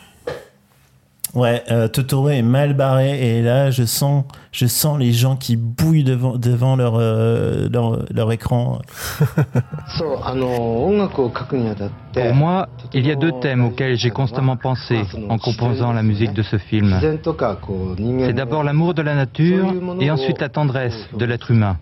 Ouais, 1.35 1.61
euh, 1.69 1.89
Totoro 1.89 2.29
est 2.29 2.41
mal 2.41 2.73
barré 2.73 3.37
et 3.37 3.41
là, 3.41 3.69
je 3.69 3.83
sens, 3.83 4.23
je 4.53 4.65
sens 4.65 4.97
les 4.97 5.11
gens 5.11 5.35
qui 5.35 5.57
bouillent 5.57 6.05
devant, 6.05 6.37
devant 6.37 6.77
leur, 6.77 6.95
euh, 6.95 7.67
leur, 7.69 8.05
leur 8.13 8.31
écran. 8.31 8.79
Pour 12.13 12.33
moi, 12.33 12.69
il 12.93 13.05
y 13.05 13.11
a 13.11 13.15
deux 13.15 13.33
thèmes 13.41 13.65
auxquels 13.65 13.97
j'ai 13.97 14.09
constamment 14.09 14.55
pensé 14.55 15.01
en 15.27 15.37
composant 15.37 15.91
la 15.91 16.01
musique 16.01 16.31
de 16.31 16.43
ce 16.43 16.57
film. 16.57 16.97
C'est 17.01 18.33
d'abord 18.33 18.63
l'amour 18.63 18.93
de 18.93 19.01
la 19.01 19.15
nature 19.15 19.73
et 19.99 20.09
ensuite 20.09 20.39
la 20.39 20.47
tendresse 20.47 21.09
de 21.13 21.25
l'être 21.25 21.51
humain. 21.51 21.75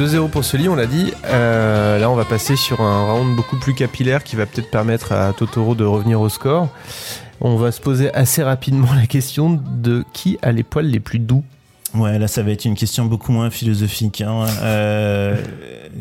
2-0 0.00 0.30
pour 0.30 0.44
ce 0.44 0.56
lit, 0.56 0.66
on 0.70 0.76
l'a 0.76 0.86
dit. 0.86 1.12
Euh, 1.26 1.98
là, 1.98 2.10
on 2.10 2.14
va 2.14 2.24
passer 2.24 2.56
sur 2.56 2.80
un 2.80 3.12
round 3.12 3.36
beaucoup 3.36 3.58
plus 3.58 3.74
capillaire 3.74 4.24
qui 4.24 4.34
va 4.34 4.46
peut-être 4.46 4.70
permettre 4.70 5.12
à 5.12 5.30
Totoro 5.34 5.74
de 5.74 5.84
revenir 5.84 6.22
au 6.22 6.30
score. 6.30 6.68
On 7.42 7.56
va 7.56 7.70
se 7.70 7.82
poser 7.82 8.10
assez 8.14 8.42
rapidement 8.42 8.90
la 8.98 9.06
question 9.06 9.60
de 9.70 10.02
qui 10.14 10.38
a 10.40 10.52
les 10.52 10.62
poils 10.62 10.86
les 10.86 11.00
plus 11.00 11.18
doux 11.18 11.44
Ouais, 11.94 12.20
là, 12.20 12.28
ça 12.28 12.42
va 12.42 12.52
être 12.52 12.64
une 12.64 12.76
question 12.76 13.06
beaucoup 13.06 13.32
moins 13.32 13.50
philosophique. 13.50 14.20
Hein. 14.20 14.46
Euh, 14.62 15.42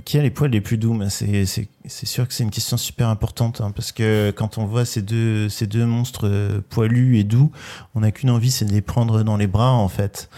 qui 0.05 0.19
a 0.19 0.21
les 0.21 0.29
poils 0.29 0.51
les 0.51 0.61
plus 0.61 0.77
doux? 0.77 0.93
Ben, 0.93 1.09
c'est, 1.09 1.45
c'est, 1.47 1.67
c'est 1.85 2.05
sûr 2.05 2.27
que 2.27 2.33
c'est 2.33 2.43
une 2.43 2.51
question 2.51 2.77
super 2.77 3.09
importante 3.09 3.59
hein, 3.61 3.71
parce 3.75 3.91
que 3.91 4.31
quand 4.31 4.59
on 4.59 4.65
voit 4.65 4.85
ces 4.85 5.01
deux, 5.01 5.49
ces 5.49 5.65
deux 5.65 5.85
monstres 5.85 6.27
euh, 6.27 6.61
poilus 6.69 7.17
et 7.17 7.23
doux, 7.23 7.51
on 7.95 8.01
n'a 8.01 8.11
qu'une 8.11 8.29
envie, 8.29 8.51
c'est 8.51 8.65
de 8.65 8.71
les 8.71 8.81
prendre 8.81 9.23
dans 9.23 9.35
les 9.35 9.47
bras 9.47 9.73
en 9.73 9.87
fait. 9.87 10.29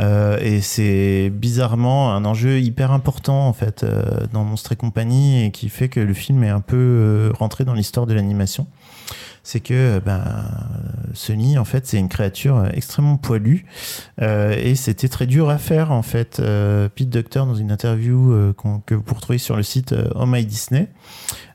Euh, 0.00 0.38
et 0.40 0.60
c'est 0.60 1.30
bizarrement 1.30 2.14
un 2.14 2.24
enjeu 2.24 2.60
hyper 2.60 2.92
important 2.92 3.48
en 3.48 3.52
fait 3.52 3.82
euh, 3.82 4.26
dans 4.32 4.44
Monstres 4.44 4.72
et 4.72 4.76
compagnie 4.76 5.44
et 5.44 5.50
qui 5.50 5.68
fait 5.68 5.88
que 5.88 5.98
le 5.98 6.14
film 6.14 6.44
est 6.44 6.50
un 6.50 6.60
peu 6.60 6.76
euh, 6.76 7.32
rentré 7.36 7.64
dans 7.64 7.74
l'histoire 7.74 8.06
de 8.06 8.14
l'animation. 8.14 8.66
C'est 9.42 9.60
que 9.60 10.00
ben, 10.04 10.22
Sony 11.14 11.58
en 11.58 11.64
fait 11.64 11.86
c'est 11.86 11.98
une 11.98 12.08
créature 12.08 12.68
extrêmement 12.72 13.16
poilue 13.16 13.64
euh, 14.20 14.54
et 14.56 14.74
c'était 14.74 15.08
très 15.08 15.26
dur 15.26 15.50
à 15.50 15.58
faire 15.58 15.92
en 15.92 16.02
fait. 16.02 16.40
Euh, 16.40 16.88
Pete 16.94 17.10
Docter 17.10 17.40
dans 17.40 17.54
une 17.54 17.70
interview 17.70 18.32
euh, 18.32 18.54
que 18.86 18.94
vous 18.94 19.02
pouvez 19.02 19.16
retrouver 19.16 19.38
sur 19.38 19.56
le 19.56 19.62
site 19.62 19.92
euh, 19.92 20.10
Oh 20.14 20.26
My 20.26 20.44
Disney 20.44 20.88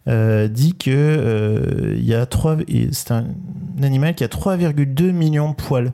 euh, 0.07 0.47
dit 0.47 0.75
que 0.75 0.91
euh, 0.91 1.95
il 2.67 2.89
c'est 2.93 3.11
un 3.11 3.25
animal 3.81 4.15
qui 4.15 4.23
a 4.23 4.27
3,2 4.27 5.11
millions 5.11 5.49
de 5.51 5.55
poils. 5.55 5.93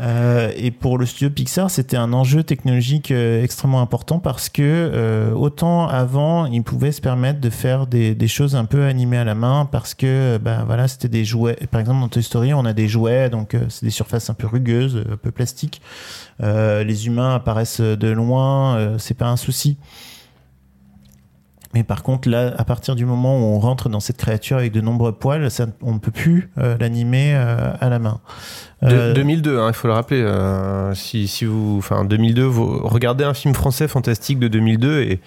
Euh, 0.00 0.50
et 0.56 0.70
pour 0.70 0.96
le 0.96 1.04
studio 1.04 1.28
Pixar, 1.28 1.70
c'était 1.70 1.98
un 1.98 2.12
enjeu 2.14 2.42
technologique 2.42 3.10
euh, 3.10 3.44
extrêmement 3.44 3.82
important 3.82 4.18
parce 4.18 4.48
que 4.48 4.62
euh, 4.62 5.32
autant 5.32 5.86
avant, 5.86 6.46
ils 6.46 6.62
pouvaient 6.62 6.92
se 6.92 7.02
permettre 7.02 7.40
de 7.40 7.50
faire 7.50 7.86
des, 7.86 8.14
des 8.14 8.28
choses 8.28 8.56
un 8.56 8.64
peu 8.64 8.84
animées 8.84 9.18
à 9.18 9.24
la 9.24 9.34
main 9.34 9.68
parce 9.70 9.94
que 9.94 10.06
euh, 10.06 10.38
ben 10.38 10.64
voilà, 10.64 10.88
c'était 10.88 11.08
des 11.08 11.24
jouets. 11.24 11.58
Par 11.70 11.80
exemple, 11.80 12.00
dans 12.00 12.08
Toy 12.08 12.22
Story, 12.22 12.54
on 12.54 12.64
a 12.64 12.72
des 12.72 12.88
jouets, 12.88 13.28
donc 13.28 13.54
euh, 13.54 13.66
c'est 13.68 13.84
des 13.84 13.90
surfaces 13.90 14.30
un 14.30 14.34
peu 14.34 14.46
rugueuses, 14.46 15.04
un 15.10 15.16
peu 15.16 15.30
plastiques. 15.30 15.82
Euh, 16.42 16.84
les 16.84 17.06
humains 17.06 17.34
apparaissent 17.34 17.80
de 17.80 18.08
loin, 18.08 18.96
c'est 18.98 19.16
pas 19.16 19.28
un 19.28 19.36
souci. 19.36 19.76
Mais 21.74 21.84
par 21.84 22.02
contre, 22.02 22.28
là, 22.28 22.52
à 22.58 22.64
partir 22.64 22.94
du 22.94 23.06
moment 23.06 23.38
où 23.38 23.54
on 23.54 23.58
rentre 23.58 23.88
dans 23.88 24.00
cette 24.00 24.18
créature 24.18 24.58
avec 24.58 24.72
de 24.72 24.80
nombreux 24.82 25.12
poils, 25.12 25.50
ça, 25.50 25.66
on 25.80 25.94
ne 25.94 25.98
peut 25.98 26.10
plus 26.10 26.50
euh, 26.58 26.76
l'animer 26.78 27.32
euh, 27.34 27.72
à 27.80 27.88
la 27.88 27.98
main. 27.98 28.20
De- 28.82 28.88
Euh, 28.88 29.14
2002, 29.14 29.58
hein, 29.58 29.68
il 29.68 29.74
faut 29.74 29.88
le 29.88 29.94
rappeler. 29.94 30.22
si, 30.94 31.28
si 31.28 31.44
vous, 31.44 31.76
enfin 31.78 32.04
2002, 32.04 32.42
vous 32.44 32.80
regardez 32.86 33.24
un 33.24 33.32
film 33.34 33.54
français 33.54 33.88
fantastique 33.88 34.38
de 34.38 34.48
2002 34.48 35.00
et, 35.02 35.20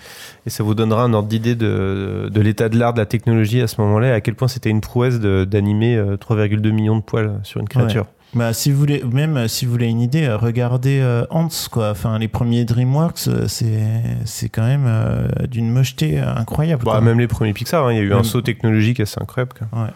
et 0.46 0.50
ça 0.50 0.64
vous 0.64 0.76
donnera 0.76 1.04
un 1.04 1.14
ordre 1.14 1.30
d'idée 1.30 1.56
de, 1.56 2.30
de 2.32 2.42
l'état 2.42 2.70
de 2.70 2.78
l'art, 2.78 2.94
de 2.94 3.00
la 3.00 3.06
technologie 3.06 3.62
à 3.62 3.68
ce 3.68 3.80
moment-là, 3.82 4.10
et 4.10 4.12
à 4.12 4.22
quel 4.22 4.36
point 4.36 4.48
c'était 4.48 4.70
une 4.70 4.82
prouesse 4.82 5.20
d'animer 5.20 5.96
euh, 5.96 6.18
3,2 6.18 6.70
millions 6.72 6.98
de 6.98 7.02
poils 7.02 7.40
sur 7.44 7.60
une 7.62 7.70
créature. 7.70 8.04
Ouais. 8.04 8.08
Bah, 8.36 8.52
si 8.52 8.70
vous 8.70 8.78
voulez, 8.78 9.02
même 9.10 9.38
euh, 9.38 9.48
si 9.48 9.66
vous 9.66 9.72
voulez 9.72 9.88
une 9.88 10.02
idée, 10.02 10.26
euh, 10.26 10.36
regardez 10.36 11.00
euh, 11.00 11.26
Ants, 11.30 11.48
quoi. 11.72 11.92
Enfin, 11.92 12.20
les 12.20 12.28
premiers 12.28 12.66
DreamWorks, 12.66 13.30
c'est, 13.48 13.80
c'est 14.26 14.50
quand 14.50 14.66
même 14.66 14.84
euh, 14.86 15.28
d'une 15.50 15.72
mocheté 15.72 16.20
incroyable. 16.20 16.84
Bah, 16.84 17.00
même 17.00 17.18
les 17.18 17.28
premiers 17.30 17.54
Pixar, 17.54 17.88
hein, 17.88 17.94
il 17.94 17.96
y 17.96 18.00
a 18.00 18.04
eu 18.04 18.14
un 18.14 18.24
saut 18.24 18.42
technologique 18.42 19.00
assez 19.00 19.22
incroyable. 19.22 19.54
quoi. 19.58 19.84
Ouais. 19.84 19.90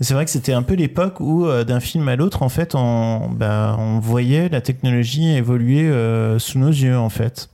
C'est 0.00 0.14
vrai 0.14 0.24
que 0.24 0.32
c'était 0.32 0.52
un 0.52 0.62
peu 0.62 0.74
l'époque 0.74 1.20
où, 1.20 1.46
euh, 1.46 1.62
d'un 1.62 1.78
film 1.78 2.08
à 2.08 2.16
l'autre, 2.16 2.42
en 2.42 2.48
fait, 2.48 2.74
on, 2.74 3.30
bah, 3.30 3.76
on 3.78 4.00
voyait 4.00 4.48
la 4.48 4.60
technologie 4.60 5.30
évoluer 5.30 5.88
sous 6.38 6.58
nos 6.58 6.70
yeux, 6.70 6.98
en 6.98 7.08
fait. 7.08 7.50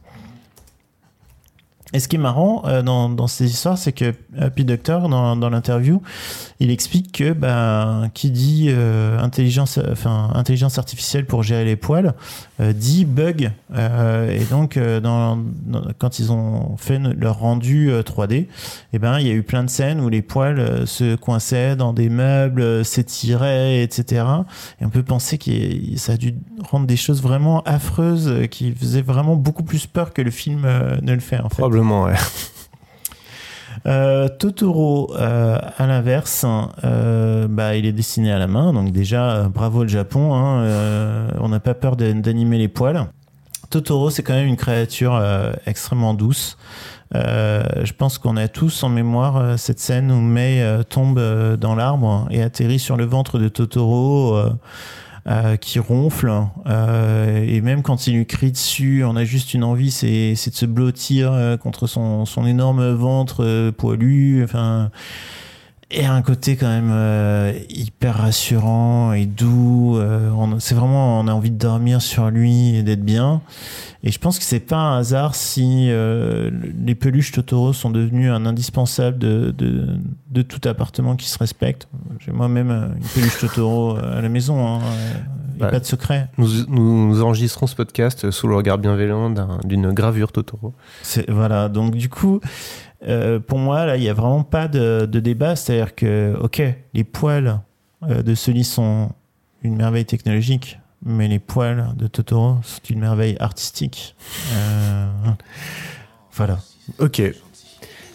Et 1.93 1.99
ce 1.99 2.07
qui 2.07 2.17
est 2.17 2.21
marrant 2.21 2.63
euh, 2.67 2.83
dans, 2.83 3.09
dans 3.09 3.27
ces 3.27 3.47
histoires, 3.51 3.77
c'est 3.77 3.91
que 3.93 4.15
euh, 4.39 4.49
Pete 4.51 4.67
Docter, 4.67 4.99
dans, 5.11 5.35
dans 5.35 5.51
l'interview, 5.51 6.01
il 6.61 6.71
explique 6.71 7.11
que 7.11 7.33
ben, 7.33 8.11
qui 8.15 8.31
dit 8.31 8.67
euh, 8.69 9.19
intelligence, 9.19 9.79
enfin, 9.91 10.31
intelligence 10.35 10.79
artificielle 10.79 11.27
pour 11.27 11.43
gérer 11.43 11.65
les 11.65 11.75
poils, 11.75 12.15
euh, 12.61 12.73
dit 12.73 13.05
bug. 13.05 13.51
Euh, 13.75 14.31
et 14.31 14.45
donc, 14.45 14.77
euh, 14.77 15.01
dans, 15.01 15.37
dans- 15.37 15.83
quand 15.99 16.21
ils 16.21 16.31
ont 16.31 16.77
fait 16.77 16.99
leur 16.99 17.41
rendu 17.41 17.91
euh, 17.91 18.03
3D, 18.03 18.47
eh 18.93 18.99
ben, 19.01 19.19
il 19.19 19.27
y 19.27 19.31
a 19.31 19.35
eu 19.35 19.43
plein 19.43 19.65
de 19.65 19.71
scènes 19.71 20.01
où 20.01 20.09
les 20.09 20.23
poils 20.23 20.61
euh, 20.61 20.87
se 20.87 21.17
coinçaient 21.17 21.75
dans 21.75 21.93
des 21.93 22.09
meubles, 22.09 22.61
euh, 22.63 22.85
s'étiraient, 22.85 23.83
etc. 23.83 24.25
Et 24.81 24.85
on 24.85 24.91
peut 24.91 25.03
penser 25.03 25.39
que 25.39 25.51
ça 25.97 26.13
a 26.13 26.17
dû 26.17 26.35
rendre 26.71 26.87
des 26.87 26.97
choses 26.97 27.21
vraiment 27.21 27.63
affreuses 27.65 28.29
euh, 28.29 28.47
qui 28.47 28.71
faisaient 28.73 29.03
vraiment 29.03 29.35
beaucoup 29.35 29.65
plus 29.65 29.87
peur 29.87 30.13
que 30.13 30.23
le 30.23 30.31
film 30.31 30.63
euh, 30.65 30.99
ne 31.03 31.15
le 31.15 31.21
fait, 31.21 31.41
en 31.41 31.49
fait. 31.49 31.63
Euh, 33.87 34.29
Totoro, 34.29 35.15
euh, 35.17 35.59
à 35.79 35.87
l'inverse, 35.87 36.45
euh, 36.85 37.49
bah, 37.49 37.77
il 37.77 37.87
est 37.87 37.93
dessiné 37.93 38.33
à 38.33 38.39
la 38.39 38.47
main, 38.47 38.73
donc 38.73 38.93
déjà 38.93 39.49
bravo 39.49 39.83
le 39.83 39.89
Japon, 39.89 40.35
hein, 40.35 41.29
on 41.41 41.49
n'a 41.49 41.61
pas 41.61 41.75
peur 41.75 41.97
d'animer 41.97 42.59
les 42.59 42.69
poils. 42.69 43.07
Totoro, 43.71 44.11
c'est 44.11 44.23
quand 44.23 44.35
même 44.35 44.49
une 44.49 44.57
créature 44.57 45.23
extrêmement 45.65 46.13
douce. 46.13 46.59
Je 47.15 47.93
pense 47.93 48.19
qu'on 48.19 48.37
a 48.37 48.49
tous 48.49 48.83
en 48.83 48.89
mémoire 48.89 49.59
cette 49.59 49.79
scène 49.79 50.11
où 50.11 50.21
Mei 50.21 50.63
tombe 50.89 51.21
dans 51.57 51.77
l'arbre 51.77 52.27
et 52.31 52.43
atterrit 52.43 52.81
sur 52.81 52.97
le 52.97 53.05
ventre 53.05 53.39
de 53.39 53.49
Totoro. 53.49 54.37
Euh, 55.31 55.57
qui 55.57 55.79
ronfle 55.79 56.29
euh, 56.67 57.45
et 57.47 57.61
même 57.61 57.83
quand 57.83 58.07
il 58.07 58.15
lui 58.15 58.27
crie 58.27 58.51
dessus 58.51 59.05
on 59.05 59.15
a 59.15 59.25
juste 59.25 59.55
une 59.55 59.63
envie 59.63 59.93
c'est 59.93 60.35
c'est 60.35 60.51
de 60.51 60.57
se 60.57 60.67
blottir 60.67 61.33
euh, 61.33 61.57
contre 61.57 61.87
son, 61.87 62.25
son 62.27 62.47
énorme 62.47 62.91
ventre 62.91 63.45
euh, 63.45 63.71
poilu 63.71 64.43
enfin 64.43 64.91
et 65.93 66.07
un 66.07 66.23
côté 66.23 66.57
quand 66.57 66.69
même 66.69 66.91
euh, 66.93 67.53
hyper 67.69 68.17
rassurant 68.19 69.13
et 69.13 69.27
doux 69.27 69.97
euh, 69.99 70.31
on- 70.31 70.61
c'est 70.61 70.75
vraiment 70.75 71.19
on 71.21 71.27
a 71.27 71.33
envie 71.33 71.51
de 71.51 71.59
dormir 71.59 72.01
sur 72.01 72.31
lui 72.31 72.77
et 72.77 72.83
d'être 72.83 73.05
bien 73.05 73.41
et 74.05 74.11
je 74.13 74.19
pense 74.19 74.39
que 74.39 74.45
c'est 74.45 74.61
pas 74.61 74.77
un 74.77 74.99
hasard 74.99 75.35
si 75.35 75.89
euh, 75.91 76.51
les 76.85 76.95
peluches 76.95 77.33
Totoro 77.33 77.73
sont 77.73 77.91
devenues 77.91 78.31
un 78.31 78.47
indispensable 78.47 79.19
de, 79.19 79.51
de, 79.57 79.89
de 80.31 80.43
tout 80.43 80.67
appartement 80.67 81.17
qui 81.17 81.29
se 81.29 81.39
respecte. 81.39 81.87
J'ai 82.19 82.33
moi-même 82.33 82.71
euh, 82.71 82.87
une 82.97 83.03
peluche 83.15 83.39
Totoro 83.41 83.99
euh, 83.99 84.19
à 84.19 84.23
la 84.23 84.29
maison, 84.31 84.67
hein, 84.67 84.81
euh, 84.83 85.59
y 85.59 85.63
a 85.63 85.67
Ouais. 85.67 85.71
pas 85.71 85.81
de 85.81 85.85
secret. 85.85 86.29
Nous, 86.39 86.49
nous, 86.69 87.21
enregistrons 87.23 87.67
ce 87.67 87.75
podcast 87.77 88.31
sous 88.31 88.47
le 88.49 88.57
regard 88.57 88.79
bienveillant 88.79 89.29
d'un- 89.29 89.59
d'une 89.65 89.93
gravure 89.93 90.33
Totoro. 90.33 90.73
Voilà, 91.29 91.69
donc 91.69 91.95
du 91.95 92.09
coup, 92.09 92.41
euh, 93.07 93.41
pour 93.41 93.59
moi, 93.59 93.87
là, 93.87 93.97
il 93.97 94.03
n'y 94.03 94.09
a 94.09 94.15
vraiment 94.15 94.43
pas 94.43 94.69
de, 94.69 95.07
de 95.07 95.21
débat. 95.21 95.57
C'est-à-dire 95.57 95.95
que, 95.95 96.37
ok, 96.41 96.63
les 96.95 97.05
poils 97.05 97.61
euh, 98.03 98.23
de 98.23 98.35
ce 98.35 98.51
lit 98.51 98.65
sont 98.65 99.11
une 99.63 99.77
merveille 99.77 100.05
technologique, 100.05 100.79
mais 101.05 101.29
les 101.29 101.39
poils 101.39 101.89
de 101.97 102.07
Totoro 102.07 102.57
sont 102.63 102.81
une 102.89 103.01
merveille 103.01 103.37
artistique. 103.41 104.17
Euh, 104.55 105.09
voilà. 106.33 106.59
Ok. 106.99 107.23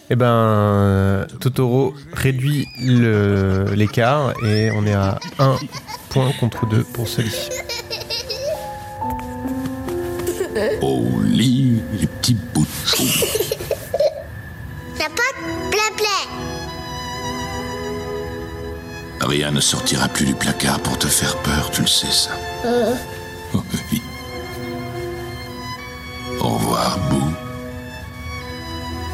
Eh 0.08 0.14
ben, 0.14 1.26
Totoro 1.40 1.94
réduit 2.12 2.68
l'écart 2.78 4.34
et 4.44 4.70
on 4.70 4.86
est 4.86 4.94
à 4.94 5.18
1 5.40 5.56
point 6.10 6.30
contre 6.38 6.64
2 6.68 6.84
pour 6.84 7.08
celui-ci. 7.08 7.50
Au 10.80 11.02
lit, 11.24 11.82
les 12.00 12.06
petits 12.06 12.36
bouts 12.54 12.64
de 12.64 13.55
plaît, 15.96 16.28
Rien 19.20 19.50
ne 19.50 19.60
sortira 19.60 20.08
plus 20.08 20.26
du 20.26 20.34
placard 20.34 20.78
pour 20.80 20.98
te 20.98 21.06
faire 21.06 21.36
peur, 21.38 21.70
tu 21.72 21.80
le 21.80 21.86
sais 21.86 22.10
ça. 22.10 22.30
plaît. 22.62 22.94
Oui. 23.92 24.02
Au 26.40 26.48
revoir, 26.48 26.98
Bou. 27.10 27.22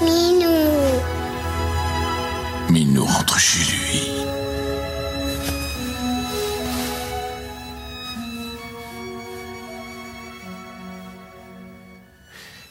Minou. 0.05 0.69
Minou 2.69 3.05
rentre 3.05 3.39
chez 3.39 3.61
lui. 3.73 4.01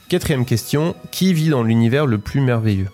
Quatrième 0.09 0.45
question. 0.45 0.95
Qui 1.11 1.33
vit 1.33 1.49
dans 1.49 1.63
l'univers 1.63 2.05
le 2.05 2.17
plus 2.17 2.41
merveilleux? 2.41 2.89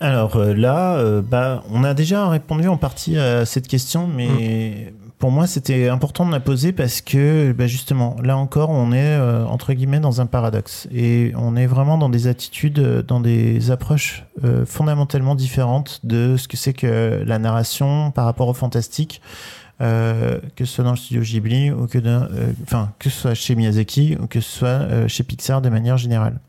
Alors 0.00 0.36
euh, 0.36 0.54
là, 0.54 0.96
euh, 0.98 1.22
bah, 1.22 1.62
on 1.70 1.82
a 1.82 1.94
déjà 1.94 2.28
répondu 2.28 2.68
en 2.68 2.76
partie 2.76 3.16
à 3.18 3.46
cette 3.46 3.66
question, 3.66 4.06
mais 4.06 4.92
pour 5.18 5.30
moi, 5.30 5.46
c'était 5.46 5.88
important 5.88 6.26
de 6.26 6.32
la 6.32 6.40
poser 6.40 6.72
parce 6.72 7.00
que, 7.00 7.52
bah, 7.52 7.66
justement, 7.66 8.16
là 8.22 8.36
encore, 8.36 8.68
on 8.68 8.92
est 8.92 8.98
euh, 9.16 9.46
entre 9.46 9.72
guillemets 9.72 10.00
dans 10.00 10.20
un 10.20 10.26
paradoxe 10.26 10.86
et 10.94 11.32
on 11.36 11.56
est 11.56 11.66
vraiment 11.66 11.96
dans 11.96 12.10
des 12.10 12.26
attitudes, 12.26 12.78
euh, 12.78 13.02
dans 13.02 13.20
des 13.20 13.70
approches 13.70 14.24
euh, 14.44 14.66
fondamentalement 14.66 15.34
différentes 15.34 16.00
de 16.04 16.36
ce 16.36 16.46
que 16.46 16.58
c'est 16.58 16.74
que 16.74 17.22
la 17.24 17.38
narration 17.38 18.10
par 18.10 18.26
rapport 18.26 18.48
au 18.48 18.54
fantastique. 18.54 19.22
euh, 19.82 20.40
que 20.56 20.64
ce 20.64 20.74
soit 20.74 20.84
dans 20.84 20.92
le 20.92 20.96
studio 20.96 21.22
Ghibli 21.22 21.70
ou 21.70 21.86
que, 21.86 21.98
euh, 21.98 22.52
enfin, 22.62 22.92
que 22.98 23.10
ce 23.10 23.20
soit 23.20 23.34
chez 23.34 23.54
Miyazaki 23.54 24.16
ou 24.20 24.26
que 24.26 24.40
ce 24.40 24.50
soit 24.58 24.68
euh, 24.68 25.08
chez 25.08 25.22
Pixar 25.22 25.60
de 25.60 25.68
manière 25.68 25.98
générale. 25.98 26.40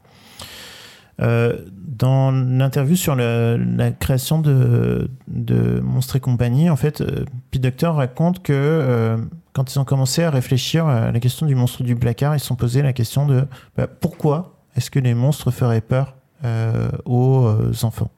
Euh, 1.20 1.58
dans 1.76 2.30
l'interview 2.32 2.96
sur 2.96 3.16
le- 3.16 3.58
la 3.58 3.90
création 3.92 4.40
de, 4.40 5.10
de 5.28 5.80
Monstres 5.80 6.18
et 6.18 6.20
compagnie, 6.20 6.70
en 6.70 6.76
fait, 6.76 7.02
euh, 7.02 7.26
Pete 7.50 7.64
Docter 7.64 7.88
raconte 7.88 8.44
que 8.44 8.54
euh, 8.54 9.18
quand 9.54 9.74
ils 9.74 9.80
ont 9.80 9.86
commencé 9.86 10.24
à 10.24 10.30
réfléchir 10.30 10.86
à 10.86 11.12
la 11.12 11.20
question 11.20 11.48
du 11.48 11.56
monstre 11.56 11.82
du 11.82 11.96
placard, 11.96 12.36
ils 12.36 12.40
se 12.40 12.46
sont 12.46 12.56
posé 12.56 12.84
la 12.84 12.94
question 12.94 13.26
de 13.26 13.46
bah, 13.76 13.88
pourquoi 13.88 14.60
est-ce 14.76 14.92
que 14.92 15.00
les 15.00 15.16
monstres 15.16 15.50
feraient 15.50 15.82
peur 15.82 16.16
euh, 16.46 16.90
aux 17.06 17.48
euh, 17.48 17.72
enfants? 17.82 18.12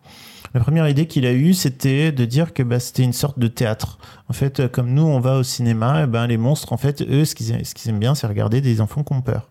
La 0.53 0.59
première 0.59 0.89
idée 0.89 1.05
qu'il 1.05 1.25
a 1.25 1.31
eue, 1.31 1.53
c'était 1.53 2.11
de 2.11 2.25
dire 2.25 2.53
que 2.53 2.63
bah, 2.63 2.79
c'était 2.79 3.03
une 3.03 3.13
sorte 3.13 3.39
de 3.39 3.47
théâtre. 3.47 3.99
En 4.27 4.33
fait, 4.33 4.67
comme 4.71 4.91
nous, 4.93 5.03
on 5.03 5.19
va 5.21 5.37
au 5.37 5.43
cinéma, 5.43 6.03
et 6.03 6.07
ben, 6.07 6.27
les 6.27 6.37
monstres, 6.37 6.73
en 6.73 6.77
fait, 6.77 7.01
eux, 7.03 7.23
ce 7.23 7.35
qu'ils 7.35 7.65
ce 7.65 7.73
qu'ils 7.75 7.91
aiment 7.91 7.99
bien, 7.99 8.15
c'est 8.15 8.27
regarder 8.27 8.59
des 8.59 8.81
enfants 8.81 9.03
qui 9.03 9.13
ont 9.13 9.21
peur. 9.21 9.47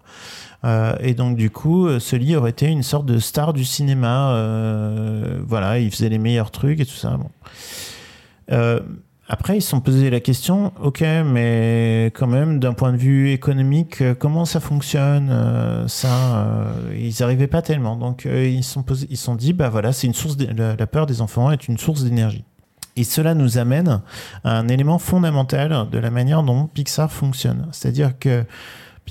Euh, 0.64 0.96
et 1.00 1.14
donc 1.14 1.36
du 1.36 1.50
coup, 1.50 1.86
euh, 1.86 2.00
Sully 2.00 2.34
aurait 2.34 2.50
été 2.50 2.66
une 2.66 2.82
sorte 2.82 3.06
de 3.06 3.18
star 3.18 3.52
du 3.52 3.64
cinéma. 3.64 4.32
euh, 4.32 5.38
voilà, 5.46 5.78
il 5.78 5.90
faisait 5.90 6.08
les 6.08 6.18
meilleurs 6.18 6.50
trucs 6.50 6.80
et 6.80 6.86
tout 6.86 6.96
ça. 6.96 7.16
Bon. 7.16 7.30
Euh, 8.50 8.80
après, 9.30 9.58
ils 9.58 9.62
se 9.62 9.68
sont 9.68 9.80
posé 9.80 10.08
la 10.08 10.20
question, 10.20 10.72
ok, 10.82 11.04
mais 11.26 12.06
quand 12.14 12.26
même, 12.26 12.58
d'un 12.60 12.72
point 12.72 12.92
de 12.92 12.96
vue 12.96 13.30
économique, 13.30 14.00
euh, 14.00 14.14
comment 14.14 14.46
ça 14.46 14.58
fonctionne 14.58 15.28
euh, 15.30 15.86
Ça, 15.86 16.08
euh, 16.08 16.94
ils 16.98 17.14
n'arrivaient 17.20 17.46
pas 17.46 17.60
tellement. 17.60 17.96
Donc, 17.96 18.24
euh, 18.24 18.48
ils 18.48 18.64
se 18.64 18.72
sont 18.72 18.82
posés, 18.82 19.06
sont 19.16 19.34
dit, 19.34 19.52
bah 19.52 19.68
voilà, 19.68 19.92
c'est 19.92 20.06
une 20.06 20.14
source, 20.14 20.38
de- 20.38 20.48
la, 20.78 20.86
peur 20.86 21.04
des 21.04 21.20
enfants 21.20 21.50
est 21.50 21.68
une 21.68 21.76
source 21.76 22.04
d'énergie. 22.04 22.42
Et 22.96 23.04
cela 23.04 23.34
nous 23.34 23.58
amène 23.58 24.00
à 24.44 24.58
un 24.58 24.66
élément 24.66 24.98
fondamental 24.98 25.88
de 25.92 25.98
la 25.98 26.10
manière 26.10 26.42
dont 26.42 26.66
Pixar 26.66 27.12
fonctionne. 27.12 27.68
C'est-à-dire 27.70 28.18
que 28.18 28.44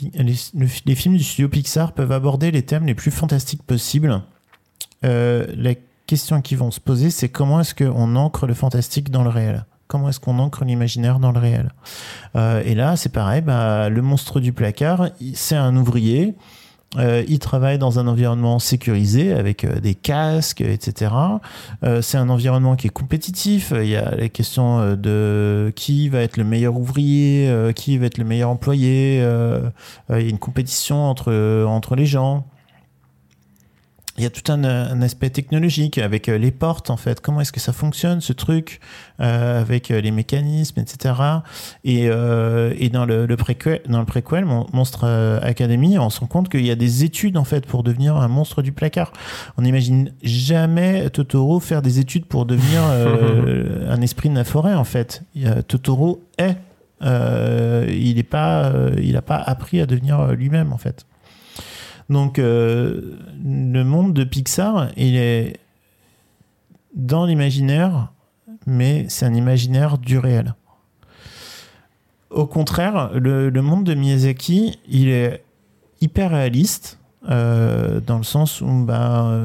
les, 0.01 0.35
le- 0.55 0.67
les 0.85 0.95
films 0.95 1.17
du 1.17 1.23
studio 1.23 1.47
Pixar 1.49 1.91
peuvent 1.93 2.11
aborder 2.11 2.51
les 2.51 2.63
thèmes 2.63 2.85
les 2.85 2.95
plus 2.95 3.11
fantastiques 3.11 3.63
possibles. 3.63 4.21
Euh, 5.05 5.45
la 5.55 5.73
question 6.07 6.41
qu'ils 6.41 6.57
vont 6.57 6.71
se 6.71 6.79
poser, 6.79 7.09
c'est 7.11 7.29
comment 7.29 7.59
est-ce 7.61 7.75
qu'on 7.75 8.15
ancre 8.15 8.47
le 8.47 8.53
fantastique 8.53 9.11
dans 9.11 9.23
le 9.23 9.29
réel? 9.29 9.65
Comment 9.87 10.09
est-ce 10.09 10.19
qu'on 10.19 10.39
ancre 10.39 10.65
l'imaginaire 10.65 11.19
dans 11.19 11.31
le 11.31 11.39
réel? 11.39 11.71
Euh, 12.35 12.61
Et 12.65 12.75
là, 12.75 12.95
c'est 12.97 13.11
pareil, 13.11 13.41
bah, 13.41 13.89
le 13.89 14.01
monstre 14.01 14.39
du 14.39 14.51
placard, 14.53 15.09
c'est 15.33 15.55
un 15.55 15.75
ouvrier. 15.77 16.35
Euh, 16.95 17.23
il 17.27 17.39
travaille 17.39 17.77
dans 17.77 17.99
un 17.99 18.07
environnement 18.07 18.59
sécurisé 18.59 19.33
avec 19.33 19.65
euh, 19.65 19.79
des 19.79 19.93
casques, 19.93 20.61
etc. 20.61 21.11
Euh, 21.83 22.01
c'est 22.01 22.17
un 22.17 22.29
environnement 22.29 22.75
qui 22.77 22.87
est 22.87 22.91
compétitif. 22.91 23.73
Il 23.75 23.89
y 23.89 23.97
a 23.97 24.15
les 24.15 24.29
questions 24.29 24.79
euh, 24.79 24.95
de 24.95 25.73
qui 25.75 26.07
va 26.07 26.21
être 26.21 26.37
le 26.37 26.45
meilleur 26.45 26.77
ouvrier, 26.77 27.49
euh, 27.49 27.73
qui 27.73 27.97
va 27.97 28.05
être 28.05 28.17
le 28.17 28.23
meilleur 28.23 28.49
employé. 28.49 29.17
il 29.17 30.15
y 30.15 30.25
a 30.25 30.29
une 30.29 30.39
compétition 30.39 31.09
entre, 31.09 31.65
entre 31.65 31.95
les 31.95 32.05
gens. 32.05 32.45
Il 34.17 34.23
y 34.23 34.25
a 34.25 34.31
tout 34.31 34.51
un, 34.51 34.63
un 34.63 35.01
aspect 35.03 35.29
technologique 35.29 35.99
avec 35.99 36.27
euh, 36.27 36.39
les 36.39 36.49
portes, 36.49 36.89
en 36.89 36.97
fait. 36.97 37.21
Comment 37.21 37.41
est-ce 37.41 37.51
que 37.51 37.59
ça 37.59 37.71
fonctionne, 37.71 38.19
ce 38.19 38.33
truc, 38.33 38.79
euh, 39.19 39.61
avec 39.61 39.91
euh, 39.91 40.01
les 40.01 40.09
mécanismes, 40.09 40.79
etc. 40.79 41.13
Et, 41.83 42.07
euh, 42.09 42.73
et 42.79 42.89
dans 42.89 43.05
le, 43.05 43.27
le 43.27 43.37
préquel, 43.37 43.81
dans 43.87 43.99
le 43.99 44.05
préquel 44.05 44.45
Mon- 44.45 44.65
Monstre 44.73 45.05
Academy, 45.43 45.99
on 45.99 46.09
se 46.09 46.19
rend 46.19 46.25
compte 46.25 46.49
qu'il 46.49 46.65
y 46.65 46.71
a 46.71 46.75
des 46.75 47.03
études, 47.03 47.37
en 47.37 47.43
fait, 47.43 47.67
pour 47.67 47.83
devenir 47.83 48.15
un 48.17 48.27
monstre 48.27 48.63
du 48.63 48.71
placard. 48.71 49.13
On 49.57 49.61
n'imagine 49.61 50.11
jamais 50.23 51.09
Totoro 51.11 51.59
faire 51.59 51.83
des 51.83 51.99
études 51.99 52.25
pour 52.25 52.47
devenir 52.47 52.81
euh, 52.89 53.91
un 53.93 54.01
esprit 54.01 54.29
de 54.29 54.35
la 54.35 54.43
forêt, 54.45 54.73
en 54.73 54.83
fait. 54.83 55.21
Totoro 55.67 56.23
est. 56.39 56.57
Il 57.01 58.15
n'a 58.17 58.23
pas, 58.23 58.73
il 58.99 59.15
a 59.15 59.21
pas 59.21 59.37
appris 59.37 59.79
à 59.79 59.85
devenir 59.85 60.31
lui-même, 60.31 60.73
en 60.73 60.77
fait. 60.79 61.05
Donc, 62.09 62.39
euh, 62.39 63.17
le 63.43 63.83
monde 63.83 64.13
de 64.13 64.23
Pixar, 64.23 64.89
il 64.95 65.15
est 65.15 65.59
dans 66.95 67.25
l'imaginaire, 67.25 68.11
mais 68.65 69.05
c'est 69.09 69.25
un 69.25 69.33
imaginaire 69.33 69.97
du 69.97 70.17
réel. 70.17 70.55
Au 72.29 72.45
contraire, 72.45 73.11
le, 73.13 73.49
monde 73.61 73.83
de 73.83 73.93
Miyazaki, 73.93 74.79
il 74.87 75.09
est 75.09 75.43
hyper 76.01 76.31
réaliste, 76.31 76.99
euh, 77.29 77.99
dans 77.99 78.17
le 78.17 78.23
sens 78.23 78.61
où 78.61 78.85
bah, 78.85 79.41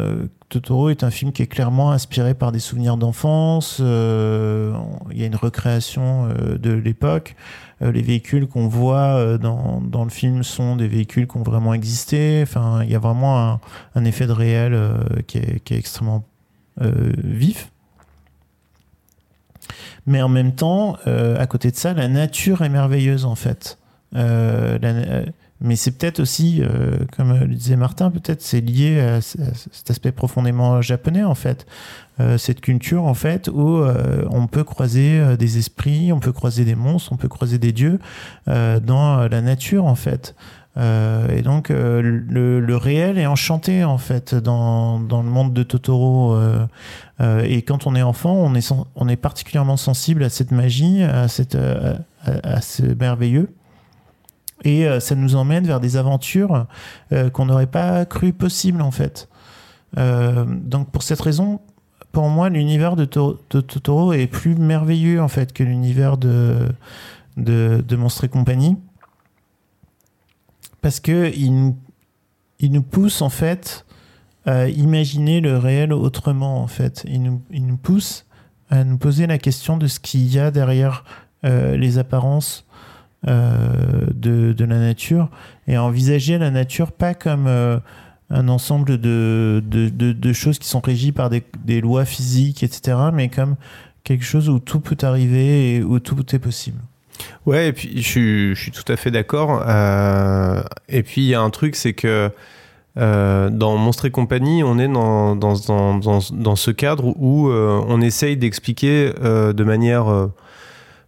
Totoro 0.53 0.91
est 0.91 1.03
un 1.03 1.11
film 1.11 1.33
qui 1.33 1.43
est 1.43 1.47
clairement 1.47 1.93
inspiré 1.93 2.35
par 2.35 2.53
des 2.53 2.59
souvenirs 2.59 2.99
d'enfance. 2.99 3.79
euh, 3.81 4.77
Il 5.11 5.19
y 5.19 5.23
a 5.23 5.27
une 5.27 5.35
recréation 5.35 6.27
euh, 6.27 6.59
de 6.59 6.73
l'époque. 6.73 7.37
Euh, 7.81 7.91
les 7.91 8.03
véhicules 8.03 8.47
qu'on 8.47 8.69
voit 8.69 9.39
dans, 9.39 9.81
dans 9.81 10.05
le 10.05 10.11
film 10.11 10.43
sont 10.43 10.77
des 10.77 10.89
véhicules 10.89 11.27
qui 11.27 11.39
ont 11.39 11.43
vraiment 11.43 11.73
existé. 11.73 12.41
Enfin, 12.43 12.83
il 12.83 12.91
y 12.91 12.95
a 12.95 12.99
vraiment 12.99 13.61
un, 13.95 14.05
effet 14.05 14.27
de 14.27 14.33
réel 14.33 14.79
qui, 15.27 15.39
est, 15.39 15.61
qui 15.65 15.73
est 15.73 15.79
extrêmement 15.79 16.23
vif. 16.79 17.73
Mais 20.05 20.21
en 20.21 20.29
même 20.29 20.55
temps, 20.55 20.97
à 21.07 21.47
côté 21.47 21.71
de 21.71 21.77
ça, 21.77 21.95
la 21.95 22.09
nature 22.09 22.61
est 22.61 22.69
merveilleuse 22.69 23.25
en 23.25 23.37
fait. 23.37 23.79
Mais 25.63 25.77
c'est 25.77 25.93
peut-être 25.93 26.21
aussi, 26.21 26.61
euh, 26.61 26.99
comme 27.17 27.39
le 27.39 27.55
disait 27.55 27.77
Martin, 27.77 28.11
peut-être 28.11 28.43
c'est 28.43 28.61
lié 28.61 29.01
à, 29.01 29.21
cet 29.21 29.91
aspect 29.91 30.13
profondément 30.13 30.83
japonais 30.83 31.23
en 31.23 31.35
fait. 31.35 31.67
Euh, 32.21 32.37
cette 32.37 32.61
culture 32.61 33.05
en 33.05 33.15
fait 33.15 33.49
où 33.49 33.79
euh, 33.79 34.27
on 34.31 34.47
peut 34.47 34.65
croiser 34.65 35.37
des 35.37 35.59
esprits, 35.59 36.13
on 36.13 36.21
peut 36.21 36.33
croiser 36.33 36.65
des 36.65 36.75
monstres, 36.75 37.13
on 37.13 37.17
peut 37.17 37.29
croiser 37.29 37.59
des 37.59 37.73
dieux 37.73 38.01
dans 38.47 39.29
la 39.29 39.41
nature 39.41 39.87
en 39.87 39.95
fait. 39.95 40.35
Et 40.77 41.43
donc 41.43 41.69
le, 41.69 42.77
réel 42.77 43.19
est 43.19 43.27
enchanté 43.27 43.85
en 43.85 43.99
fait 43.99 44.35
dans, 44.35 44.99
dans 44.99 45.23
le 45.23 45.29
monde 45.29 45.53
de 45.53 45.63
Totoro. 45.63 46.37
et 47.21 47.63
quand 47.63 47.87
on 47.87 47.95
est 47.95 48.03
enfant, 48.03 48.35
on 48.35 48.55
est, 48.55 48.73
on 48.97 49.09
est 49.09 49.17
particulièrement 49.17 49.77
sensible 49.77 50.25
à 50.25 50.31
cette 50.31 50.51
magie, 50.51 51.03
à, 51.03 51.29
cette, 51.29 51.57
à 52.25 52.61
ce 52.63 52.83
merveilleux. 52.83 53.49
Et 54.65 54.87
euh, 54.87 55.01
ça 55.01 55.15
nous 55.15 55.35
emmène 55.35 55.67
vers 55.67 55.81
des 55.81 55.97
aventures 55.97 56.67
euh, 57.13 57.31
qu'on 57.31 57.47
n'aurait 57.47 57.67
pas 57.67 58.05
cru 58.05 58.33
possibles 58.33 58.83
en 58.83 58.91
fait. 58.91 59.29
Euh, 59.99 60.45
donc 60.47 60.91
pour 60.91 61.03
cette 61.03 61.21
raison, 61.21 61.61
pour 62.13 62.29
moi, 62.29 62.49
l'univers 62.49 62.95
de, 62.97 63.05
To- 63.05 63.41
de 63.51 63.61
Totoro 63.61 64.13
est 64.13 64.27
plus 64.27 64.55
merveilleux 64.55 65.21
en 65.21 65.29
fait 65.29 65.53
que 65.53 65.63
l'univers 65.65 66.17
de, 66.17 66.69
de, 67.37 67.83
et 68.25 68.29
compagnie. 68.29 68.77
Parce 70.81 71.01
que 71.01 71.33
il, 71.37 71.55
nous- 71.55 71.77
pousse 72.83 73.23
en 73.23 73.29
fait 73.31 73.85
à 74.45 74.69
imaginer 74.69 75.41
le 75.41 75.57
réel 75.59 75.93
autrement 75.93 76.61
en 76.63 76.67
fait. 76.67 77.05
Il 77.07 77.23
nous, 77.23 77.43
pousse 77.77 78.27
à 78.71 78.85
nous 78.85 78.99
poser 78.99 79.27
la 79.27 79.39
question 79.39 79.77
de 79.77 79.87
ce 79.87 80.01
qu'il 80.01 80.33
y 80.33 80.39
a 80.39 80.51
derrière 80.51 81.05
les 81.77 81.99
apparences 81.99 82.67
de, 83.27 84.53
de 84.53 84.65
la 84.65 84.79
nature 84.79 85.29
et 85.69 85.79
envisager 85.79 86.39
la 86.39 86.51
nature 86.51 86.93
pas 86.93 87.15
comme 87.15 87.47
euh, 87.47 87.79
un 88.31 88.49
ensemble 88.49 88.99
de, 88.99 89.63
de, 89.65 89.89
de, 89.89 90.33
choses 90.33 90.59
qui 90.59 90.69
sont 90.69 90.81
régies 90.81 91.13
par 91.13 91.31
des, 91.31 91.43
des 91.65 91.81
lois 91.81 92.05
physiques, 92.05 92.63
etc., 92.63 92.97
mais 93.13 93.29
comme 93.29 93.57
quelque 94.05 94.25
chose 94.25 94.49
où 94.49 94.59
tout 94.59 94.81
peut 94.81 94.97
arriver 95.03 95.77
et 95.77 95.83
où 95.83 96.01
tout 96.01 96.35
est 96.35 96.39
possible. 96.39 96.79
Ouais, 97.47 97.69
et 97.69 97.73
puis 97.73 97.93
je 97.97 98.09
suis, 98.09 98.55
je 98.55 98.61
suis 98.61 98.71
tout 98.73 98.91
à 98.91 98.97
fait 98.97 99.11
d'accord. 99.11 99.63
Euh, 99.67 100.63
et 100.89 101.03
puis 101.03 101.23
il 101.23 101.29
y 101.29 101.35
a 101.35 101.41
un 101.41 101.51
truc, 101.51 101.77
c'est 101.77 101.93
que 101.93 102.31
euh, 102.99 103.51
dans 103.51 103.77
Monstre 103.77 104.07
et 104.07 104.11
compagnie, 104.11 104.63
on 104.65 104.79
est 104.79 104.89
dans, 104.89 105.37
dans, 105.37 105.55
dans, 105.67 106.21
dans, 106.33 106.57
ce 106.57 106.71
cadre 106.71 107.15
où 107.19 107.49
euh, 107.49 107.83
on 107.87 108.01
essaye 108.01 108.37
d'expliquer 108.37 109.13
euh, 109.23 109.53
de 109.53 109.65
manière 109.65 110.09
euh, 110.11 110.27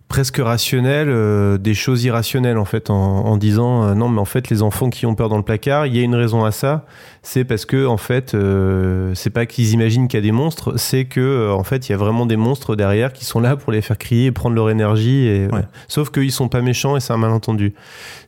presque 0.08 0.36
rationnelle 0.36 1.08
euh, 1.08 1.58
des 1.58 1.74
choses 1.74 2.04
irrationnelles 2.04 2.58
en 2.58 2.64
fait, 2.64 2.90
en, 2.90 2.94
en 2.94 3.36
disant 3.36 3.84
euh, 3.84 3.94
non, 3.94 4.08
mais 4.08 4.20
en 4.20 4.24
fait 4.24 4.48
les 4.50 4.62
enfants 4.62 4.90
qui 4.90 5.06
ont 5.06 5.14
peur 5.14 5.28
dans 5.28 5.36
le 5.36 5.42
placard, 5.42 5.86
il 5.86 5.96
y 5.96 6.00
a 6.00 6.02
une 6.02 6.14
raison 6.14 6.44
à 6.44 6.52
ça, 6.52 6.84
c'est 7.22 7.44
parce 7.44 7.64
que 7.64 7.86
en 7.86 7.96
fait 7.96 8.34
euh, 8.34 9.12
c'est 9.14 9.30
pas 9.30 9.46
qu'ils 9.46 9.72
imaginent 9.72 10.06
qu'il 10.06 10.18
y 10.18 10.22
a 10.22 10.26
des 10.26 10.32
monstres, 10.32 10.74
c'est 10.76 11.06
que 11.06 11.20
euh, 11.20 11.52
en 11.52 11.64
fait 11.64 11.88
il 11.88 11.92
y 11.92 11.94
a 11.94 11.98
vraiment 11.98 12.26
des 12.26 12.36
monstres 12.36 12.76
derrière 12.76 13.12
qui 13.12 13.24
sont 13.24 13.40
là 13.40 13.56
pour 13.56 13.72
les 13.72 13.82
faire 13.82 13.98
crier 13.98 14.26
et 14.26 14.32
prendre 14.32 14.54
leur 14.54 14.70
énergie. 14.70 15.26
Et, 15.26 15.48
Ouais. 15.54 15.62
Sauf 15.88 16.10
qu'ils 16.10 16.32
sont 16.32 16.48
pas 16.48 16.62
méchants 16.62 16.96
et 16.96 17.00
c'est 17.00 17.12
un 17.12 17.18
malentendu. 17.18 17.74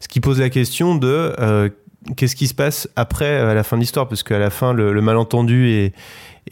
Ce 0.01 0.09
qui 0.09 0.21
pose 0.21 0.41
la 0.41 0.51
question 0.51 0.95
de 0.95 1.73
qu'est-ce 2.17 2.37
qui 2.37 2.47
se 2.47 2.55
passe 2.55 2.89
après 2.95 3.37
à 3.39 3.55
la 3.55 3.63
fin 3.65 3.77
de 3.77 3.81
l'histoire, 3.81 4.07
parce 4.07 4.23
qu'à 4.23 4.39
la 4.39 4.51
fin 4.51 4.73
le, 4.73 4.93
le 4.93 5.01
malentendu 5.01 5.69
est 5.71 5.93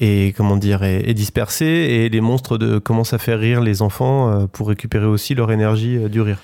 et 0.00 0.32
comment 0.36 0.56
dire 0.56 0.82
est, 0.82 1.08
est 1.08 1.14
dispersé 1.14 1.66
et 1.66 2.08
les 2.08 2.20
monstres 2.20 2.58
de, 2.58 2.78
commencent 2.78 3.12
à 3.12 3.18
faire 3.18 3.38
rire 3.38 3.60
les 3.60 3.82
enfants 3.82 4.30
euh, 4.30 4.46
pour 4.46 4.68
récupérer 4.68 5.06
aussi 5.06 5.34
leur 5.34 5.52
énergie 5.52 5.96
euh, 5.96 6.08
du 6.08 6.20
rire. 6.20 6.38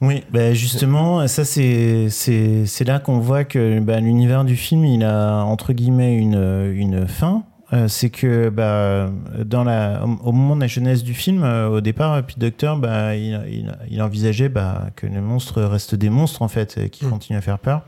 Oui, 0.00 0.22
bah 0.32 0.52
justement, 0.52 1.26
ça 1.28 1.44
c'est 1.44 2.08
c'est 2.10 2.84
là 2.84 2.98
qu'on 2.98 3.20
voit 3.20 3.44
que 3.44 3.80
bah, 3.80 4.00
l'univers 4.00 4.44
du 4.44 4.56
film 4.56 4.84
il 4.84 5.04
a 5.04 5.42
entre 5.44 5.72
guillemets 5.72 6.16
une 6.16 6.72
une 6.74 7.06
fin. 7.06 7.44
Euh, 7.72 7.88
c'est 7.88 8.10
que 8.10 8.50
bah, 8.50 9.10
dans 9.44 9.64
la, 9.64 10.04
au 10.04 10.28
au 10.28 10.32
moment 10.32 10.54
de 10.54 10.60
la 10.60 10.66
jeunesse 10.66 11.02
du 11.02 11.14
film, 11.14 11.42
euh, 11.42 11.68
au 11.68 11.80
départ, 11.80 12.22
Pete 12.24 12.38
Docter, 12.38 12.74
bah, 12.78 13.16
il, 13.16 13.40
il, 13.50 13.72
il 13.90 14.02
envisageait 14.02 14.48
bah, 14.48 14.90
que 14.94 15.06
les 15.06 15.20
monstres 15.20 15.62
restent 15.62 15.94
des 15.94 16.10
monstres 16.10 16.42
en 16.42 16.48
fait, 16.48 16.78
et 16.78 16.90
qui 16.90 17.06
continuent 17.06 17.38
à 17.38 17.40
faire 17.40 17.58
peur. 17.58 17.82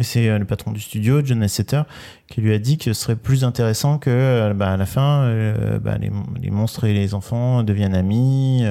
C'est 0.00 0.28
euh, 0.28 0.38
le 0.38 0.44
patron 0.44 0.70
du 0.72 0.80
studio, 0.80 1.20
John 1.24 1.40
Lasseter, 1.40 1.82
qui 2.28 2.40
lui 2.40 2.52
a 2.54 2.58
dit 2.58 2.78
que 2.78 2.92
ce 2.92 3.00
serait 3.00 3.16
plus 3.16 3.44
intéressant 3.44 3.98
que, 3.98 4.10
euh, 4.10 4.54
bah, 4.54 4.72
à 4.72 4.76
la 4.76 4.86
fin, 4.86 5.22
euh, 5.22 5.78
bah, 5.78 5.96
les, 5.98 6.50
monstres 6.50 6.84
et 6.84 6.94
les 6.94 7.14
enfants 7.14 7.62
deviennent 7.62 7.94
amis, 7.94 8.64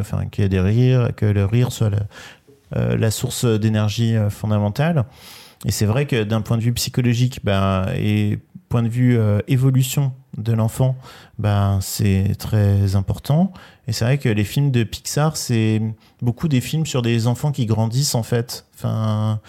enfin 0.00 0.26
qu'il 0.26 0.42
y 0.42 0.46
ait 0.46 0.50
des 0.50 0.60
rires, 0.60 1.10
que 1.16 1.26
le 1.26 1.44
rire 1.44 1.72
soit 1.72 1.90
la, 2.74 3.10
source 3.10 3.44
d'énergie 3.44 4.14
fondamentale. 4.30 5.04
Et 5.64 5.70
c'est 5.70 5.86
vrai 5.86 6.06
que 6.06 6.24
d'un 6.24 6.40
point 6.40 6.56
de 6.56 6.62
vue 6.62 6.72
psychologique 6.72 7.40
bah, 7.44 7.86
et 7.96 8.38
point 8.68 8.82
de 8.82 8.88
vue 8.88 9.18
évolution 9.48 10.12
de 10.38 10.52
l'enfant, 10.52 10.96
bah, 11.38 11.78
c'est 11.80 12.34
très 12.38 12.96
important. 12.96 13.52
Et 13.88 13.92
c'est 13.92 14.04
vrai 14.04 14.18
que 14.18 14.28
les 14.28 14.44
films 14.44 14.70
de 14.70 14.84
Pixar, 14.84 15.36
c'est 15.36 15.82
beaucoup 16.22 16.46
des 16.46 16.60
films 16.60 16.86
sur 16.86 17.02
des 17.02 17.26
enfants 17.26 17.52
qui 17.52 17.66
grandissent 17.66 18.14
en 18.14 18.22
fait. 18.22 18.64
Enfin, 18.76 19.40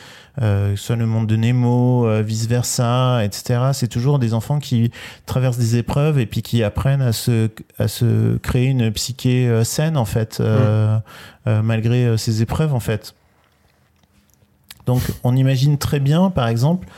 euh, 0.42 0.76
soit 0.76 0.96
le 0.96 1.06
monde 1.06 1.28
de 1.28 1.36
Nemo, 1.36 2.08
euh, 2.08 2.22
vice 2.24 2.48
versa, 2.48 3.24
etc. 3.24 3.70
C'est 3.74 3.88
toujours 3.88 4.18
des 4.18 4.34
enfants 4.34 4.60
qui 4.60 4.92
traversent 5.28 5.60
des 5.60 5.78
épreuves 5.78 6.20
et 6.20 6.26
puis 6.26 6.42
qui 6.42 6.64
apprennent 6.64 7.04
à 7.04 7.14
se 7.14 7.50
à 7.78 7.88
se 7.88 8.38
créer 8.38 8.66
une 8.66 8.92
psyché 8.92 9.48
euh, 9.48 9.64
saine 9.64 9.96
en 9.96 10.06
fait, 10.06 10.40
euh, 10.40 10.98
malgré 11.46 12.18
ces 12.18 12.42
épreuves 12.42 12.74
en 12.74 12.80
fait. 12.80 13.14
Donc, 14.86 15.02
on 15.24 15.34
imagine 15.34 15.78
très 15.78 16.02
bien, 16.02 16.30
par 16.30 16.50
exemple, 16.50 16.90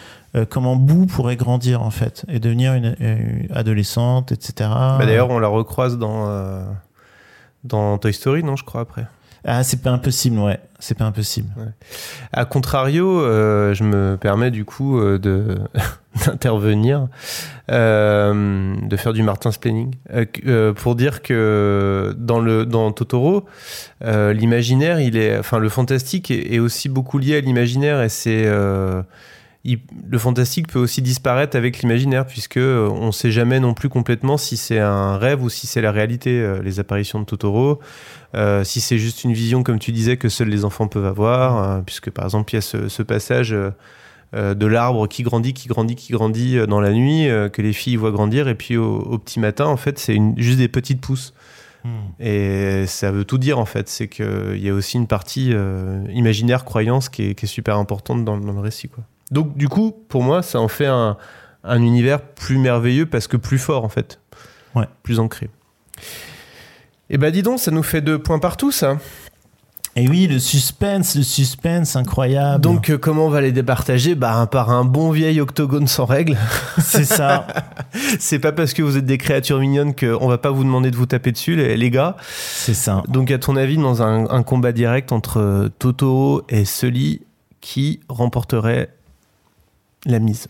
comment 0.50 0.76
Boo 0.76 1.06
pourrait 1.06 1.36
grandir 1.36 1.84
en 1.84 1.92
fait 1.92 2.26
et 2.28 2.40
devenir 2.40 2.74
une, 2.74 2.96
une 3.00 3.48
adolescente, 3.54 4.32
etc. 4.32 4.70
Bah, 4.74 5.06
D'ailleurs, 5.06 5.30
on 5.30 5.38
la 5.38 5.48
recroise 5.48 6.00
dans 6.00 6.66
dans 7.64 7.98
Toy 8.00 8.14
Story, 8.14 8.44
non, 8.44 8.56
je 8.56 8.64
crois 8.64 8.82
après. 8.82 9.06
Ah, 9.48 9.64
c'est 9.64 9.82
pas 9.82 9.92
impossible, 9.92 10.40
ouais. 10.40 10.60
C'est 10.80 10.98
pas 10.98 11.06
impossible. 11.06 11.50
Ouais. 11.56 11.72
A 12.34 12.46
contrario, 12.46 13.22
euh, 13.22 13.74
je 13.76 13.84
me 13.84 14.18
permets 14.18 14.50
du 14.50 14.66
coup 14.66 15.00
euh, 15.00 15.20
d'intervenir, 16.26 17.08
euh, 17.72 18.76
de 18.82 18.98
faire 18.98 19.14
du 19.14 19.22
Martin 19.22 19.52
Splaining, 19.52 19.94
pour 20.76 20.96
dire 20.96 21.22
que 21.22 22.16
dans 22.18 22.92
Totoro, 22.92 23.46
l'imaginaire, 24.04 25.00
il 25.00 25.16
est, 25.16 25.38
enfin 25.38 25.60
le 25.60 25.70
fantastique 25.70 26.32
est, 26.32 26.54
est 26.54 26.60
aussi 26.60 26.90
beaucoup 26.90 27.20
lié 27.20 27.38
à 27.38 27.42
l'imaginaire 27.42 28.02
et 28.02 28.10
c'est 28.10 28.46
il- 29.66 29.80
le 30.10 30.18
fantastique 30.18 30.68
peut 30.68 30.80
aussi 30.80 31.02
disparaître 31.02 31.58
avec 31.58 31.80
l'imaginaire 31.80 32.26
puisque 32.26 32.58
euh, 32.58 32.88
on 32.90 33.12
sait 33.12 33.32
jamais 33.32 33.60
non 33.60 33.74
plus 33.74 33.90
complètement 33.90 34.38
si 34.38 34.56
c'est 34.58 34.80
un 34.80 35.18
rêve 35.18 35.44
ou 35.44 35.50
si 35.50 35.68
c'est 35.68 35.82
la 35.82 35.92
réalité. 35.92 36.30
euh, 36.40 36.62
les 36.62 36.80
apparitions 36.80 37.20
de 37.20 37.26
Totoro, 37.26 37.80
euh, 38.36 38.64
si 38.64 38.80
c'est 38.80 38.98
juste 38.98 39.24
une 39.24 39.34
vision 39.34 39.64
comme 39.64 39.80
tu 39.80 39.92
disais 39.92 40.18
que 40.18 40.30
seuls 40.30 40.50
les 40.50 40.64
enfants 40.66 40.88
peuvent 40.88 41.06
avoir, 41.06 41.84
puisque 41.84 42.10
par 42.12 42.26
exemple 42.26 42.54
il 42.54 42.56
y 42.56 42.60
a 42.60 42.62
ce, 42.62 42.88
ce 42.90 43.04
passage 43.04 43.54
euh, 44.34 44.54
de 44.54 44.66
l'arbre 44.66 45.08
qui 45.08 45.24
grandit, 45.24 45.54
qui 45.54 45.68
grandit, 45.68 45.96
qui 45.96 46.12
grandit 46.14 46.58
dans 46.68 46.82
la 46.82 46.92
nuit, 46.92 47.30
euh, 47.30 47.48
que 47.50 47.62
les 47.62 47.74
filles 47.74 47.96
voient 47.96 48.12
grandir, 48.12 48.48
et 48.48 48.56
puis 48.56 48.76
au, 48.78 48.98
au 49.00 49.18
petit 49.18 49.40
matin 49.40 49.66
en 49.66 49.78
fait 49.78 49.98
c'est 50.00 50.18
juste 50.38 50.58
des 50.58 50.68
petites 50.68 51.02
pousses. 51.02 51.34
Et 52.20 52.86
ça 52.88 53.12
veut 53.12 53.26
tout 53.26 53.38
dire 53.38 53.60
en 53.60 53.66
fait, 53.66 53.88
c'est 53.90 54.08
qu'il 54.08 54.58
y 54.58 54.70
a 54.70 54.74
aussi 54.74 54.98
une 54.98 55.06
partie 55.06 55.52
euh, 55.54 56.04
imaginaire, 56.12 56.66
croyance 56.66 57.10
qui 57.10 57.30
est, 57.30 57.36
qui 57.36 57.46
est 57.46 57.48
super 57.48 57.78
importante 57.78 58.26
dans, 58.26 58.38
dans 58.40 58.54
le 58.54 58.60
récit. 58.60 58.90
Quoi. 58.90 59.04
Donc 59.32 59.58
du 59.58 59.70
coup, 59.70 59.96
pour 60.10 60.24
moi, 60.24 60.42
ça 60.44 60.60
en 60.60 60.68
fait 60.68 60.86
un, 60.86 61.18
un 61.64 61.82
univers 61.82 62.22
plus 62.22 62.58
merveilleux 62.58 63.06
parce 63.06 63.28
que 63.28 63.38
plus 63.38 63.60
fort 63.60 63.84
en 63.84 63.90
fait. 63.90 64.20
Ouais. 64.76 64.88
Plus 65.04 65.20
ancré. 65.20 65.50
Et 67.10 67.18
bah 67.18 67.32
dis 67.32 67.44
donc, 67.44 67.60
ça 67.60 67.72
nous 67.72 67.84
fait 67.84 68.02
deux 68.02 68.20
points 68.20 68.40
partout 68.40 68.72
ça. 68.72 68.98
Et 69.98 70.10
oui, 70.10 70.28
le 70.28 70.40
suspense, 70.40 71.16
le 71.16 71.24
suspense 71.24 71.96
incroyable. 71.96 72.62
Donc 72.62 72.90
euh, 72.90 72.98
comment 72.98 73.28
on 73.28 73.30
va 73.30 73.40
les 73.40 73.54
départager? 73.54 74.14
Bah 74.14 74.46
par 74.52 74.70
un 74.70 74.84
bon 74.84 75.12
vieil 75.12 75.40
octogone 75.40 75.88
sans 75.88 76.04
règles. 76.04 76.38
C'est 76.80 77.06
ça. 77.06 77.48
C'est 78.20 78.40
pas 78.40 78.52
parce 78.52 78.74
que 78.74 78.82
vous 78.82 78.98
êtes 78.98 79.06
des 79.06 79.18
créatures 79.18 79.60
mignonnes 79.60 79.96
qu'on 79.96 80.28
va 80.28 80.38
pas 80.38 80.52
vous 80.52 80.66
demander 80.66 80.92
de 80.92 80.98
vous 80.98 81.06
taper 81.06 81.32
dessus, 81.32 81.56
les, 81.56 81.78
les 81.78 81.90
gars. 81.92 82.18
C'est 82.30 82.74
ça. 82.74 83.04
Donc 83.08 83.32
à 83.32 83.38
ton 83.38 83.56
avis, 83.56 83.78
dans 83.78 84.04
un, 84.04 84.30
un 84.30 84.44
combat 84.44 84.74
direct 84.74 85.14
entre 85.14 85.40
euh, 85.40 85.70
Totoro 85.80 86.42
et 86.50 86.66
Sully, 86.66 87.22
qui 87.62 88.02
remporterait 88.10 88.90
la 90.06 90.20
mise 90.20 90.48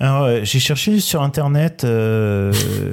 Alors, 0.00 0.22
euh, 0.24 0.40
j'ai 0.42 0.58
cherché 0.58 0.98
sur 1.00 1.22
internet 1.22 1.84
euh, 1.84 2.52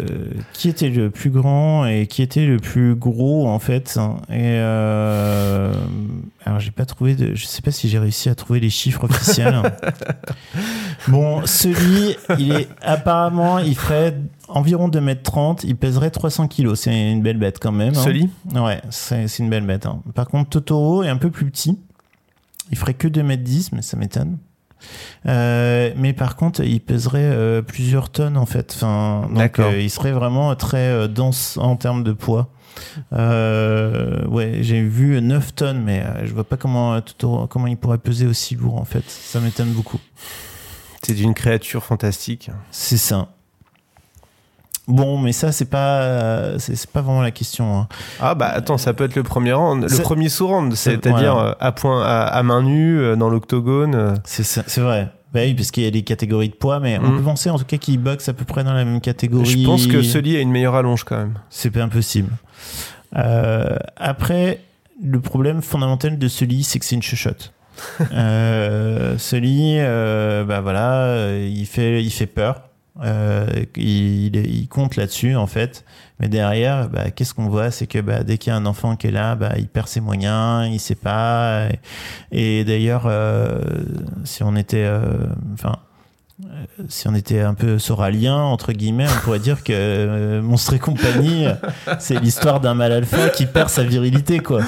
qui 0.53 0.70
était 0.70 0.89
le 0.89 1.10
plus 1.10 1.30
grand 1.32 1.86
et 1.86 2.05
qui 2.07 2.22
était 2.22 2.45
le 2.45 2.57
plus 2.57 2.95
gros 2.95 3.47
en 3.47 3.60
fait. 3.60 3.97
Et 4.30 4.57
euh, 4.60 5.74
alors, 6.45 6.60
j'ai 6.60 6.72
pas 6.72 6.86
trouvé 6.86 7.16
de. 7.16 7.34
Je 7.36 7.45
sais 7.45 7.62
pas 7.62 7.72
si 7.72 7.89
j'ai 7.89 7.99
réussi 7.99 8.30
à 8.30 8.36
trouver 8.36 8.60
les 8.60 8.70
chiffres 8.70 9.03
officiels. 9.05 9.55
bon, 11.07 11.45
celui, 11.45 12.16
il 12.38 12.51
est 12.53 12.70
apparemment, 12.82 13.60
il 13.60 13.76
ferait 13.76 14.16
environ 14.47 14.89
2m30, 14.89 15.62
il 15.64 15.76
pèserait 15.76 16.12
300 16.12 16.47
kg. 16.47 16.76
C'est 16.76 17.12
une 17.12 17.22
belle 17.22 17.38
bête 17.38 17.57
quand 17.60 17.72
même. 17.72 17.95
hein. 17.95 18.03
Sully 18.03 18.30
Ouais, 18.53 18.82
c'est 18.89 19.28
c'est 19.28 19.43
une 19.43 19.49
belle 19.49 19.66
bête. 19.66 19.86
hein. 19.86 20.01
Par 20.16 20.28
contre, 20.28 20.49
Totoro 20.49 21.03
est 21.03 21.10
un 21.10 21.18
peu 21.18 21.30
plus 21.30 21.45
petit. 21.49 21.78
Il 22.72 22.78
ferait 22.78 22.93
que 22.93 23.07
2m10, 23.07 23.70
mais 23.74 23.82
ça 23.82 23.97
m'étonne. 23.97 24.38
Euh, 25.25 25.91
mais 25.95 26.13
par 26.13 26.36
contre, 26.36 26.63
il 26.63 26.80
pèserait 26.80 27.19
euh, 27.21 27.61
plusieurs 27.61 28.09
tonnes 28.09 28.38
en 28.38 28.45
fait. 28.45 28.73
Enfin, 28.75 29.30
donc, 29.34 29.59
euh, 29.59 29.80
il 29.80 29.89
serait 29.89 30.11
vraiment 30.11 30.55
très 30.55 31.07
dense 31.07 31.57
en 31.57 31.75
termes 31.75 32.03
de 32.03 32.13
poids. 32.13 32.49
Euh, 33.13 34.25
ouais, 34.27 34.59
j'ai 34.61 34.82
vu 34.82 35.21
9 35.21 35.55
tonnes, 35.55 35.84
mais 35.84 36.03
je 36.23 36.34
vois 36.34 36.43
pas 36.43 36.57
comment, 36.57 36.99
comment 37.49 37.67
il 37.67 37.77
pourrait 37.77 37.97
peser 37.97 38.25
aussi 38.25 38.55
lourd 38.55 38.77
en 38.77 38.86
fait. 38.86 39.03
Ça 39.07 39.39
m'étonne 39.39 39.71
beaucoup. 39.71 39.99
C'est 41.03 41.19
une 41.19 41.34
créature 41.34 41.84
fantastique. 41.84 42.51
C'est 42.71 42.97
ça. 42.97 43.30
Bon, 44.90 45.18
mais 45.20 45.32
ça, 45.32 45.52
c'est 45.52 45.70
pas, 45.70 46.58
c'est 46.60 46.88
pas 46.90 47.02
vraiment 47.02 47.22
la 47.22 47.32
question. 47.32 47.78
hein. 47.80 47.88
Ah 48.20 48.34
bah 48.36 48.48
attends, 48.54 48.78
ça 48.78 48.94
peut 48.94 49.04
être 49.06 49.16
le 49.16 49.24
premier 49.24 49.54
round, 49.54 49.84
le 49.90 50.02
premier 50.02 50.30
sous-round, 50.30 50.74
c'est- 50.74 50.92
c'est-à-dire 50.92 51.34
voilà. 51.36 51.50
euh, 51.52 51.56
à 51.60 51.72
point 51.72 52.04
à, 52.04 52.24
à 52.24 52.44
main 52.44 52.64
nue 52.64 53.00
euh, 53.00 53.16
dans 53.16 53.30
l'octogone. 53.30 53.94
euh. 53.96 54.16
C'est 54.26 54.78
vrai. 54.82 55.10
Bah 55.32 55.42
oui, 55.44 55.54
parce 55.54 55.70
qu'il 55.70 55.84
y 55.84 55.88
a 55.88 55.92
des 55.92 56.02
catégories 56.02 56.50
de 56.50 56.56
poids, 56.56 56.80
mais 56.80 56.98
on 56.98 57.08
Mm. 57.12 57.18
peut 57.18 57.24
penser 57.24 57.50
en 57.52 57.60
tout 57.60 57.66
cas 57.66 57.78
qu'il 57.78 58.00
boxe 58.00 58.28
à 58.30 58.34
peu 58.34 58.46
près 58.46 58.64
dans 58.64 58.74
la 58.74 58.84
même 58.84 59.00
catégorie. 59.00 59.46
Je 59.46 59.64
pense 59.64 59.86
que 59.86 60.02
Sully 60.02 60.36
a 60.36 60.40
une 60.40 60.50
meilleure 60.50 60.74
allonge 60.74 61.04
quand 61.04 61.18
même. 61.18 61.36
C'est 61.52 61.70
pas 61.70 61.84
impossible. 61.84 62.32
Euh, 63.16 63.76
après, 63.96 64.62
le 65.04 65.20
problème 65.20 65.62
fondamental 65.62 66.18
de 66.18 66.28
Sully, 66.28 66.64
c'est 66.64 66.80
que 66.80 66.86
c'est 66.86 66.96
une 66.96 67.04
chuchote. 67.04 67.54
euh, 68.12 69.18
Sully, 69.20 69.76
euh, 69.80 70.44
bah 70.46 70.62
voilà, 70.62 71.30
il 71.38 71.66
fait, 71.68 72.04
il 72.04 72.10
fait 72.12 72.26
peur. 72.26 72.62
Euh, 73.04 73.47
il, 73.78 74.68
compte 74.70 74.95
là-dessus 74.95 75.36
en 75.36 75.47
fait, 75.47 75.86
mais 76.20 76.28
derrière, 76.28 76.89
bah, 76.89 77.12
qu'est-ce 77.12 77.34
qu'on 77.34 77.47
voit, 77.47 77.72
c'est 77.72 77.88
que 77.88 78.00
bah, 78.00 78.24
dès 78.24 78.38
qu'il 78.38 78.52
y 78.52 78.54
a 78.54 78.58
un 78.58 78.66
enfant 78.66 78.95
qui 78.95 79.08
est 79.08 79.12
là, 79.12 79.36
bah, 79.36 79.54
il 79.58 79.68
perd 79.68 79.88
ses 79.88 80.02
moyens, 80.02 80.70
il 80.72 80.80
sait 80.80 80.95
pas. 80.95 81.68
Et, 82.32 82.64
d'ailleurs, 82.66 83.04
euh, 83.06 83.62
si 84.26 84.43
on 84.43 84.56
était, 84.56 84.84
euh, 84.84 85.02
enfin, 85.54 85.78
si 86.88 87.08
on 87.08 87.16
était 87.16 87.41
un 87.41 87.54
peu 87.54 87.80
soralien, 87.80 88.38
entre 88.38 88.74
guillemets, 88.74 89.08
on 89.08 89.24
pourrait 89.24 89.39
dire 89.39 89.64
que 89.64 90.39
Monstre 90.41 90.74
et 90.74 90.80
compagnie, 90.80 91.47
c'est 92.00 92.20
l'histoire 92.20 92.60
d'un 92.62 92.76
mal 92.76 92.91
alpha 92.91 93.30
qui 93.30 93.45
perd 93.45 93.70
sa 93.70 93.84
virilité, 93.84 94.39
quoi. 94.39 94.62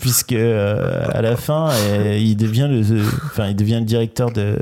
Puisque 0.00 0.32
à 0.32 1.22
la 1.22 1.36
fin, 1.36 1.70
il 2.16 2.36
devient 2.36 2.68
le, 2.70 3.02
enfin, 3.26 3.48
il 3.48 3.56
devient 3.56 3.80
le 3.80 3.86
directeur 3.86 4.30
de, 4.30 4.58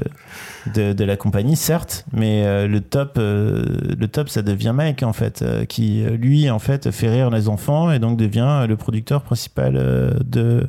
de, 0.75 0.93
de 0.93 1.05
la 1.05 1.17
compagnie, 1.17 1.57
certes, 1.57 2.05
mais 2.13 2.43
euh, 2.45 2.67
le 2.69 2.81
top, 2.81 3.15
euh, 3.19 3.65
le 3.99 4.09
top, 4.09 4.29
ça 4.29 4.43
devient 4.43 4.73
Mike 4.75 5.03
en 5.03 5.13
fait, 5.13 5.43
euh, 5.43 5.65
qui 5.65 6.05
lui 6.05 6.49
en 6.51 6.59
fait 6.59 6.91
fait 6.91 7.09
rire 7.11 7.31
les 7.31 7.49
enfants 7.49 7.91
et 7.91 7.99
donc 7.99 8.17
devient 8.17 8.67
le 8.69 8.77
producteur 8.77 9.23
principal 9.23 9.75
de 10.25 10.69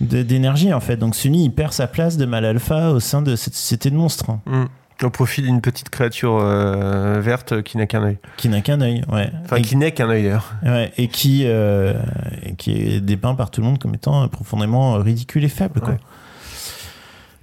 d'énergie 0.00 0.72
en 0.72 0.80
fait. 0.80 0.96
Donc 0.96 1.14
Sunny 1.14 1.44
il 1.44 1.50
perd 1.50 1.72
sa 1.72 1.86
place 1.86 2.16
de 2.16 2.26
mal 2.26 2.44
alpha 2.44 2.90
au 2.90 3.00
sein 3.00 3.22
de 3.22 3.36
cette 3.36 3.54
société 3.54 3.90
de 3.90 3.96
monstres. 3.96 4.32
Mm. 4.46 4.64
Au 5.02 5.10
profit 5.10 5.42
d'une 5.42 5.60
petite 5.60 5.88
créature 5.90 6.38
euh, 6.40 7.20
verte 7.20 7.62
qui 7.62 7.76
n'a 7.78 7.86
qu'un 7.86 8.02
œil. 8.04 8.18
Qui 8.36 8.48
n'a 8.48 8.60
qu'un 8.60 8.80
œil, 8.80 9.02
ouais. 9.12 9.30
Enfin, 9.44 9.56
Et- 9.56 9.62
qui 9.62 9.76
n'est 9.76 9.90
qu'un 9.92 10.08
œil 10.08 10.22
d'ailleurs. 10.22 10.54
Ouais, 10.64 10.92
et 10.96 11.08
qui, 11.08 11.42
euh, 11.46 11.94
et 12.44 12.54
qui 12.54 12.72
est 12.72 13.00
dépeint 13.00 13.34
par 13.34 13.50
tout 13.50 13.60
le 13.60 13.66
monde 13.66 13.78
comme 13.78 13.94
étant 13.94 14.26
profondément 14.28 14.94
ridicule 14.94 15.44
et 15.44 15.48
faible. 15.48 15.80
Quoi. 15.80 15.90
Ouais. 15.94 15.98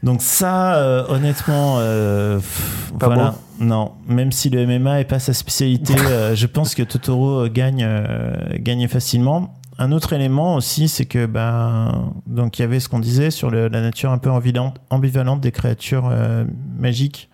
Donc 0.04 0.22
ça, 0.22 0.76
euh, 0.78 1.06
honnêtement, 1.10 1.76
euh, 1.80 2.38
pff, 2.38 2.92
Pas 3.00 3.06
voilà, 3.08 3.36
non. 3.60 3.92
Même 4.08 4.32
si 4.32 4.50
le 4.50 4.66
MMA 4.66 5.02
est 5.02 5.06
pas 5.06 5.20
sa 5.20 5.34
spécialité, 5.34 5.94
euh, 6.08 6.36
je 6.36 6.48
pense 6.48 6.74
que 6.74 6.82
Totoro 6.84 7.48
gagne, 7.48 7.84
euh, 7.88 8.34
gagne 8.58 8.88
facilement. 8.88 9.60
Un 9.78 9.92
autre 9.92 10.14
élément 10.14 10.56
aussi, 10.56 10.88
c'est 10.88 11.06
que 11.06 11.26
ben, 11.26 12.14
donc 12.28 12.58
il 12.60 12.64
y 12.64 12.66
avait 12.66 12.80
ce 12.80 12.90
qu'on 12.90 13.00
disait 13.00 13.32
sur 13.32 13.50
le- 13.50 13.68
la 13.68 13.82
nature 13.82 14.12
un 14.12 14.18
peu 14.18 14.30
ambivalente, 14.32 15.42
des 15.42 15.52
créatures 15.52 16.08
euh, 16.12 16.46
magiques. 16.78 17.30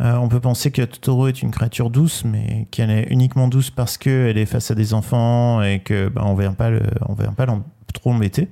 Euh, 0.00 0.14
on 0.16 0.28
peut 0.28 0.40
penser 0.40 0.70
que 0.70 0.82
Totoro 0.82 1.28
est 1.28 1.42
une 1.42 1.50
créature 1.50 1.90
douce, 1.90 2.24
mais 2.24 2.66
qu'elle 2.70 2.90
est 2.90 3.06
uniquement 3.10 3.48
douce 3.48 3.70
parce 3.70 3.98
qu'elle 3.98 4.38
est 4.38 4.46
face 4.46 4.70
à 4.70 4.74
des 4.74 4.94
enfants 4.94 5.62
et 5.62 5.80
que 5.80 6.08
ben, 6.08 6.22
on 6.24 6.34
vient 6.34 6.54
pas 6.54 6.70
le, 6.70 6.80
on 7.08 7.14
vient 7.14 7.32
pas 7.32 7.46
trop 7.92 8.10
l'embêter. 8.12 8.48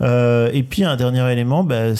Euh, 0.00 0.50
et 0.52 0.62
puis 0.62 0.84
un 0.84 0.96
dernier 0.96 1.30
élément, 1.32 1.64
bah, 1.64 1.94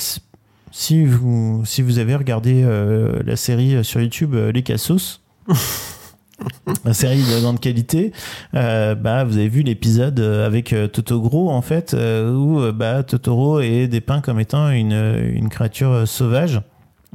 si 0.71 1.05
vous 1.05 1.63
si 1.65 1.83
vous 1.83 1.99
avez 1.99 2.15
regardé 2.15 2.63
euh, 2.65 3.21
la 3.25 3.37
série 3.37 3.83
sur 3.85 4.01
YouTube 4.01 4.35
euh, 4.35 4.53
Les 4.53 4.63
Cassos, 4.63 5.21
la 6.85 6.95
série 6.95 7.19
de 7.23 7.41
grande 7.41 7.59
qualité, 7.61 8.13
euh, 8.55 8.95
bah 8.95 9.25
vous 9.25 9.37
avez 9.39 9.49
vu 9.49 9.63
l'épisode 9.63 10.21
euh, 10.21 10.47
avec 10.47 10.73
euh, 10.73 10.87
Totoro 10.87 11.51
en 11.51 11.63
fait 11.63 11.95
euh, 11.95 12.33
où 12.33 12.61
euh, 12.61 12.73
bah 12.73 13.03
Totoro 13.03 13.61
est 13.61 13.89
dépeint 13.89 14.21
comme 14.21 14.39
étant 14.39 14.71
une 14.71 14.93
une 15.35 15.49
créature 15.49 15.91
euh, 15.91 16.07
sauvage 16.07 16.61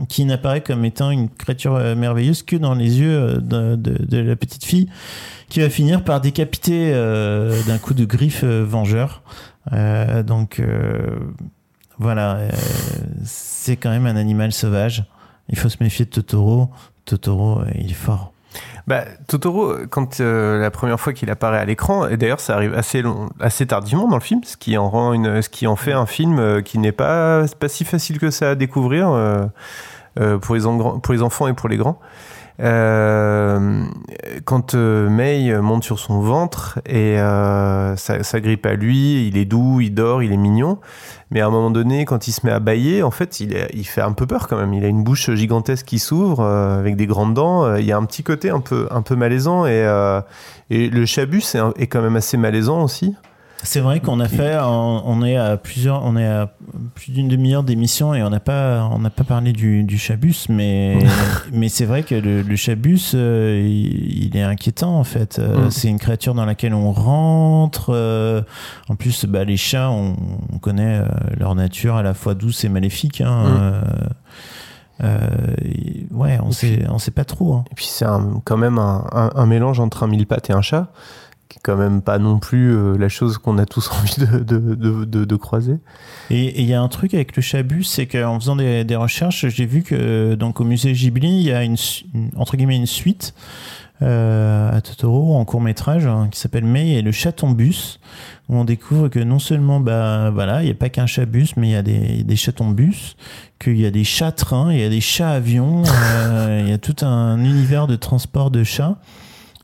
qui 0.09 0.25
n'apparaît 0.25 0.61
comme 0.61 0.83
étant 0.85 1.11
une 1.11 1.29
créature 1.29 1.75
euh, 1.75 1.95
merveilleuse 1.95 2.41
que 2.43 2.55
dans 2.55 2.73
les 2.73 2.99
yeux 2.99 3.15
euh, 3.15 3.35
de, 3.37 3.75
de- 3.75 4.03
de 4.03 4.17
la 4.17 4.35
petite 4.35 4.65
fille 4.65 4.89
qui 5.49 5.59
va 5.61 5.69
finir 5.69 6.03
par 6.03 6.19
décapiter 6.19 6.91
euh, 6.93 7.61
d'un 7.67 7.77
coup 7.77 7.93
de 7.93 8.03
griffe 8.05 8.41
euh, 8.43 8.65
vengeur. 8.67 9.21
Euh, 9.71 10.23
donc 10.23 10.59
euh, 10.59 11.17
voilà, 11.97 12.35
euh, 12.35 12.49
c'est 13.23 13.77
quand 13.77 13.89
même 13.89 14.05
un 14.05 14.15
animal 14.15 14.51
sauvage. 14.51 15.05
Il 15.49 15.57
faut 15.57 15.69
se 15.69 15.77
méfier 15.81 16.05
de 16.05 16.09
Totoro. 16.09 16.69
Totoro, 17.05 17.61
il 17.75 17.91
est 17.91 17.93
fort. 17.93 18.33
Bah, 18.87 19.03
Totoro, 19.27 19.73
quand 19.89 20.19
la 20.19 20.69
première 20.71 20.99
fois 20.99 21.13
qu'il 21.13 21.29
apparaît 21.29 21.59
à 21.59 21.65
l'écran, 21.65 22.07
et 22.07 22.17
d'ailleurs 22.17 22.39
ça 22.39 22.55
arrive 22.55 22.73
assez, 22.73 23.01
long, 23.01 23.29
assez 23.39 23.65
tardivement 23.65 24.07
dans 24.07 24.17
le 24.17 24.21
film, 24.21 24.41
ce 24.43 24.57
qui 24.57 24.77
en, 24.77 24.89
rend 24.89 25.13
une, 25.13 25.41
ce 25.41 25.49
qui 25.49 25.67
en 25.67 25.75
fait 25.75 25.93
un 25.93 26.05
film 26.05 26.61
qui 26.63 26.77
n'est 26.77 26.91
pas, 26.91 27.45
pas 27.59 27.69
si 27.69 27.85
facile 27.85 28.19
que 28.19 28.29
ça 28.29 28.51
à 28.51 28.55
découvrir 28.55 29.07
pour 30.41 30.55
les 30.55 31.21
enfants 31.21 31.47
et 31.47 31.53
pour 31.53 31.69
les 31.69 31.77
grands. 31.77 31.99
Euh, 32.59 33.83
quand 34.45 34.75
euh, 34.75 35.09
Mei 35.09 35.59
monte 35.59 35.83
sur 35.83 35.97
son 35.97 36.21
ventre 36.21 36.79
et 36.85 37.19
euh, 37.19 37.95
ça, 37.95 38.21
ça 38.21 38.39
grippe 38.41 38.65
à 38.65 38.75
lui, 38.75 39.27
il 39.27 39.37
est 39.37 39.45
doux, 39.45 39.81
il 39.81 39.93
dort, 39.93 40.21
il 40.21 40.31
est 40.31 40.37
mignon. 40.37 40.79
Mais 41.31 41.41
à 41.41 41.47
un 41.47 41.49
moment 41.49 41.71
donné, 41.71 42.05
quand 42.05 42.27
il 42.27 42.31
se 42.31 42.45
met 42.45 42.51
à 42.51 42.59
bailler, 42.59 43.01
en 43.01 43.09
fait, 43.09 43.39
il, 43.39 43.85
fait 43.85 44.01
un 44.01 44.11
peu 44.11 44.27
peur 44.27 44.47
quand 44.47 44.57
même. 44.57 44.73
Il 44.73 44.85
a 44.85 44.87
une 44.87 45.03
bouche 45.03 45.31
gigantesque 45.31 45.85
qui 45.85 45.97
s'ouvre 45.97 46.43
avec 46.43 46.95
des 46.95 47.07
grandes 47.07 47.33
dents. 47.33 47.75
Il 47.75 47.85
y 47.85 47.91
a 47.91 47.97
un 47.97 48.05
petit 48.05 48.21
côté 48.21 48.51
un 48.51 48.59
peu, 48.59 48.87
malaisant 49.15 49.65
et, 49.65 49.83
le 50.69 51.05
chabus 51.05 51.55
est, 51.55 51.81
est 51.81 51.87
quand 51.87 52.01
même 52.01 52.17
assez 52.17 52.37
malaisant 52.37 52.83
aussi. 52.83 53.15
C'est 53.65 53.79
vrai 53.79 54.01
qu'on 54.01 54.19
a 54.19 54.27
fait, 54.27 54.57
on, 54.61 55.23
est 55.23 55.37
à 55.37 55.55
plusieurs, 55.57 56.03
on 56.03 56.17
est 56.17 56.27
à 56.27 56.53
plus 56.95 57.11
d'une 57.11 57.29
demi-heure 57.29 57.63
d'émission 57.63 58.13
et 58.13 58.21
on 58.21 58.29
n'a 58.29 58.39
pas, 58.41 58.89
on 58.91 58.99
n'a 58.99 59.09
pas 59.09 59.23
parlé 59.23 59.53
du, 59.53 59.83
du 59.83 59.97
chabus, 59.97 60.45
mais 60.49 60.97
mais 61.53 61.69
c'est 61.69 61.85
vrai 61.85 62.03
que 62.03 62.13
le, 62.15 62.41
le 62.41 62.55
chabus, 62.57 63.11
euh, 63.15 63.59
il, 63.65 64.25
il 64.25 64.37
est 64.37 64.41
inquiétant 64.43 64.99
en 64.99 65.03
fait. 65.03 65.39
Euh, 65.39 65.67
Mm. 65.67 65.71
C'est 65.71 65.87
une 65.87 65.99
créature 65.99 66.33
dans 66.33 66.45
laquelle 66.45 66.73
on 66.73 66.91
rentre. 66.91 67.91
euh, 67.93 68.41
en 68.89 68.95
plus, 68.95 69.25
bah, 69.25 69.43
les 69.45 69.57
chats, 69.57 69.89
on, 69.91 70.15
on 70.51 70.57
connaît 70.59 71.01
leur 71.37 71.55
nature 71.55 71.95
à 71.95 72.03
la 72.03 72.13
fois 72.13 72.33
douce 72.35 72.63
et 72.65 72.69
maléfique. 72.69 73.21
Hein, 73.21 73.81
Mm. 75.01 75.05
et- 75.65 76.05
ouais, 76.11 76.37
on 76.43 76.51
sait, 76.51 76.85
on 76.89 76.97
sait 76.99 77.11
pas 77.11 77.25
trop. 77.25 77.53
hein. 77.55 77.63
Et 77.71 77.75
puis 77.75 77.85
c'est 77.85 78.05
quand 78.45 78.57
même 78.57 78.77
un, 78.77 79.05
un- 79.11 79.31
un 79.35 79.45
mélange 79.45 79.79
entre 79.79 80.03
un 80.03 80.07
mille 80.07 80.27
pattes 80.27 80.49
et 80.49 80.53
un 80.53 80.61
chat, 80.61 80.87
quand 81.63 81.77
même 81.77 82.01
pas 82.01 82.19
non 82.19 82.39
plus 82.39 82.75
euh, 82.75 82.97
la 82.97 83.09
chose 83.09 83.37
qu'on 83.37 83.57
a 83.57 83.65
tous 83.65 83.89
envie 83.99 84.15
de, 84.19 84.39
de, 84.39 84.75
de, 85.05 85.25
de- 85.25 85.35
croiser. 85.35 85.77
Et 86.29 86.61
il 86.61 86.67
y 86.67 86.73
a 86.73 86.81
un 86.81 86.87
truc 86.89 87.13
avec 87.13 87.35
le 87.35 87.41
chabus, 87.41 87.83
c'est 87.83 88.05
qu'en 88.05 88.39
faisant 88.39 88.55
des, 88.55 88.83
des 88.83 88.95
recherches, 88.95 89.47
j'ai 89.47 89.65
vu 89.65 89.81
que 89.81 90.35
donc 90.35 90.59
au 90.61 90.65
musée 90.65 90.91
Ghibli, 90.91 91.29
il 91.29 91.43
y 91.43 91.51
a 91.51 91.63
une, 91.63 91.77
entre 92.35 92.55
guillemets 92.57 92.75
une 92.75 92.85
suite 92.85 93.33
euh, 94.01 94.75
à 94.75 94.81
Totoro 94.81 95.35
en 95.35 95.45
court 95.45 95.61
métrage 95.61 96.07
qui 96.31 96.39
s'appelle 96.39 96.65
Mei 96.65 96.91
et 96.91 97.01
le 97.01 97.11
chatons-bus, 97.11 97.99
où 98.49 98.57
on 98.57 98.65
découvre 98.65 99.07
que 99.07 99.19
non 99.19 99.39
seulement 99.39 99.79
bah 99.79 100.29
voilà, 100.31 100.61
il 100.61 100.65
n'y 100.65 100.71
a 100.71 100.75
pas 100.75 100.89
qu'un 100.89 101.05
chat-bus, 101.05 101.55
mais 101.55 101.69
il 101.69 101.71
y 101.71 101.75
a 101.75 101.81
des, 101.81 102.23
des 102.23 102.35
chatons-bus, 102.35 103.15
qu'il 103.59 103.79
y 103.79 103.85
a 103.85 103.91
des 103.91 104.03
chats-trains, 104.03 104.73
il 104.73 104.79
y 104.79 104.83
a 104.83 104.89
des 104.89 105.01
chats-avions, 105.01 105.83
euh, 105.87 106.61
il 106.65 106.69
y 106.69 106.73
a 106.73 106.77
tout 106.77 107.05
un 107.05 107.39
univers 107.43 107.87
de 107.87 107.95
transport 107.95 108.51
de 108.51 108.63
chats. 108.63 108.97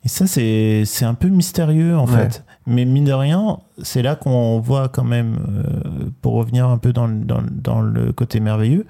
Et 0.06 0.08
ça, 0.08 0.28
c'est 0.28 0.84
c'est 0.86 1.06
un 1.06 1.14
peu 1.14 1.28
mystérieux 1.28 1.98
en 1.98 2.06
Ouais. 2.08 2.14
fait. 2.30 2.44
Mais 2.68 2.86
mine 2.86 3.04
de 3.06 3.12
rien, 3.14 3.58
c'est 3.82 4.04
là 4.04 4.16
qu'on 4.16 4.60
voit 4.60 4.90
quand 4.90 5.04
même, 5.04 5.38
euh, 5.50 6.10
pour 6.22 6.34
revenir 6.36 6.68
un 6.68 6.78
peu 6.78 6.94
dans 6.94 7.08
le, 7.08 7.16
dans, 7.16 7.42
le- 7.42 7.50
dans 7.50 7.82
le 7.82 8.12
côté 8.14 8.40
merveilleux, 8.40 8.86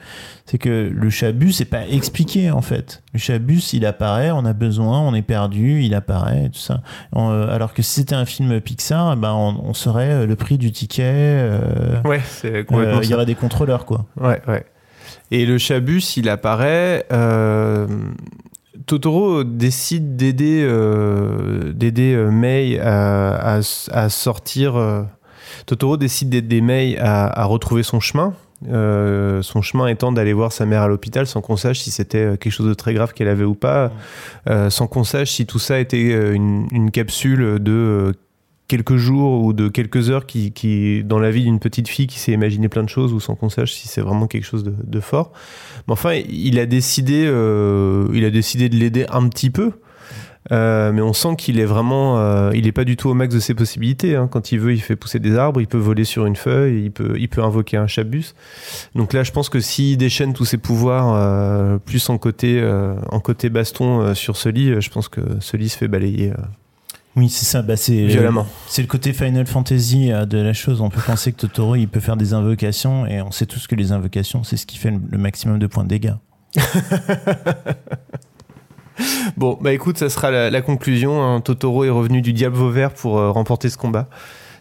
c'est 0.46 0.58
que 0.58 0.92
le 0.94 1.10
chabus, 1.10 1.54
c'est 1.54 1.64
pas 1.66 1.88
expliqué 1.88 2.52
en 2.52 2.62
fait. 2.62 3.02
Le 3.14 3.20
chabus, 3.20 3.62
il 3.74 3.86
apparaît, 3.86 4.32
on 4.32 4.44
a 4.44 4.52
besoin, 4.54 5.00
on 5.00 5.14
est 5.16 5.22
perdu, 5.22 5.82
il 5.82 5.94
apparaît, 5.96 6.50
tout 6.50 6.60
ça. 6.60 6.82
On, 7.14 7.30
euh, 7.32 7.48
alors 7.56 7.74
que 7.74 7.82
si 7.82 8.02
c'était 8.02 8.16
un 8.16 8.26
film 8.26 8.60
Pixar, 8.60 9.16
ben 9.16 9.32
on, 9.32 9.62
on 9.64 9.74
saurait 9.74 10.12
euh, 10.12 10.26
le 10.28 10.36
prix 10.36 10.58
du 10.58 10.72
ticket. 10.74 11.04
euh, 11.06 12.02
Ouais, 12.04 12.20
c'est 12.26 12.66
complètement 12.66 13.02
Il 13.02 13.10
y 13.10 13.14
aurait 13.14 13.26
des 13.26 13.36
contrôleurs 13.36 13.86
quoi. 13.86 14.06
Ouais, 14.20 14.42
ouais. 14.48 14.66
Et 15.32 15.46
le 15.46 15.58
chabus, 15.58 16.02
il 16.18 16.28
apparaît. 16.28 17.06
Totoro 18.90 19.44
décide 19.44 20.16
d'aider 20.16 20.64
euh, 20.68 21.72
d'aider 21.74 22.16
Mei 22.32 22.80
à, 22.80 23.58
à, 23.58 23.60
à 23.92 24.10
sortir. 24.10 24.76
euh, 24.78 25.04
Totoro 25.68 25.96
décide 25.96 26.30
d'aider 26.30 26.60
Mei 26.60 26.98
à, 26.98 27.28
à 27.28 27.46
retrouver 27.46 27.84
son 27.84 28.00
chemin. 28.00 28.34
Euh, 28.68 29.44
son 29.44 29.62
chemin 29.62 29.86
étant 29.86 30.12
d'aller 30.12 30.34
voir 30.34 30.52
sa 30.52 30.66
mère 30.66 30.82
à 30.82 30.88
l'hôpital 30.88 31.28
sans 31.28 31.40
qu'on 31.40 31.56
sache 31.56 31.80
si 31.80 31.92
c'était 31.92 32.18
euh, 32.18 32.36
quelque 32.36 32.52
chose 32.52 32.68
de 32.68 32.74
très 32.74 32.96
grave 32.96 33.14
qu'elle 33.14 33.28
avait 33.28 33.46
ou 33.46 33.54
pas, 33.54 33.92
euh, 34.50 34.72
sans 34.72 34.88
qu'on 34.88 35.04
sache 35.04 35.32
si 35.34 35.46
tout 35.46 35.60
ça 35.60 35.80
était 35.80 36.34
une, 36.34 36.68
une 36.72 36.90
capsule 36.90 37.60
de 37.60 38.14
quelques 38.70 38.96
jours 38.96 39.44
ou 39.44 39.52
de 39.52 39.68
quelques 39.68 40.10
heures 40.12 40.26
qui, 40.26 41.04
dans 41.04 41.20
la 41.20 41.32
vie 41.32 41.44
d'une 41.44 41.60
petite 41.60 41.90
fille 41.90 42.08
qui 42.08 42.20
s'est 42.20 42.32
imaginé 42.32 42.70
plein 42.70 42.84
de 42.84 42.90
choses 42.90 43.12
ou 43.12 43.20
sans 43.20 43.36
qu'on 43.36 43.50
sache 43.50 43.74
si 43.74 43.90
c'est 43.90 44.00
vraiment 44.00 44.28
quelque 44.28 44.46
chose 44.46 44.64
de, 44.64 45.00
fort. 45.02 45.32
Mais 45.88 45.94
enfin, 45.94 46.14
il 46.14 46.60
a 46.60 46.66
décidé, 46.66 47.26
euh, 47.26 48.08
il 48.14 48.24
a 48.24 48.30
décidé 48.30 48.70
de 48.70 48.76
l'aider 48.76 49.06
un 49.10 49.28
petit 49.28 49.50
peu. 49.50 49.72
Euh, 50.52 50.92
mais 50.94 51.02
on 51.02 51.14
sent 51.14 51.36
qu'il 51.38 51.60
est 51.60 51.66
vraiment, 51.66 52.18
euh, 52.18 52.52
il 52.56 52.66
est 52.66 52.72
pas 52.72 52.86
du 52.86 52.96
tout 52.96 53.10
au 53.10 53.14
max 53.14 53.34
de 53.34 53.40
ses 53.40 53.54
possibilités. 53.54 54.16
hein. 54.16 54.30
Quand 54.32 54.52
il 54.52 54.60
veut, 54.60 54.74
il 54.74 54.82
fait 54.82 54.96
pousser 54.96 55.20
des 55.20 55.36
arbres, 55.36 55.60
il 55.62 55.68
peut 55.68 55.78
voler 55.78 56.06
sur 56.06 56.26
une 56.26 56.36
feuille, 56.36 56.86
il 56.86 56.92
peut, 56.92 57.16
il 57.18 57.28
peut 57.28 57.44
invoquer 57.44 57.78
un 57.78 57.88
chabus. 57.88 58.34
Donc 58.96 59.14
là, 59.14 59.24
je 59.24 59.32
pense 59.32 59.50
que 59.50 59.60
s'il 59.60 59.98
déchaîne 59.98 60.34
tous 60.34 60.46
ses 60.46 60.58
pouvoirs 60.58 61.80
plus 61.82 62.10
en 62.10 62.18
côté, 62.18 62.64
en 63.12 63.20
côté 63.20 63.50
baston 63.50 64.14
sur 64.14 64.38
ce 64.38 64.50
lit, 64.50 64.80
je 64.80 64.90
pense 64.90 65.10
que 65.10 65.22
ce 65.40 65.58
lit 65.58 65.70
se 65.70 65.78
fait 65.78 65.88
balayer. 65.88 66.34
Oui, 67.20 67.28
c'est 67.30 67.46
ça. 67.46 67.62
Bah, 67.62 67.76
c'est 67.76 68.06
Violemment. 68.06 68.48
C'est 68.68 68.82
le 68.82 68.88
côté 68.88 69.12
Final 69.14 69.46
Fantasy 69.46 70.12
euh, 70.12 70.26
de 70.26 70.38
la 70.38 70.54
chose. 70.54 70.80
On 70.80 70.90
peut 70.90 71.02
penser 71.06 71.32
que 71.34 71.38
Totoro, 71.38 71.76
il 71.76 71.88
peut 71.88 72.00
faire 72.00 72.16
des 72.18 72.34
invocations, 72.34 73.06
et 73.06 73.22
on 73.22 73.32
sait 73.32 73.46
tous 73.46 73.68
que 73.68 73.76
les 73.76 73.92
invocations, 73.92 74.44
c'est 74.44 74.56
ce 74.58 74.66
qui 74.66 74.78
fait 74.78 74.92
le- 74.92 75.02
le 75.10 75.18
maximum 75.18 75.60
de 75.60 75.68
points 75.68 75.84
de 75.84 75.90
dégâts. 75.90 76.14
Bon, 79.38 79.58
bah 79.62 79.72
écoute, 79.72 79.98
ça 79.98 80.10
sera 80.10 80.30
la, 80.30 80.50
la 80.50 80.62
conclusion. 80.62 81.24
hein. 81.24 81.40
Totoro 81.40 81.86
est 81.86 81.90
revenu 81.90 82.22
du 82.22 82.34
diable 82.34 82.58
vauvert 82.58 82.94
pour 82.94 83.18
euh, 83.18 83.32
remporter 83.32 83.70
ce 83.70 83.78
combat. 83.78 84.10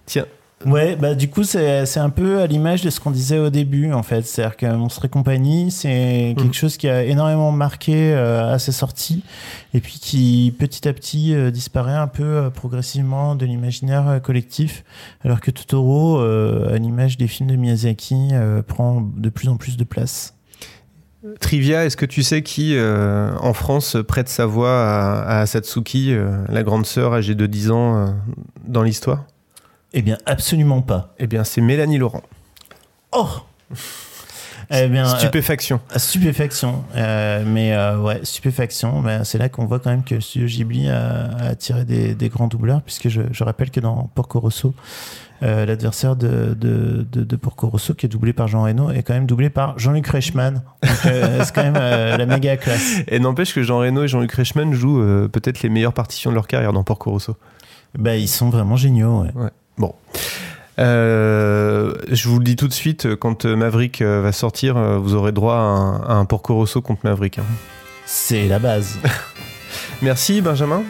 Tiens, 0.07 0.27
Ouais, 0.67 0.97
bah 0.97 1.15
du 1.15 1.31
coup 1.31 1.45
c'est 1.45 1.87
c'est 1.87 2.01
un 2.01 2.11
peu 2.11 2.41
à 2.41 2.49
l'image 2.49 2.83
de 2.83 2.91
ce 2.91 2.99
qu'on 2.99 3.13
disait 3.13 3.39
au 3.39 3.49
début 3.49 3.93
en 3.93 4.03
fait, 4.03 4.23
c'est-à-dire 4.27 4.57
que 4.57 4.67
Monstre 4.67 5.05
et 5.05 5.09
compagnie, 5.09 5.71
c'est 5.71 6.35
quelque 6.37 6.57
chose 6.57 6.77
qui 6.77 6.89
a 6.89 7.05
énormément 7.05 7.53
marqué 7.53 8.13
euh, 8.13 8.55
à 8.55 8.59
sa 8.59 8.73
sortie 8.73 9.23
et 9.73 9.81
puis 9.81 10.01
qui 10.01 10.53
petit 10.59 10.89
à 10.89 10.93
petit 10.93 11.33
euh, 11.33 11.53
disparaît 11.53 11.95
un 11.95 12.09
peu 12.09 12.25
euh, 12.25 12.51
progressivement 12.51 13.37
de 13.37 13.47
l'imaginaire 13.47 14.21
collectif, 14.21 14.85
alors 15.25 15.41
que 15.41 15.53
Totoro, 15.53 16.19
à 16.21 16.77
l'image 16.79 17.19
des 17.19 17.29
films 17.29 17.51
de 17.51 17.57
Miyazaki, 17.57 18.31
prend 18.67 19.01
de 19.01 19.29
plus 19.29 19.49
en 19.49 19.57
plus 19.57 19.77
de 19.77 19.85
place. 19.85 20.35
Trivia, 21.41 21.85
est-ce 21.85 21.97
que 21.97 22.07
tu 22.07 22.23
sais 22.23 22.43
qui 22.43 22.77
euh, 22.77 23.33
en 23.41 23.53
France 23.53 23.97
prête 24.07 24.29
sa 24.29 24.47
voix 24.47 24.83
à, 24.83 25.41
à 25.41 25.47
Satsuki, 25.47 26.13
euh, 26.13 26.45
la 26.49 26.63
grande 26.63 26.87
sœur 26.87 27.13
âgée 27.13 27.35
de 27.35 27.47
10 27.47 27.71
ans 27.73 27.97
euh, 27.97 28.07
dans 28.67 28.85
l'histoire? 28.85 29.25
Eh 29.93 30.03
bien, 30.03 30.19
absolument 30.27 30.83
pas. 30.83 31.15
Eh 31.19 31.27
bien, 31.27 31.45
c'est 31.45 31.61
Mélanie 31.61 31.99
Laurent. 31.99 32.23
Oh 33.13 33.29
Eh 34.71 34.87
bien, 34.89 35.07
euh, 35.07 35.17
Stupéfaction. 35.17 35.81
Ah, 35.91 35.99
Stupéfaction. 35.99 36.85
Euh, 36.95 37.43
mais 37.47 37.73
euh, 37.73 37.99
ouais, 38.01 38.21
stupéfaction. 38.23 39.01
Ben, 39.01 39.25
c'est 39.25 39.39
là 39.39 39.49
qu'on 39.49 39.65
voit 39.65 39.79
quand 39.79 39.89
même 39.89 40.05
que 40.05 40.21
Studio 40.21 40.47
Ghibli 40.47 40.91
a, 40.91 41.31
a 41.39 41.45
attiré 41.49 41.87
des, 41.87 42.15
des 42.15 42.29
grands 42.29 42.49
doubleurs, 42.49 42.83
puisque 42.83 43.09
je, 43.09 43.23
je 43.31 43.45
rappelle 43.45 43.71
que 43.71 43.81
dans 43.81 44.11
Porco 44.15 44.41
Rosso, 44.41 44.75
euh, 45.43 45.65
l'adversaire 45.65 46.17
de, 46.17 46.55
de, 46.55 47.07
de, 47.11 47.25
de 47.25 47.37
Porco 47.37 47.69
Rosso, 47.69 47.95
qui 47.95 48.05
est 48.05 48.09
doublé 48.11 48.35
par 48.35 48.47
Jean 48.47 48.65
Reno, 48.65 48.91
est 48.91 49.03
quand 49.03 49.15
même 49.15 49.25
doublé 49.27 49.49
par 49.49 49.79
Jean-Luc 49.79 50.07
Reichmann. 50.07 50.63
Euh, 51.07 51.41
c'est 51.45 51.55
quand 51.55 51.63
même 51.63 51.77
euh, 51.79 52.19
la 52.19 52.27
méga 52.27 52.59
classe. 52.59 52.97
Et 53.07 53.21
n'empêche 53.21 53.55
que 53.55 53.63
Jean 53.63 53.79
Reno 53.79 54.03
et 54.05 54.09
Jean-Luc 54.09 54.33
Reichmann 54.33 54.75
jouent 54.75 55.01
euh, 55.01 55.29
peut-être 55.29 55.63
les 55.63 55.71
meilleures 55.71 55.95
partitions 55.95 56.29
de 56.29 56.35
leur 56.35 56.47
carrière 56.47 56.75
dans 56.75 56.85
Porco 56.85 57.11
Rosso. 57.11 57.37
Bah, 57.97 58.17
ils 58.17 58.29
sont 58.29 58.51
vraiment 58.51 58.77
géniaux. 58.77 59.23
Ouais. 59.23 59.33
Ouais. 59.35 59.51
Bon. 59.79 59.95
Euh, 60.79 61.95
je 62.11 62.29
vous 62.29 62.39
le 62.39 62.45
dis 62.45 62.57
tout 62.57 62.69
de 62.69 62.73
suite, 62.73 63.17
quand 63.17 63.45
euh, 63.45 63.57
Maverick 63.57 64.01
euh, 64.01 64.21
va 64.21 64.31
sortir, 64.33 64.77
vous 65.01 65.15
aurez 65.15 65.33
droit 65.33 65.55
à 65.57 65.59
un, 65.59 66.01
à 66.03 66.13
un 66.15 66.25
Porco 66.25 66.55
Rosso 66.55 66.81
contre 66.81 67.01
Maverick. 67.05 67.39
hein. 67.39 67.45
C'est 68.07 68.47
la 68.47 68.59
base. 68.59 68.99
Merci 70.03 70.41
Benjamin. 70.41 70.83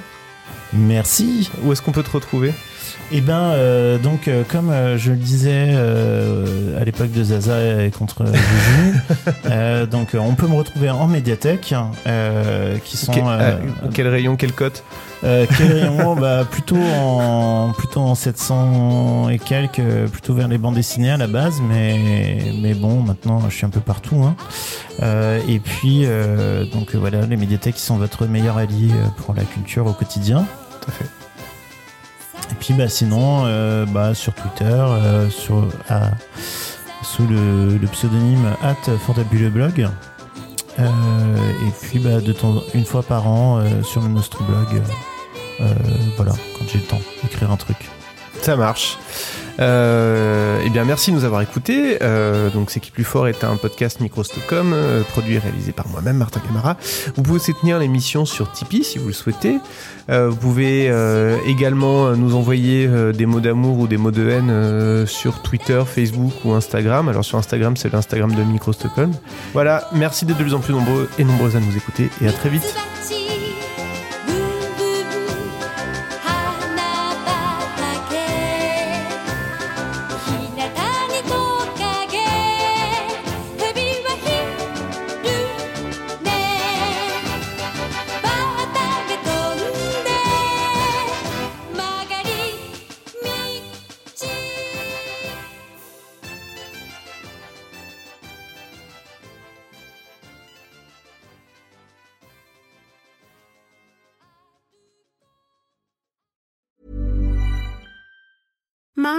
Merci. 0.72 1.50
Où 1.62 1.72
est-ce 1.72 1.80
qu'on 1.80 1.92
peut 1.92 2.02
te 2.02 2.10
retrouver? 2.10 2.52
Eh 3.10 3.22
ben, 3.22 3.52
euh, 3.52 3.96
donc, 3.96 4.28
euh, 4.28 4.42
comme 4.46 4.68
euh, 4.68 4.98
je 4.98 5.12
le 5.12 5.16
disais 5.16 5.68
euh, 5.70 6.78
à 6.78 6.84
l'époque 6.84 7.10
de 7.10 7.24
Zaza 7.24 7.82
et 7.82 7.90
contre 7.90 8.26
Juju, 8.26 8.98
euh, 9.46 9.86
donc 9.86 10.14
on 10.14 10.34
peut 10.34 10.46
me 10.46 10.54
retrouver 10.54 10.90
en 10.90 11.06
médiathèque, 11.06 11.74
euh, 12.06 12.76
qui 12.84 12.98
sont 12.98 13.12
Quel, 13.12 13.24
euh, 13.24 13.30
euh, 13.40 13.88
quel 13.94 14.08
rayon, 14.08 14.36
quelle 14.36 14.52
cote 14.52 14.84
euh, 15.24 15.46
quel 15.56 15.72
rayon? 15.72 16.16
Bah, 16.16 16.44
plutôt 16.48 16.76
en 16.76 17.72
plutôt 17.76 18.00
en 18.00 18.14
700 18.14 19.30
et 19.30 19.38
quelques, 19.38 20.06
plutôt 20.12 20.34
vers 20.34 20.48
les 20.48 20.58
bandes 20.58 20.74
dessinées 20.74 21.10
à 21.10 21.16
la 21.16 21.26
base, 21.26 21.62
mais 21.66 22.52
mais 22.60 22.74
bon, 22.74 23.00
maintenant 23.00 23.40
je 23.48 23.54
suis 23.54 23.64
un 23.64 23.70
peu 23.70 23.80
partout. 23.80 24.22
Hein. 24.22 24.36
Euh, 25.02 25.40
et 25.48 25.60
puis 25.60 26.02
euh, 26.04 26.66
donc 26.66 26.94
voilà, 26.94 27.22
les 27.22 27.36
médiathèques 27.36 27.76
qui 27.76 27.82
sont 27.82 27.96
votre 27.96 28.26
meilleur 28.26 28.58
allié 28.58 28.90
pour 29.16 29.34
la 29.34 29.44
culture 29.44 29.86
au 29.86 29.92
quotidien. 29.92 30.46
Tout 30.82 30.90
à 30.90 30.92
fait. 30.92 31.17
Et 32.50 32.54
puis 32.54 32.74
bah 32.74 32.88
sinon 32.88 33.44
euh, 33.44 33.86
bah, 33.86 34.14
sur 34.14 34.34
Twitter 34.34 34.64
euh, 34.64 35.28
sur 35.30 35.68
sous 37.02 37.26
le, 37.26 37.78
pseudonyme 37.92 38.54
at 38.62 38.74
Fantabuleux 39.06 39.50
blog. 39.50 39.88
Euh, 40.78 40.86
et 40.86 41.72
puis 41.82 41.98
bah, 41.98 42.20
de 42.20 42.32
temps 42.32 42.62
une 42.74 42.84
fois 42.84 43.02
par 43.02 43.26
an 43.26 43.62
sur 43.82 44.02
le 44.02 44.08
Nostro 44.08 44.44
blog. 44.44 44.82
voilà, 46.16 46.32
quand 46.58 46.64
j'ai 46.68 46.78
le 46.78 46.84
temps 46.84 47.00
d'écrire 47.22 47.50
un 47.50 47.56
truc. 47.56 47.76
Ça 48.42 48.56
marche. 48.56 48.96
Euh, 49.60 50.60
eh 50.64 50.70
bien, 50.70 50.84
merci 50.84 51.10
de 51.10 51.16
nous 51.16 51.24
avoir 51.24 51.42
écoutés. 51.42 51.98
Euh, 52.02 52.50
donc, 52.50 52.70
C'est 52.70 52.80
qui 52.80 52.90
plus 52.90 53.04
fort 53.04 53.28
est 53.28 53.44
un 53.44 53.56
podcast 53.56 54.00
Micro 54.00 54.22
euh, 54.52 55.02
produit 55.02 55.34
et 55.34 55.38
réalisé 55.38 55.72
par 55.72 55.88
moi-même, 55.88 56.16
Martin 56.16 56.40
Camara. 56.40 56.76
Vous 57.16 57.22
pouvez 57.22 57.38
soutenir 57.38 57.78
l'émission 57.78 58.24
sur 58.24 58.50
Tipeee 58.52 58.84
si 58.84 58.98
vous 58.98 59.08
le 59.08 59.12
souhaitez. 59.12 59.58
Euh, 60.10 60.28
vous 60.28 60.36
pouvez 60.36 60.88
euh, 60.88 61.36
également 61.46 62.12
nous 62.16 62.34
envoyer 62.34 62.88
des 63.12 63.26
mots 63.26 63.40
d'amour 63.40 63.78
ou 63.78 63.86
des 63.86 63.96
mots 63.96 64.10
de 64.10 64.28
haine 64.28 65.06
sur 65.06 65.42
Twitter, 65.42 65.82
Facebook 65.86 66.32
ou 66.44 66.52
Instagram. 66.52 67.08
Alors 67.08 67.24
sur 67.24 67.38
Instagram, 67.38 67.76
c'est 67.76 67.92
l'Instagram 67.92 68.34
de 68.34 68.42
Micro. 68.42 68.72
Voilà, 69.54 69.88
merci 69.94 70.26
d'être 70.26 70.38
de 70.38 70.42
plus 70.42 70.54
en 70.54 70.60
plus 70.60 70.74
nombreux 70.74 71.08
et 71.18 71.24
nombreuses 71.24 71.56
à 71.56 71.60
nous 71.60 71.76
écouter 71.76 72.10
et 72.22 72.28
à 72.28 72.32
très 72.32 72.50
vite. 72.50 72.74